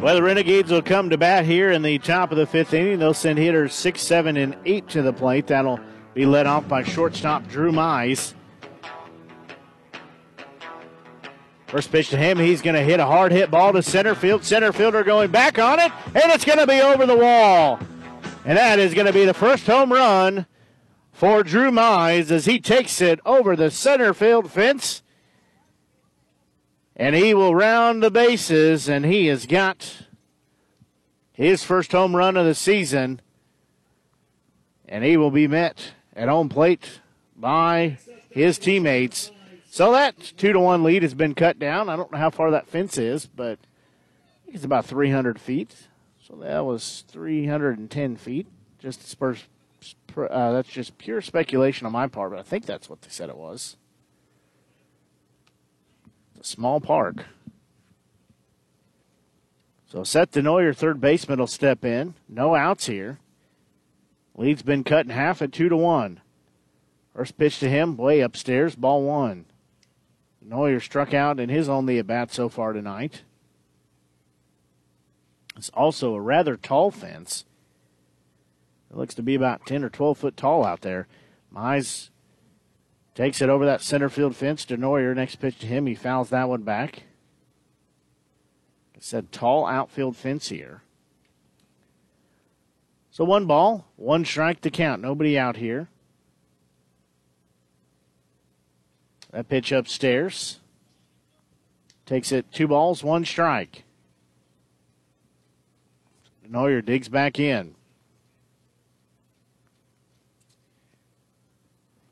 [0.00, 3.00] Well, the Renegades will come to bat here in the top of the fifth inning.
[3.00, 5.48] They'll send hitters six, seven, and eight to the plate.
[5.48, 5.80] That'll
[6.14, 8.32] be led off by shortstop Drew Mize.
[11.68, 14.42] First pitch to him, he's going to hit a hard hit ball to center field.
[14.42, 17.78] Center fielder going back on it, and it's going to be over the wall.
[18.46, 20.46] And that is going to be the first home run
[21.12, 25.02] for Drew Mize as he takes it over the center field fence.
[26.96, 30.06] And he will round the bases, and he has got
[31.32, 33.20] his first home run of the season.
[34.88, 37.00] And he will be met at home plate
[37.36, 37.98] by
[38.30, 39.32] his teammates.
[39.78, 41.88] So that two to one lead has been cut down.
[41.88, 43.60] I don't know how far that fence is, but
[44.48, 45.72] it's about 300 feet.
[46.26, 48.48] So that was 310 feet.
[48.80, 49.44] Just spurs,
[50.16, 53.28] uh, that's just pure speculation on my part, but I think that's what they said
[53.28, 53.76] it was.
[56.36, 57.26] It's a small park.
[59.86, 62.14] So Seth Denoyer, third baseman, will step in.
[62.28, 63.20] No outs here.
[64.36, 66.20] Lead's been cut in half at two to one.
[67.14, 69.44] First pitch to him, way upstairs, ball one.
[70.40, 73.22] Neuer struck out in his only at bat so far tonight.
[75.56, 77.44] It's also a rather tall fence.
[78.90, 81.06] It looks to be about 10 or 12 foot tall out there.
[81.54, 82.10] Mize
[83.14, 85.14] takes it over that center field fence to Neuer.
[85.14, 87.02] Next pitch to him, he fouls that one back.
[88.94, 90.82] I said tall outfield fence here.
[93.10, 95.02] So one ball, one strike to count.
[95.02, 95.88] Nobody out here.
[99.32, 100.58] That pitch upstairs.
[102.06, 103.84] Takes it two balls, one strike.
[106.50, 107.74] Neuer digs back in.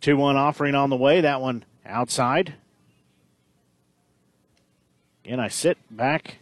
[0.07, 1.21] 2 1 offering on the way.
[1.21, 2.55] That one outside.
[5.25, 6.37] Again, I sit back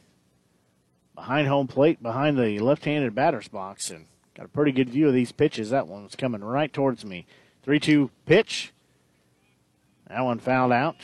[1.15, 4.05] behind home plate, behind the left handed batter's box, and
[4.37, 5.71] got a pretty good view of these pitches.
[5.71, 7.25] That one was coming right towards me.
[7.63, 8.74] 3 2 pitch.
[10.09, 10.97] That one fouled out.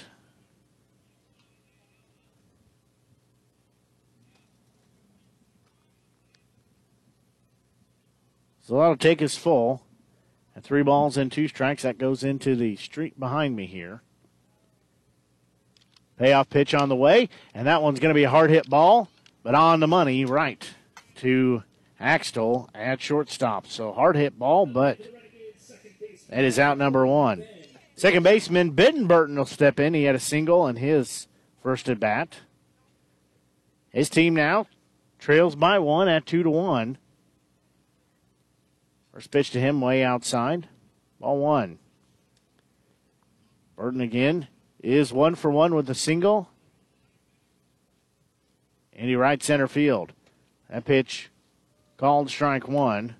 [8.70, 9.82] So that'll take us full.
[10.55, 14.02] At three balls and two strikes, that goes into the street behind me here.
[16.18, 19.09] Payoff pitch on the way, and that one's going to be a hard hit ball,
[19.43, 20.70] but on the money, right
[21.16, 21.64] to
[21.98, 23.66] Axtell at shortstop.
[23.66, 24.98] So hard hit ball, but
[26.28, 27.43] that is out number one.
[28.01, 29.93] Second baseman Bidden Burton will step in.
[29.93, 31.28] He had a single in his
[31.62, 32.39] first at bat.
[33.90, 34.68] His team now
[35.18, 36.97] trails by one at two to one.
[39.12, 40.66] First pitch to him way outside.
[41.20, 41.78] Ball one.
[43.77, 44.48] Burton again
[44.82, 46.48] is one for one with a single.
[48.94, 50.14] And he right center field.
[50.70, 51.28] That pitch
[51.98, 53.16] called strike one.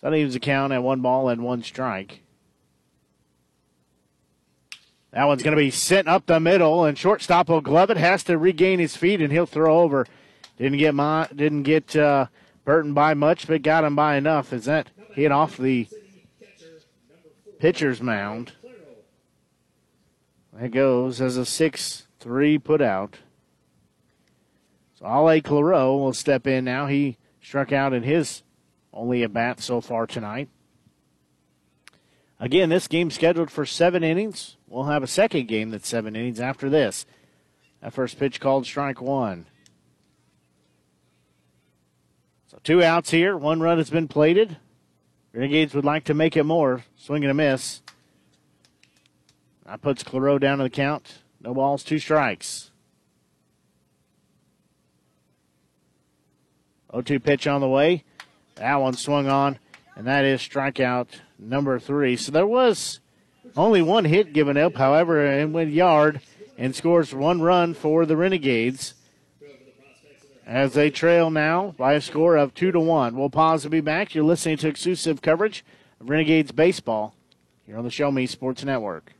[0.00, 2.22] So that leaves the count at one ball and one strike.
[5.12, 7.96] That one's going to be sent up the middle, and shortstop will glove it.
[7.96, 10.06] Has to regain his feet, and he'll throw over.
[10.58, 12.26] Didn't get my, didn't get uh,
[12.64, 14.52] Burton by much, but got him by enough.
[14.52, 15.88] As that hit off the
[17.58, 18.52] pitcher's mound.
[20.52, 23.18] That goes as a six-three put out.
[24.98, 26.86] So Ale Claro will step in now.
[26.86, 28.42] He struck out in his
[28.92, 30.48] only a bat so far tonight.
[32.38, 34.57] Again, this game scheduled for seven innings.
[34.68, 37.06] We'll have a second game that's seven innings after this.
[37.80, 39.46] That first pitch called strike one.
[42.48, 43.36] So two outs here.
[43.36, 44.58] One run has been plated.
[45.32, 46.84] Renegades would like to make it more.
[46.96, 47.82] Swing and a miss.
[49.64, 51.18] That puts Claro down to the count.
[51.40, 52.70] No balls, two strikes.
[56.90, 58.04] 0 2 pitch on the way.
[58.56, 59.58] That one swung on,
[59.94, 61.08] and that is strikeout
[61.38, 62.16] number three.
[62.16, 63.00] So there was
[63.56, 64.76] only one hit given up.
[64.76, 66.20] However, and went yard
[66.56, 68.94] and scores one run for the Renegades
[70.46, 73.16] as they trail now by a score of two to one.
[73.16, 74.14] We'll pause and be back.
[74.14, 75.64] You're listening to exclusive coverage
[76.00, 77.14] of Renegades baseball
[77.66, 79.12] here on the Show Me Sports Network.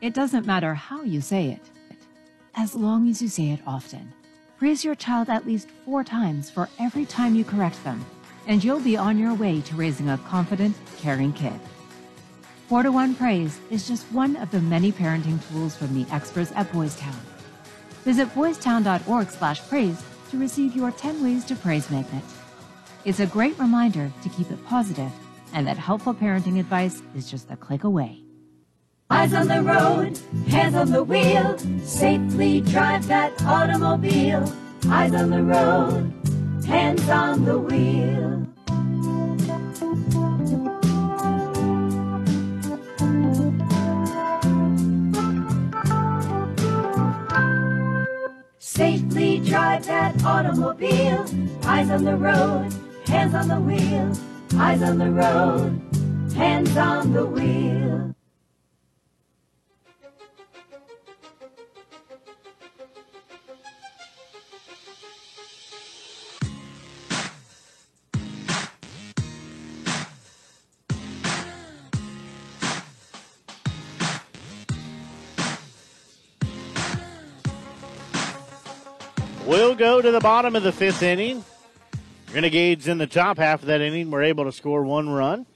[0.00, 1.62] It doesn't matter how you say it,
[2.54, 4.12] as long as you say it often.
[4.58, 8.04] Praise your child at least four times for every time you correct them,
[8.48, 11.58] and you'll be on your way to raising a confident, caring kid.
[12.68, 16.52] 4 to 1 Praise is just one of the many parenting tools from the experts
[16.54, 17.16] at Boystown.
[18.04, 22.22] Visit boystown.org slash praise to receive your 10 Ways to Praise magnet.
[23.06, 25.10] It's a great reminder to keep it positive
[25.54, 28.22] and that helpful parenting advice is just a click away.
[29.08, 34.44] Eyes on the road, hands on the wheel, safely drive that automobile.
[34.88, 36.12] Eyes on the road,
[36.66, 38.46] hands on the wheel.
[48.78, 51.26] Safely drive that automobile.
[51.64, 52.72] Eyes on the road,
[53.08, 54.12] hands on the wheel.
[54.54, 55.82] Eyes on the road,
[56.32, 58.14] hands on the wheel.
[79.76, 81.44] Go to the bottom of the fifth inning.
[82.34, 85.46] Renegades in the top half of that inning were able to score one run.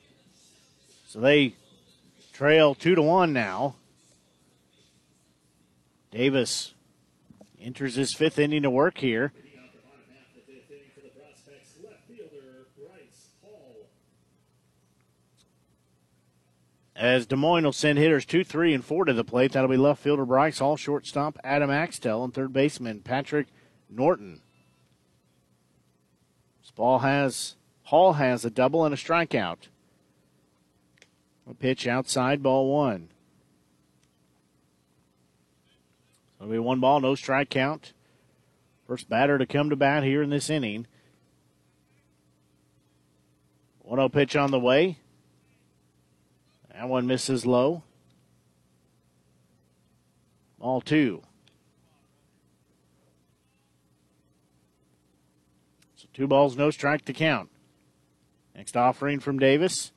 [1.08, 1.54] So they
[2.32, 3.74] trail two to one now.
[6.12, 6.72] Davis
[7.60, 9.32] enters his fifth inning to work here.
[16.94, 19.52] As Des Moines will send hitters two, three, and four to the plate.
[19.52, 23.48] That'll be left fielder Bryce Hall, shortstop Adam Axtell, and third baseman Patrick
[23.94, 24.40] Norton.
[26.74, 29.68] Ball has Hall has a double and a strikeout.
[31.48, 33.08] A pitch outside, ball one.
[36.40, 37.92] It'll be one ball, no strike count.
[38.86, 40.86] First batter to come to bat here in this inning.
[43.80, 44.98] 1 0 pitch on the way.
[46.72, 47.82] That one misses low.
[50.58, 51.22] Ball two.
[56.12, 57.50] Two balls, no strike to count.
[58.54, 59.92] Next offering from Davis.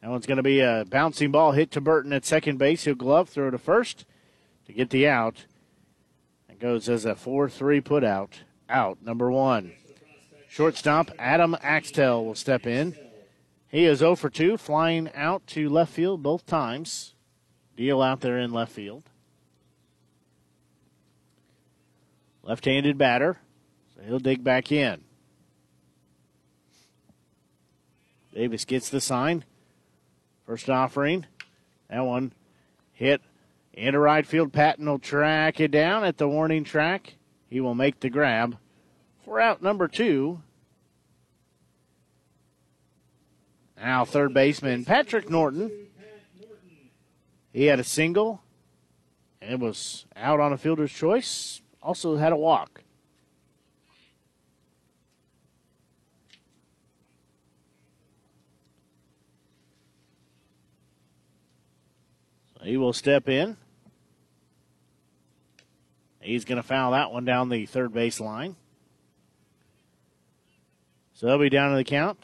[0.00, 2.84] That one's going to be a bouncing ball hit to Burton at second base.
[2.84, 4.04] He'll glove, throw to first
[4.66, 5.44] to get the out.
[6.48, 8.42] It goes as a 4 3 put out.
[8.68, 9.72] Out, number one.
[10.48, 12.96] Shortstop Adam Axtell will step in.
[13.68, 17.14] He is 0 for 2, flying out to left field both times.
[17.76, 19.04] Deal out there in left field.
[22.42, 23.36] Left handed batter,
[23.94, 25.02] so he'll dig back in.
[28.38, 29.44] Davis gets the sign.
[30.46, 31.26] First offering.
[31.90, 32.30] That one
[32.92, 33.20] hit
[33.72, 34.52] into right field.
[34.52, 37.14] Patton will track it down at the warning track.
[37.50, 38.56] He will make the grab
[39.24, 40.40] for out number two.
[43.76, 45.72] Now, third baseman Patrick Norton.
[47.52, 48.40] He had a single
[49.42, 51.60] and was out on a fielder's choice.
[51.82, 52.84] Also had a walk.
[62.62, 63.56] He will step in.
[66.20, 68.56] He's going to foul that one down the third base line.
[71.14, 72.18] So they'll be down to the count.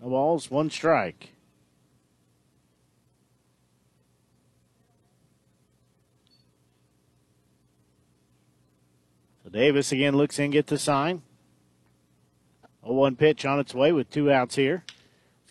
[0.00, 1.32] No balls, one strike.
[9.42, 11.22] So Davis again looks in, get the sign.
[12.82, 14.84] A one pitch on its way with two outs here.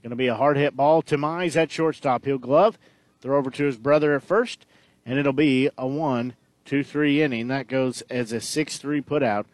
[0.08, 2.24] Going to be a hard hit ball to Mize at shortstop.
[2.24, 2.80] He'll glove,
[3.20, 4.66] throw over to his brother at first,
[5.06, 7.50] and it'll be a one, two, three inning.
[7.50, 9.48] That goes as a six three put out.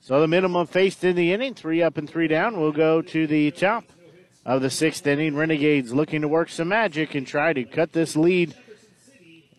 [0.00, 3.26] So the minimum faced in the inning, three up and three down, We'll go to
[3.26, 3.84] the top
[4.46, 5.36] of the sixth inning.
[5.36, 8.54] Renegades looking to work some magic and try to cut this lead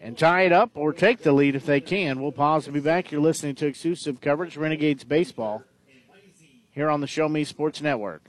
[0.02, 2.20] and tie it up or take the lead if they can.
[2.20, 3.12] We'll pause and be back.
[3.12, 5.62] You're listening to exclusive coverage, Renegades Baseball,
[6.72, 8.29] here on the Show Me Sports Network.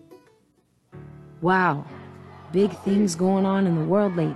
[1.41, 1.85] Wow,
[2.51, 4.35] big things going on in the world lately.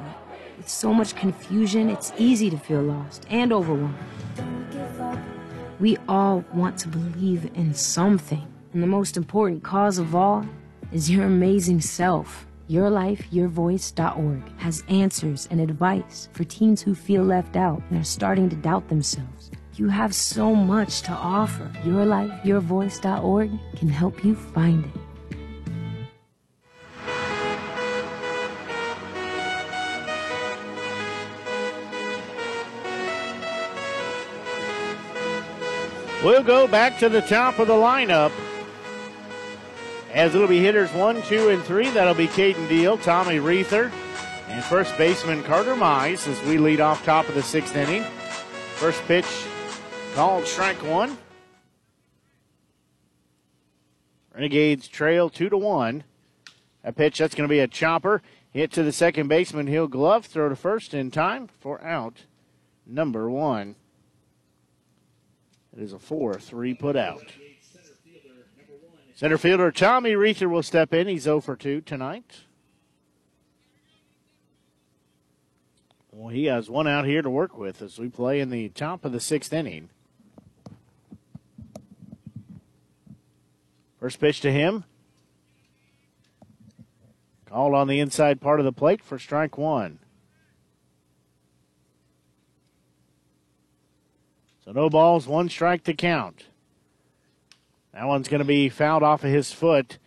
[0.57, 3.93] With so much confusion, it's easy to feel lost and overwhelmed.
[5.79, 10.47] We all want to believe in something, and the most important cause of all
[10.91, 12.47] is your amazing self.
[12.71, 18.55] YourLifeYourVoice.org has answers and advice for teens who feel left out and are starting to
[18.55, 19.51] doubt themselves.
[19.75, 21.71] You have so much to offer.
[21.83, 25.04] YourLifeYourVoice.org can help you find it.
[36.25, 38.31] We'll go back to the top of the lineup.
[40.11, 41.87] As it'll be hitters one, two, and three.
[41.91, 43.91] That'll be Caden Deal, Tommy Reether,
[44.47, 48.01] and first baseman Carter Mize as we lead off top of the sixth inning.
[48.73, 49.27] First pitch
[50.15, 51.15] called strike one.
[54.33, 56.05] Renegades trail two to one.
[56.83, 58.23] A pitch that's going to be a chopper.
[58.51, 59.67] Hit to the second baseman.
[59.67, 62.23] He'll glove, throw to first in time for out
[62.87, 63.75] number one.
[65.75, 67.33] It is a 4 3 put out.
[69.13, 71.07] Center fielder Tommy Reether will step in.
[71.07, 72.43] He's 0 for 2 tonight.
[76.11, 79.03] Well, he has one out here to work with as we play in the top
[79.03, 79.89] of the sixth inning.
[83.99, 84.85] First pitch to him.
[87.45, 89.99] Called on the inside part of the plate for strike one.
[94.65, 96.45] So no balls, one strike to count.
[97.93, 99.99] That one's going to be fouled off of his foot,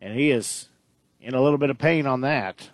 [0.00, 0.68] and he is
[1.20, 2.70] in a little bit of pain on that.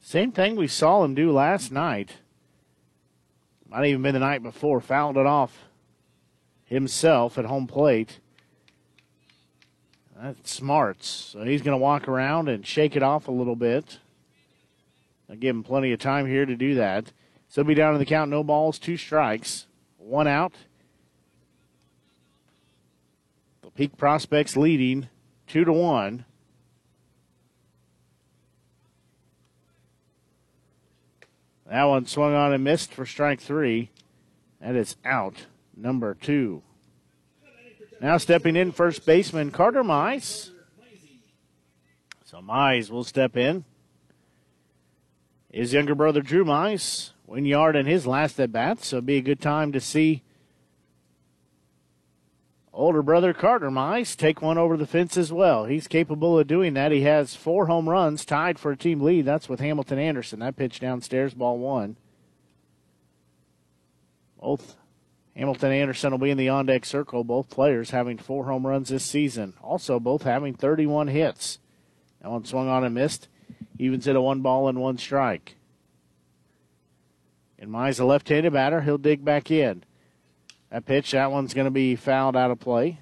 [0.00, 2.16] Same thing we saw him do last night.
[3.68, 4.80] Might even been the night before.
[4.80, 5.64] Fouled it off
[6.64, 8.20] himself at home plate.
[10.20, 11.08] That's smarts.
[11.08, 13.98] So he's going to walk around and shake it off a little bit.
[15.28, 17.12] I'll give him plenty of time here to do that.
[17.48, 19.66] So be down to the count, no balls, two strikes,
[19.98, 20.54] one out.
[23.62, 25.08] The Peak Prospects leading
[25.46, 26.24] two to one.
[31.68, 33.90] That one swung on and missed for strike three.
[34.60, 35.46] That is out,
[35.76, 36.62] number two.
[38.00, 40.50] Now stepping in, first baseman Carter Mize.
[42.24, 43.64] So Mize will step in.
[45.50, 49.22] His younger brother Drew Mize Winyard in his last at bat, so it'd be a
[49.22, 50.22] good time to see
[52.76, 55.64] older brother Carter Mize take one over the fence as well.
[55.64, 56.92] He's capable of doing that.
[56.92, 59.24] He has four home runs, tied for a team lead.
[59.24, 60.40] That's with Hamilton Anderson.
[60.40, 61.96] That pitch downstairs, ball one.
[64.40, 64.76] Both
[65.34, 67.24] Hamilton Anderson will be in the on deck circle.
[67.24, 69.54] Both players having four home runs this season.
[69.62, 71.58] Also, both having 31 hits.
[72.20, 73.28] That one swung on and missed.
[73.78, 75.56] Evens it a one ball and one strike.
[77.58, 78.82] And Mize a left-handed batter.
[78.82, 79.82] He'll dig back in.
[80.70, 82.98] That pitch, that one's going to be fouled out of play.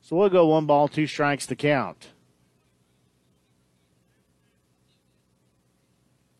[0.00, 2.08] So we'll go one ball, two strikes to count.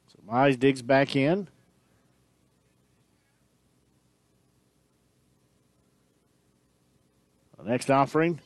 [0.09, 1.49] So Mize digs back in.
[7.63, 8.41] The next offering,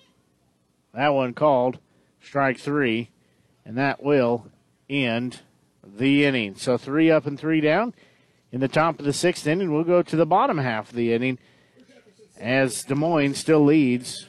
[0.92, 1.78] that one called
[2.20, 3.08] strike three,
[3.64, 4.48] and that will
[4.90, 5.40] end
[5.82, 6.54] the inning.
[6.56, 7.94] So three up and three down
[8.56, 9.70] in the top of the sixth inning.
[9.70, 11.36] We'll go to the bottom half of the inning
[12.40, 14.24] as Des Moines still leads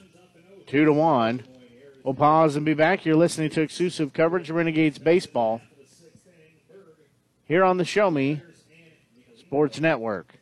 [0.65, 1.43] two to one.
[2.03, 3.05] We'll pause and be back.
[3.05, 5.61] You're listening to exclusive coverage of Renegades baseball
[7.45, 8.41] here on the Show Me
[9.39, 10.33] Sports Network.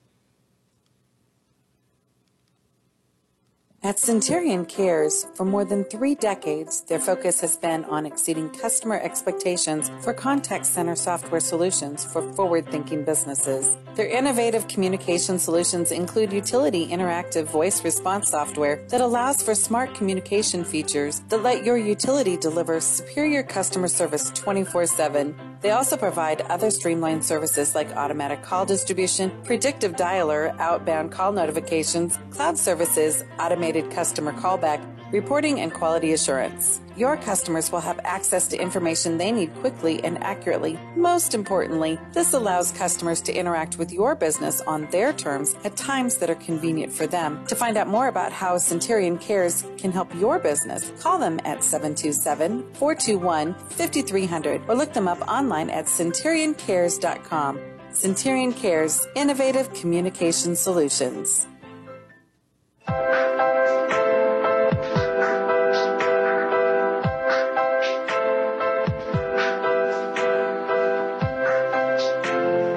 [3.85, 8.99] At Centurion Cares, for more than three decades, their focus has been on exceeding customer
[8.99, 13.77] expectations for contact center software solutions for forward thinking businesses.
[13.93, 20.63] Their innovative communication solutions include utility interactive voice response software that allows for smart communication
[20.63, 25.35] features that let your utility deliver superior customer service 24 7.
[25.61, 32.19] They also provide other streamlined services like automatic call distribution, predictive dialer, outbound call notifications,
[32.29, 34.81] cloud services, automated automated customer callback,
[35.11, 36.81] reporting, and quality assurance.
[36.97, 40.79] Your customers will have access to information they need quickly and accurately.
[40.95, 46.17] Most importantly, this allows customers to interact with your business on their terms at times
[46.17, 47.45] that are convenient for them.
[47.47, 51.63] To find out more about how Centurion Cares can help your business, call them at
[51.63, 57.59] 727 421 5300 or look them up online at centurioncares.com.
[57.91, 61.47] Centurion Cares, innovative communication solutions.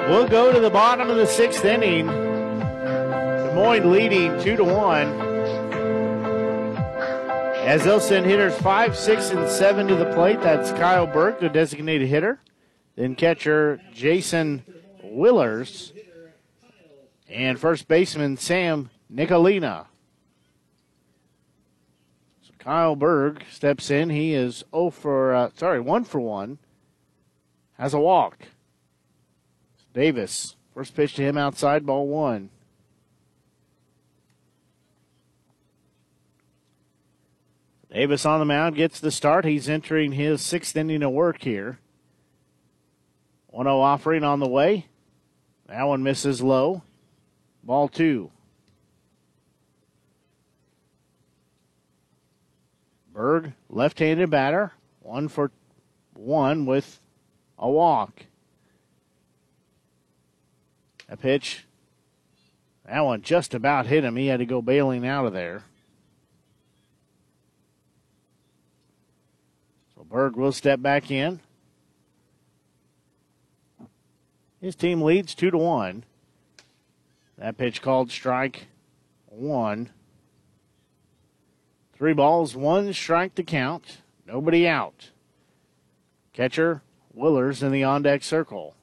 [0.08, 2.06] We'll go to the bottom of the sixth inning.
[2.06, 5.08] Des Moines leading two to one.
[7.66, 10.40] As they'll send hitters five, six, and seven to the plate.
[10.40, 12.40] That's Kyle Berg, the designated hitter.
[12.96, 14.64] Then catcher Jason
[15.02, 15.92] Willers.
[17.28, 19.88] And first baseman Sam Nicolina.
[22.40, 24.08] So Kyle Berg steps in.
[24.08, 26.56] He is 0 for, uh, sorry, 1 for 1.
[27.76, 28.48] Has a walk.
[29.94, 32.50] Davis, first pitch to him outside, ball one.
[37.90, 39.44] Davis on the mound gets the start.
[39.44, 41.78] He's entering his sixth inning of work here.
[43.48, 44.86] 1 0 offering on the way.
[45.66, 46.82] That one misses low.
[47.62, 48.30] Ball two.
[53.12, 55.50] Berg, left handed batter, one for
[56.14, 57.00] one with
[57.58, 58.26] a walk.
[61.08, 61.64] A pitch.
[62.84, 64.16] That one just about hit him.
[64.16, 65.64] He had to go bailing out of there.
[69.94, 71.40] So Berg will step back in.
[74.60, 76.04] His team leads two to one.
[77.36, 78.66] That pitch called strike
[79.26, 79.90] one.
[81.94, 83.98] Three balls, one strike to count.
[84.26, 85.10] Nobody out.
[86.32, 86.82] Catcher
[87.12, 88.74] Willers in the on deck circle.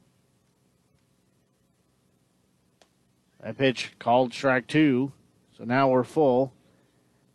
[3.45, 5.11] That pitch called strike two.
[5.55, 6.51] So now we're full.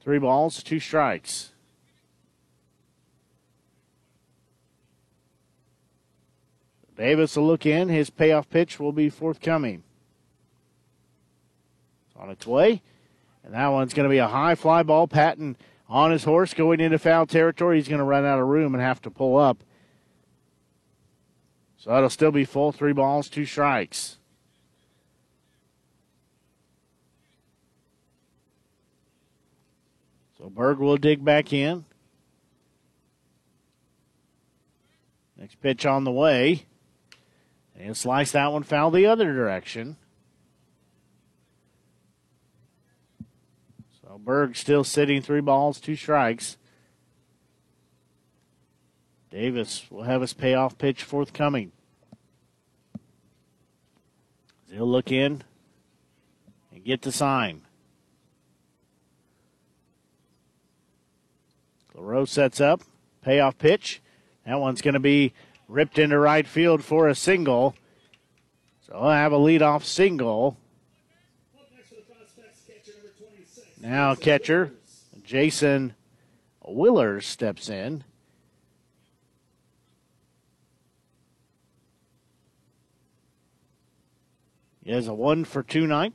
[0.03, 1.53] Three balls, two strikes.
[6.97, 7.89] Davis will look in.
[7.89, 9.85] His payoff pitch will be forthcoming.
[12.09, 12.83] It's on its way.
[13.45, 15.07] And that one's going to be a high fly ball.
[15.07, 15.57] Patton
[15.89, 17.77] on his horse going into foul territory.
[17.77, 19.63] He's going to run out of room and have to pull up.
[21.77, 22.73] So that'll still be full.
[22.73, 24.19] Three balls, two strikes.
[30.41, 31.85] So Berg will dig back in.
[35.37, 36.65] Next pitch on the way.
[37.79, 39.97] And slice that one foul the other direction.
[44.01, 46.57] So Berg still sitting three balls, two strikes.
[49.31, 51.73] Davis will have his payoff pitch forthcoming.
[54.71, 55.43] He'll look in
[56.73, 57.63] and get the sign.
[62.01, 62.81] Claro sets up,
[63.21, 64.01] payoff pitch.
[64.47, 65.35] That one's going to be
[65.69, 67.75] ripped into right field for a single.
[68.87, 70.57] So I'll have a leadoff single.
[73.79, 74.73] Now catcher
[75.23, 75.95] Jason
[76.67, 78.05] Willers steps in.
[84.83, 86.15] He has a one for two night.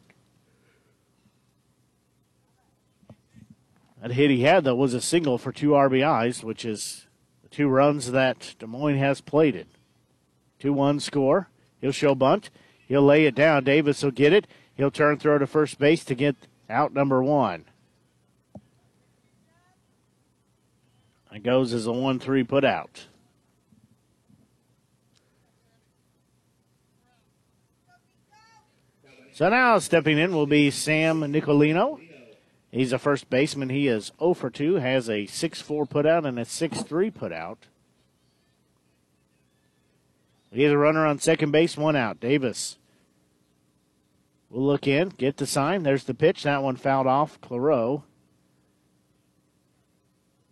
[4.06, 7.08] That hit he had, though, was a single for two RBIs, which is
[7.42, 9.66] the two runs that Des Moines has plated.
[10.60, 11.50] 2 1 score.
[11.82, 12.52] He'll show bunt.
[12.88, 13.64] He'll lay it down.
[13.64, 14.46] Davis will get it.
[14.76, 16.36] He'll turn throw to first base to get
[16.70, 17.66] out number one.
[21.34, 23.08] It goes as a 1 3 put out.
[29.34, 32.05] So now stepping in will be Sam Nicolina.
[32.76, 33.70] He's a first baseman.
[33.70, 37.10] He is 0 for 2, has a 6 4 put out and a 6 3
[37.10, 37.68] put out.
[40.52, 42.20] He has a runner on second base, one out.
[42.20, 42.76] Davis
[44.50, 45.84] will look in, get the sign.
[45.84, 46.44] There's the pitch.
[46.44, 48.04] That one fouled off Claro.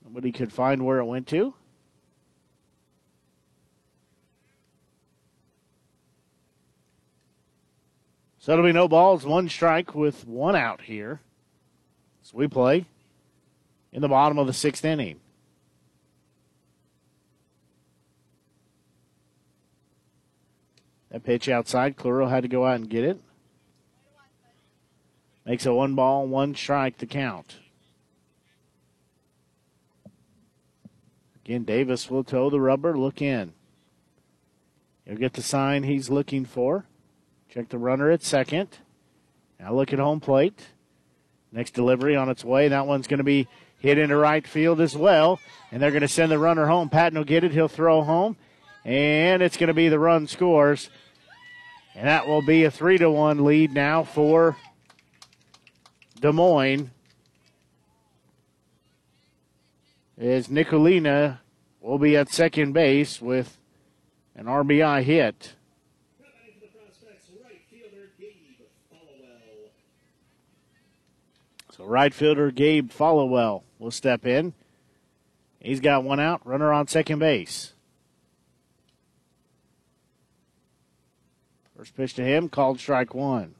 [0.05, 1.53] Nobody could find where it went to.
[8.39, 11.19] So it'll be no balls, one strike with one out here.
[12.34, 12.85] We play
[13.93, 15.19] in the bottom of the sixth inning.
[21.11, 23.22] That pitch outside, Claro had to go out and get it.
[25.45, 27.57] Makes a one ball, one strike to count.
[31.45, 33.53] Again, Davis will toe the rubber, look in.
[35.05, 36.85] He'll get the sign he's looking for.
[37.49, 38.69] Check the runner at second.
[39.60, 40.69] Now look at home plate.
[41.53, 42.69] Next delivery on its way.
[42.69, 43.47] That one's going to be
[43.80, 45.39] hit into right field as well.
[45.71, 46.89] And they're going to send the runner home.
[46.89, 47.51] Patton will get it.
[47.51, 48.35] He'll throw home.
[48.84, 50.89] And it's going to be the run scores.
[51.95, 54.57] And that will be a 3 to 1 lead now for
[56.19, 56.89] Des Moines.
[60.17, 61.38] As Nicolina
[61.80, 63.59] will be at second base with
[64.35, 65.53] an RBI hit.
[71.85, 74.53] Right fielder Gabe Followell will step in.
[75.60, 77.73] He's got one out, runner on second base.
[81.77, 83.55] First pitch to him, called strike one.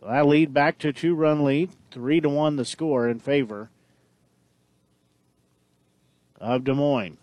[0.00, 1.70] So that lead back to two run lead.
[1.90, 3.70] Three to one the score in favor
[6.40, 7.18] of Des Moines.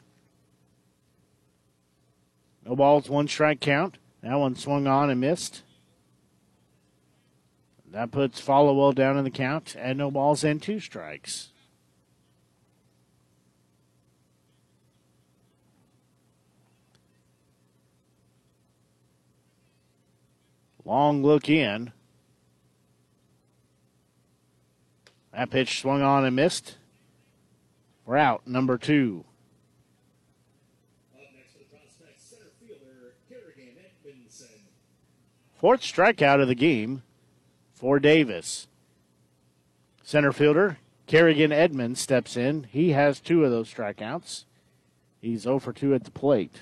[2.65, 3.97] No balls, one strike count.
[4.21, 5.61] That one swung on and missed.
[7.95, 11.51] That puts Followell down in the count, and no balls and two strikes.
[20.83, 21.93] Long look in.
[25.31, 26.75] That pitch swung on and missed.
[28.05, 29.23] We're out, number two.
[35.57, 37.01] Fourth strikeout of the game
[37.85, 38.67] for Davis.
[40.01, 42.63] Center fielder Kerrigan Edmonds steps in.
[42.71, 44.45] He has two of those strikeouts.
[45.21, 46.61] He's 0 for 2 at the plate.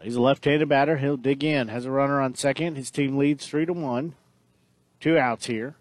[0.00, 0.98] He's a left-handed batter.
[0.98, 1.66] He'll dig in.
[1.66, 2.76] Has a runner on second.
[2.76, 4.14] His team leads three to one.
[5.00, 5.74] Two outs here.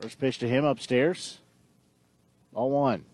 [0.00, 1.38] First pitch to him upstairs.
[2.52, 3.04] Ball one.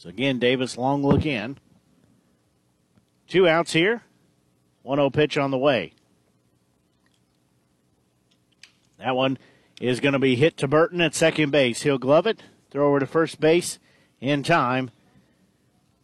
[0.00, 1.58] So again, Davis long look in.
[3.28, 4.02] Two outs here.
[4.82, 5.92] 1 0 pitch on the way.
[8.96, 9.36] That one
[9.78, 11.82] is going to be hit to Burton at second base.
[11.82, 13.78] He'll glove it, throw over to first base
[14.22, 14.90] in time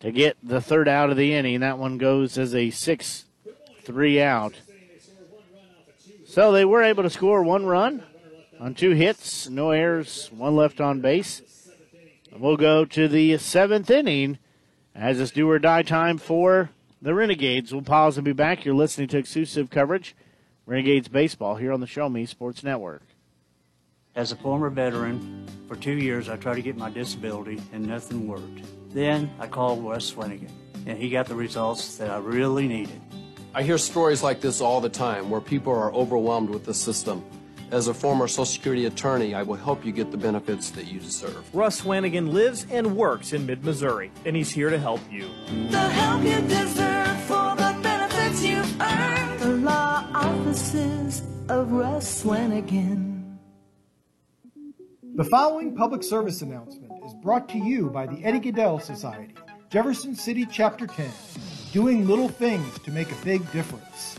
[0.01, 1.61] to get the third out of the inning.
[1.61, 3.25] That one goes as a 6
[3.83, 4.57] 3 out.
[6.27, 8.03] So they were able to score one run
[8.61, 11.41] on two hits, no errors, one left on base.
[12.37, 14.37] And we'll go to the seventh inning
[14.95, 16.69] as it's do or die time for
[17.01, 17.73] the Renegades.
[17.73, 18.63] We'll pause and be back.
[18.63, 20.15] You're listening to exclusive coverage,
[20.67, 23.05] Renegades Baseball, here on the Show Me Sports Network.
[24.15, 28.29] As a former veteran, for two years I tried to get my disability and nothing
[28.29, 28.61] worked.
[28.93, 30.51] Then I called Russ Swanigan,
[30.85, 33.01] and he got the results that I really needed.
[33.55, 37.25] I hear stories like this all the time where people are overwhelmed with the system.
[37.73, 41.01] As a former Social Security attorney, I will help you get the benefits that you
[41.01, 41.53] deserve.
[41.53, 45.29] Russ Swanigan lives and works in mid Missouri, and he's here to help you.
[45.71, 49.41] The help you deserve for the benefits you've earned.
[49.41, 53.37] The law offices of Russ Swanigan.
[55.17, 59.35] The following public service announcement is brought to you by the Eddie Gaedel Society,
[59.71, 61.11] Jefferson City Chapter 10,
[61.73, 64.19] doing little things to make a big difference.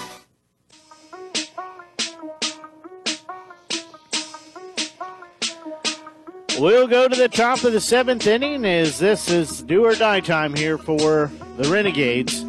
[6.61, 10.19] We'll go to the top of the seventh inning as this is do or die
[10.19, 12.45] time here for the Renegades.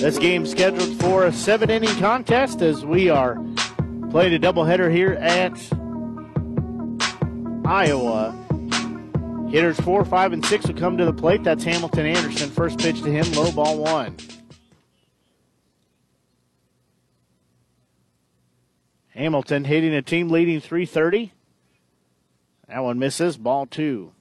[0.00, 3.34] This game scheduled for a seven inning contest as we are
[4.08, 5.52] playing a doubleheader here at
[7.66, 8.32] Iowa.
[9.50, 11.44] Hitters four, five, and six will come to the plate.
[11.44, 12.48] That's Hamilton Anderson.
[12.48, 14.16] First pitch to him, low ball one.
[19.10, 21.34] Hamilton hitting a team leading 330.
[22.70, 23.36] That one misses.
[23.36, 24.12] Ball two.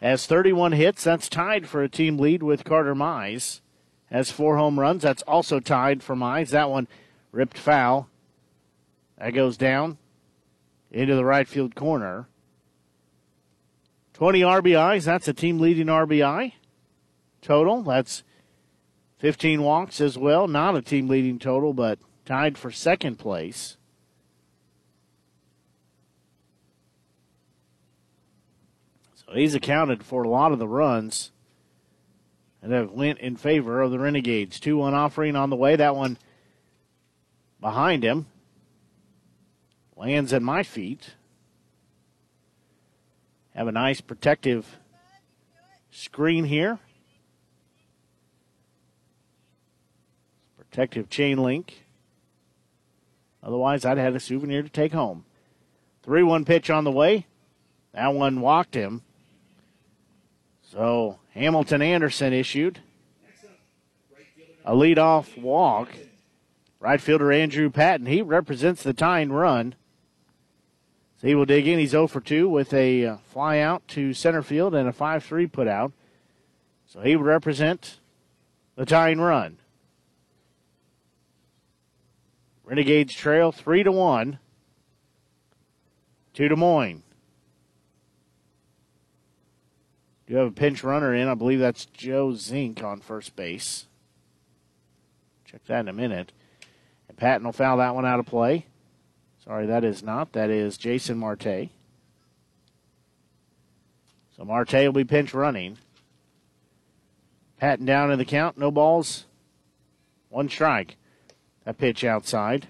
[0.00, 1.04] Has 31 hits.
[1.04, 3.60] That's tied for a team lead with Carter Mize.
[4.10, 5.02] Has four home runs.
[5.02, 6.50] That's also tied for Mize.
[6.50, 6.86] That one
[7.32, 8.08] ripped foul.
[9.18, 9.98] That goes down
[10.92, 12.28] into the right field corner.
[14.12, 15.04] 20 RBIs.
[15.04, 16.52] That's a team leading RBI
[17.42, 17.82] total.
[17.82, 18.22] That's
[19.18, 20.46] 15 walks as well.
[20.46, 23.76] Not a team leading total, but tied for second place.
[29.38, 31.32] He's accounted for a lot of the runs
[32.62, 34.60] that have went in favor of the Renegades.
[34.60, 35.76] 2 1 offering on the way.
[35.76, 36.18] That one
[37.60, 38.26] behind him
[39.96, 41.14] lands at my feet.
[43.54, 44.78] Have a nice protective
[45.90, 46.78] screen here.
[50.56, 51.86] Protective chain link.
[53.42, 55.24] Otherwise, I'd had a souvenir to take home.
[56.02, 57.26] 3 1 pitch on the way.
[57.92, 59.02] That one walked him.
[60.74, 62.80] So Hamilton Anderson issued
[64.64, 65.88] a leadoff walk.
[66.80, 69.76] Right fielder Andrew Patton, he represents the tying run.
[71.20, 71.78] So he will dig in.
[71.78, 75.22] He's 0 for 2 with a uh, fly out to center field and a 5
[75.22, 75.92] 3 put out.
[76.86, 78.00] So he would represent
[78.74, 79.58] the tying run.
[82.64, 84.38] Renegades trail 3 to 1
[86.34, 87.04] to Des Moines.
[90.26, 91.28] Do have a pinch runner in.
[91.28, 93.86] I believe that's Joe Zink on first base.
[95.44, 96.32] Check that in a minute.
[97.08, 98.66] And Patton will foul that one out of play.
[99.44, 100.32] Sorry, that is not.
[100.32, 101.68] That is Jason Marte.
[104.36, 105.78] So Marte will be pinch running.
[107.58, 108.56] Patton down in the count.
[108.56, 109.26] No balls.
[110.30, 110.96] One strike.
[111.64, 112.68] That pitch outside.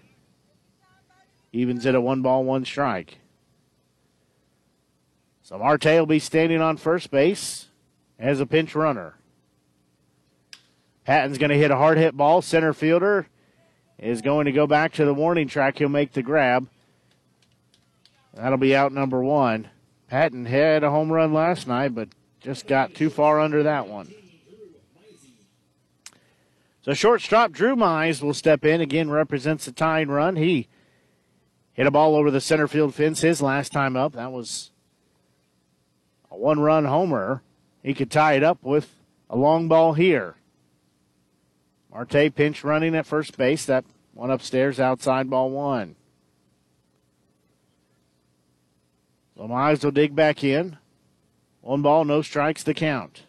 [1.52, 3.18] Evens it at one ball, one strike.
[5.44, 7.66] So Marte will be standing on first base
[8.18, 9.14] as a pinch runner.
[11.04, 12.40] Patton's going to hit a hard hit ball.
[12.40, 13.26] Center fielder
[13.98, 15.76] is going to go back to the warning track.
[15.76, 16.66] He'll make the grab.
[18.32, 19.68] That'll be out number one.
[20.08, 22.08] Patton had a home run last night, but
[22.40, 24.14] just got too far under that one.
[26.80, 28.80] So shortstop Drew Mize will step in.
[28.80, 30.36] Again, represents the tying run.
[30.36, 30.68] He
[31.74, 34.14] hit a ball over the center field fence his last time up.
[34.14, 34.70] That was
[36.34, 37.42] a one run homer.
[37.82, 38.94] He could tie it up with
[39.30, 40.36] a long ball here.
[41.92, 43.64] Marte pinch running at first base.
[43.64, 45.96] That one upstairs outside ball one.
[49.36, 50.78] So Mize will dig back in.
[51.60, 53.22] One ball, no strikes the count.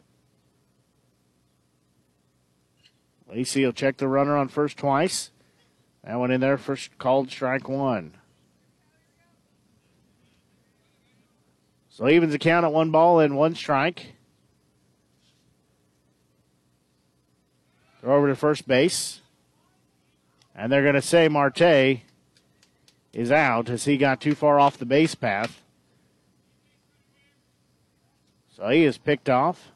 [3.30, 5.32] Lacey will check the runner on first twice.
[6.04, 8.14] That one in there, first called strike one.
[11.96, 14.16] So evens the count at one ball and one strike.
[18.02, 19.22] Throw over to first base.
[20.54, 22.02] And they're going to say Marte
[23.14, 25.62] is out as he got too far off the base path.
[28.58, 29.72] So he is picked off.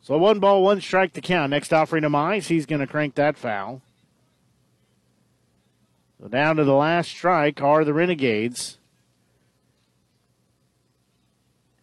[0.00, 1.50] So one ball, one strike to count.
[1.50, 3.82] Next offering to Mize, he's going to crank that foul.
[6.26, 8.78] So down to the last strike are the Renegades.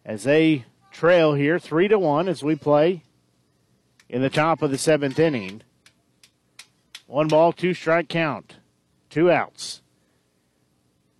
[0.04, 3.04] As they trail here, three to one as we play
[4.06, 5.62] in the top of the seventh inning.
[7.06, 8.56] One ball, two strike count.
[9.08, 9.80] Two outs.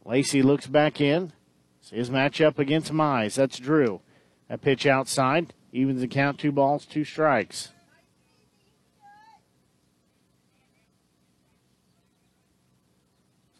[0.05, 1.33] Lacey looks back in.
[1.81, 3.37] See his matchup against Mize.
[3.37, 4.03] That's Drew.
[4.51, 5.55] That pitch outside.
[5.73, 7.71] Evens the count, two balls, two strikes.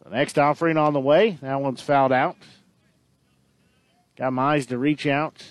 [0.05, 1.39] So next offering on the way.
[1.41, 2.37] That one's fouled out.
[4.15, 5.43] Got Mize to reach out.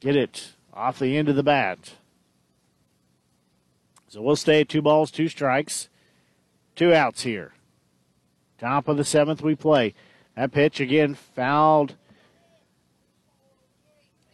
[0.00, 1.94] Get it off the end of the bat.
[4.08, 5.88] So we'll stay at two balls, two strikes,
[6.76, 7.52] two outs here.
[8.58, 9.94] Top of the seventh we play.
[10.36, 11.94] That pitch again fouled.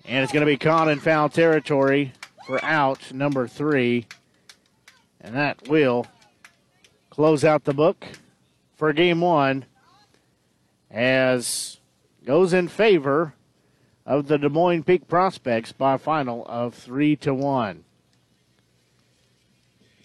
[0.05, 2.13] And it's going to be caught in foul territory
[2.47, 4.07] for out number three.
[5.19, 6.07] And that will
[7.09, 8.07] close out the book
[8.81, 9.67] for game one
[10.91, 11.77] as
[12.25, 13.35] goes in favor
[14.07, 17.85] of the Des Moines Peak Prospects by a final of three to one.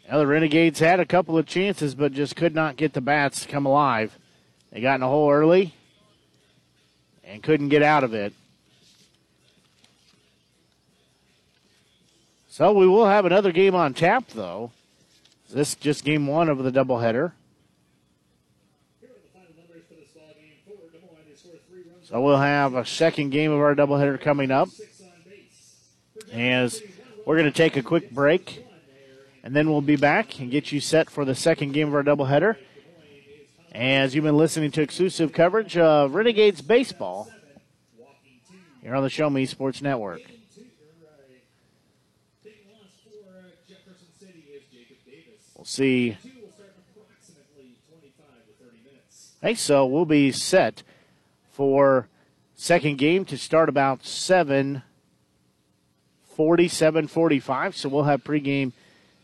[0.10, 3.44] Now the Renegades had a couple of chances, but just could not get the bats
[3.44, 4.20] to come alive.
[4.74, 5.74] They got in a hole early
[7.24, 8.34] and couldn't get out of it.
[12.50, 14.72] So we will have another game on tap, though.
[15.50, 17.32] This is just game one of the doubleheader.
[22.06, 24.70] So we'll have a second game of our doubleheader coming up.
[26.32, 26.84] As
[27.26, 28.64] we're going to take a quick break,
[29.44, 32.04] and then we'll be back and get you set for the second game of our
[32.04, 32.58] doubleheader.
[33.72, 37.28] As you've been listening to exclusive coverage of Renegades baseball
[38.84, 40.22] here on the Show Me Sports Network.
[45.56, 46.18] We'll see
[49.44, 50.84] Okay, so we'll be set
[51.56, 52.10] for
[52.54, 54.84] second game to start about 7
[56.36, 57.78] 47 45.
[57.78, 58.74] So we'll have pregame,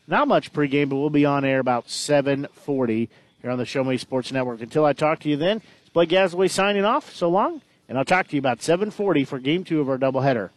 [0.08, 3.10] not much pregame, but we'll be on air about 740
[3.42, 4.62] here on the Show Me Sports Network.
[4.62, 7.14] Until I talk to you then, it's Blake Gasaway signing off.
[7.14, 10.52] So long, and I'll talk to you about 740 for game two of our doubleheader.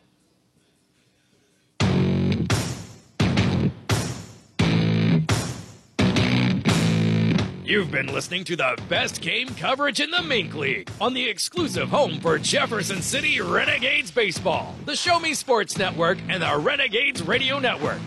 [7.66, 11.88] You've been listening to the best game coverage in the Mink League on the exclusive
[11.88, 17.58] home for Jefferson City Renegades Baseball, the Show Me Sports Network, and the Renegades Radio
[17.58, 18.00] Network.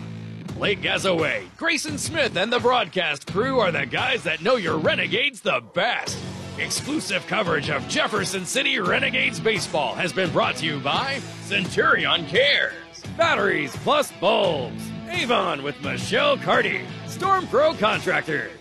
[0.54, 5.40] Blake Gazaway, Grayson Smith, and the broadcast crew are the guys that know your Renegades
[5.40, 6.16] the best.
[6.58, 12.74] Exclusive coverage of Jefferson City Renegades Baseball has been brought to you by Centurion Cares,
[13.16, 18.52] Batteries Plus Bulbs, Avon with Michelle Carty, Storm Pro Contractors,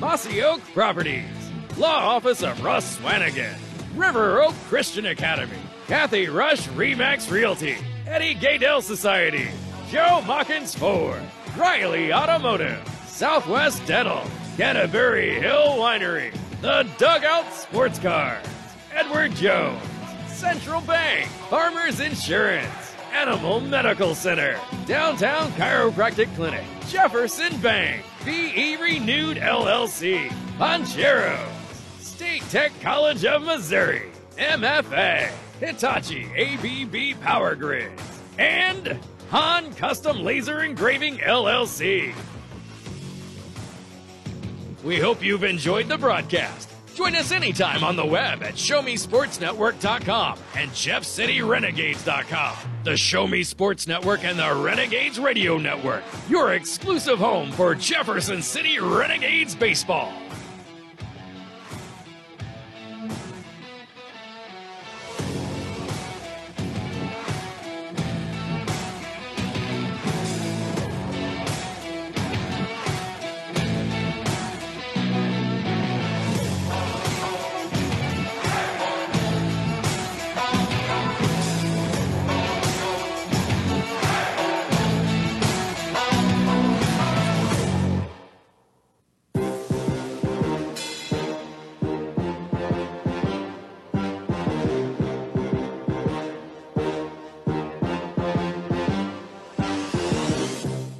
[0.00, 1.24] Mossy Oak Properties,
[1.78, 3.54] Law Office of Russ Swanigan,
[3.94, 5.56] River Oak Christian Academy,
[5.86, 9.48] Kathy Rush Remax Realty, Eddie Gaedel Society,
[9.90, 11.22] Joe Machens Ford,
[11.56, 14.22] Riley Automotive, Southwest Dental,
[14.58, 18.44] Canterbury Hill Winery, The Dugout Sports Cars,
[18.92, 19.82] Edward Jones,
[20.28, 30.26] Central Bank, Farmers Insurance, Animal Medical Center, Downtown Chiropractic Clinic, Jefferson Bank, BE Renewed LLC,
[30.58, 31.38] Pancheros,
[32.00, 35.30] State Tech College of Missouri, MFA,
[35.60, 38.02] Hitachi ABB Power Grids,
[38.36, 38.98] and
[39.30, 42.12] Han Custom Laser Engraving LLC.
[44.82, 46.72] We hope you've enjoyed the broadcast.
[46.96, 52.56] Join us anytime on the web at ShowMeSportsNetwork.com and JeffCityRenegades.com.
[52.84, 58.40] The Show Me Sports Network and the Renegades Radio Network, your exclusive home for Jefferson
[58.40, 60.10] City Renegades Baseball.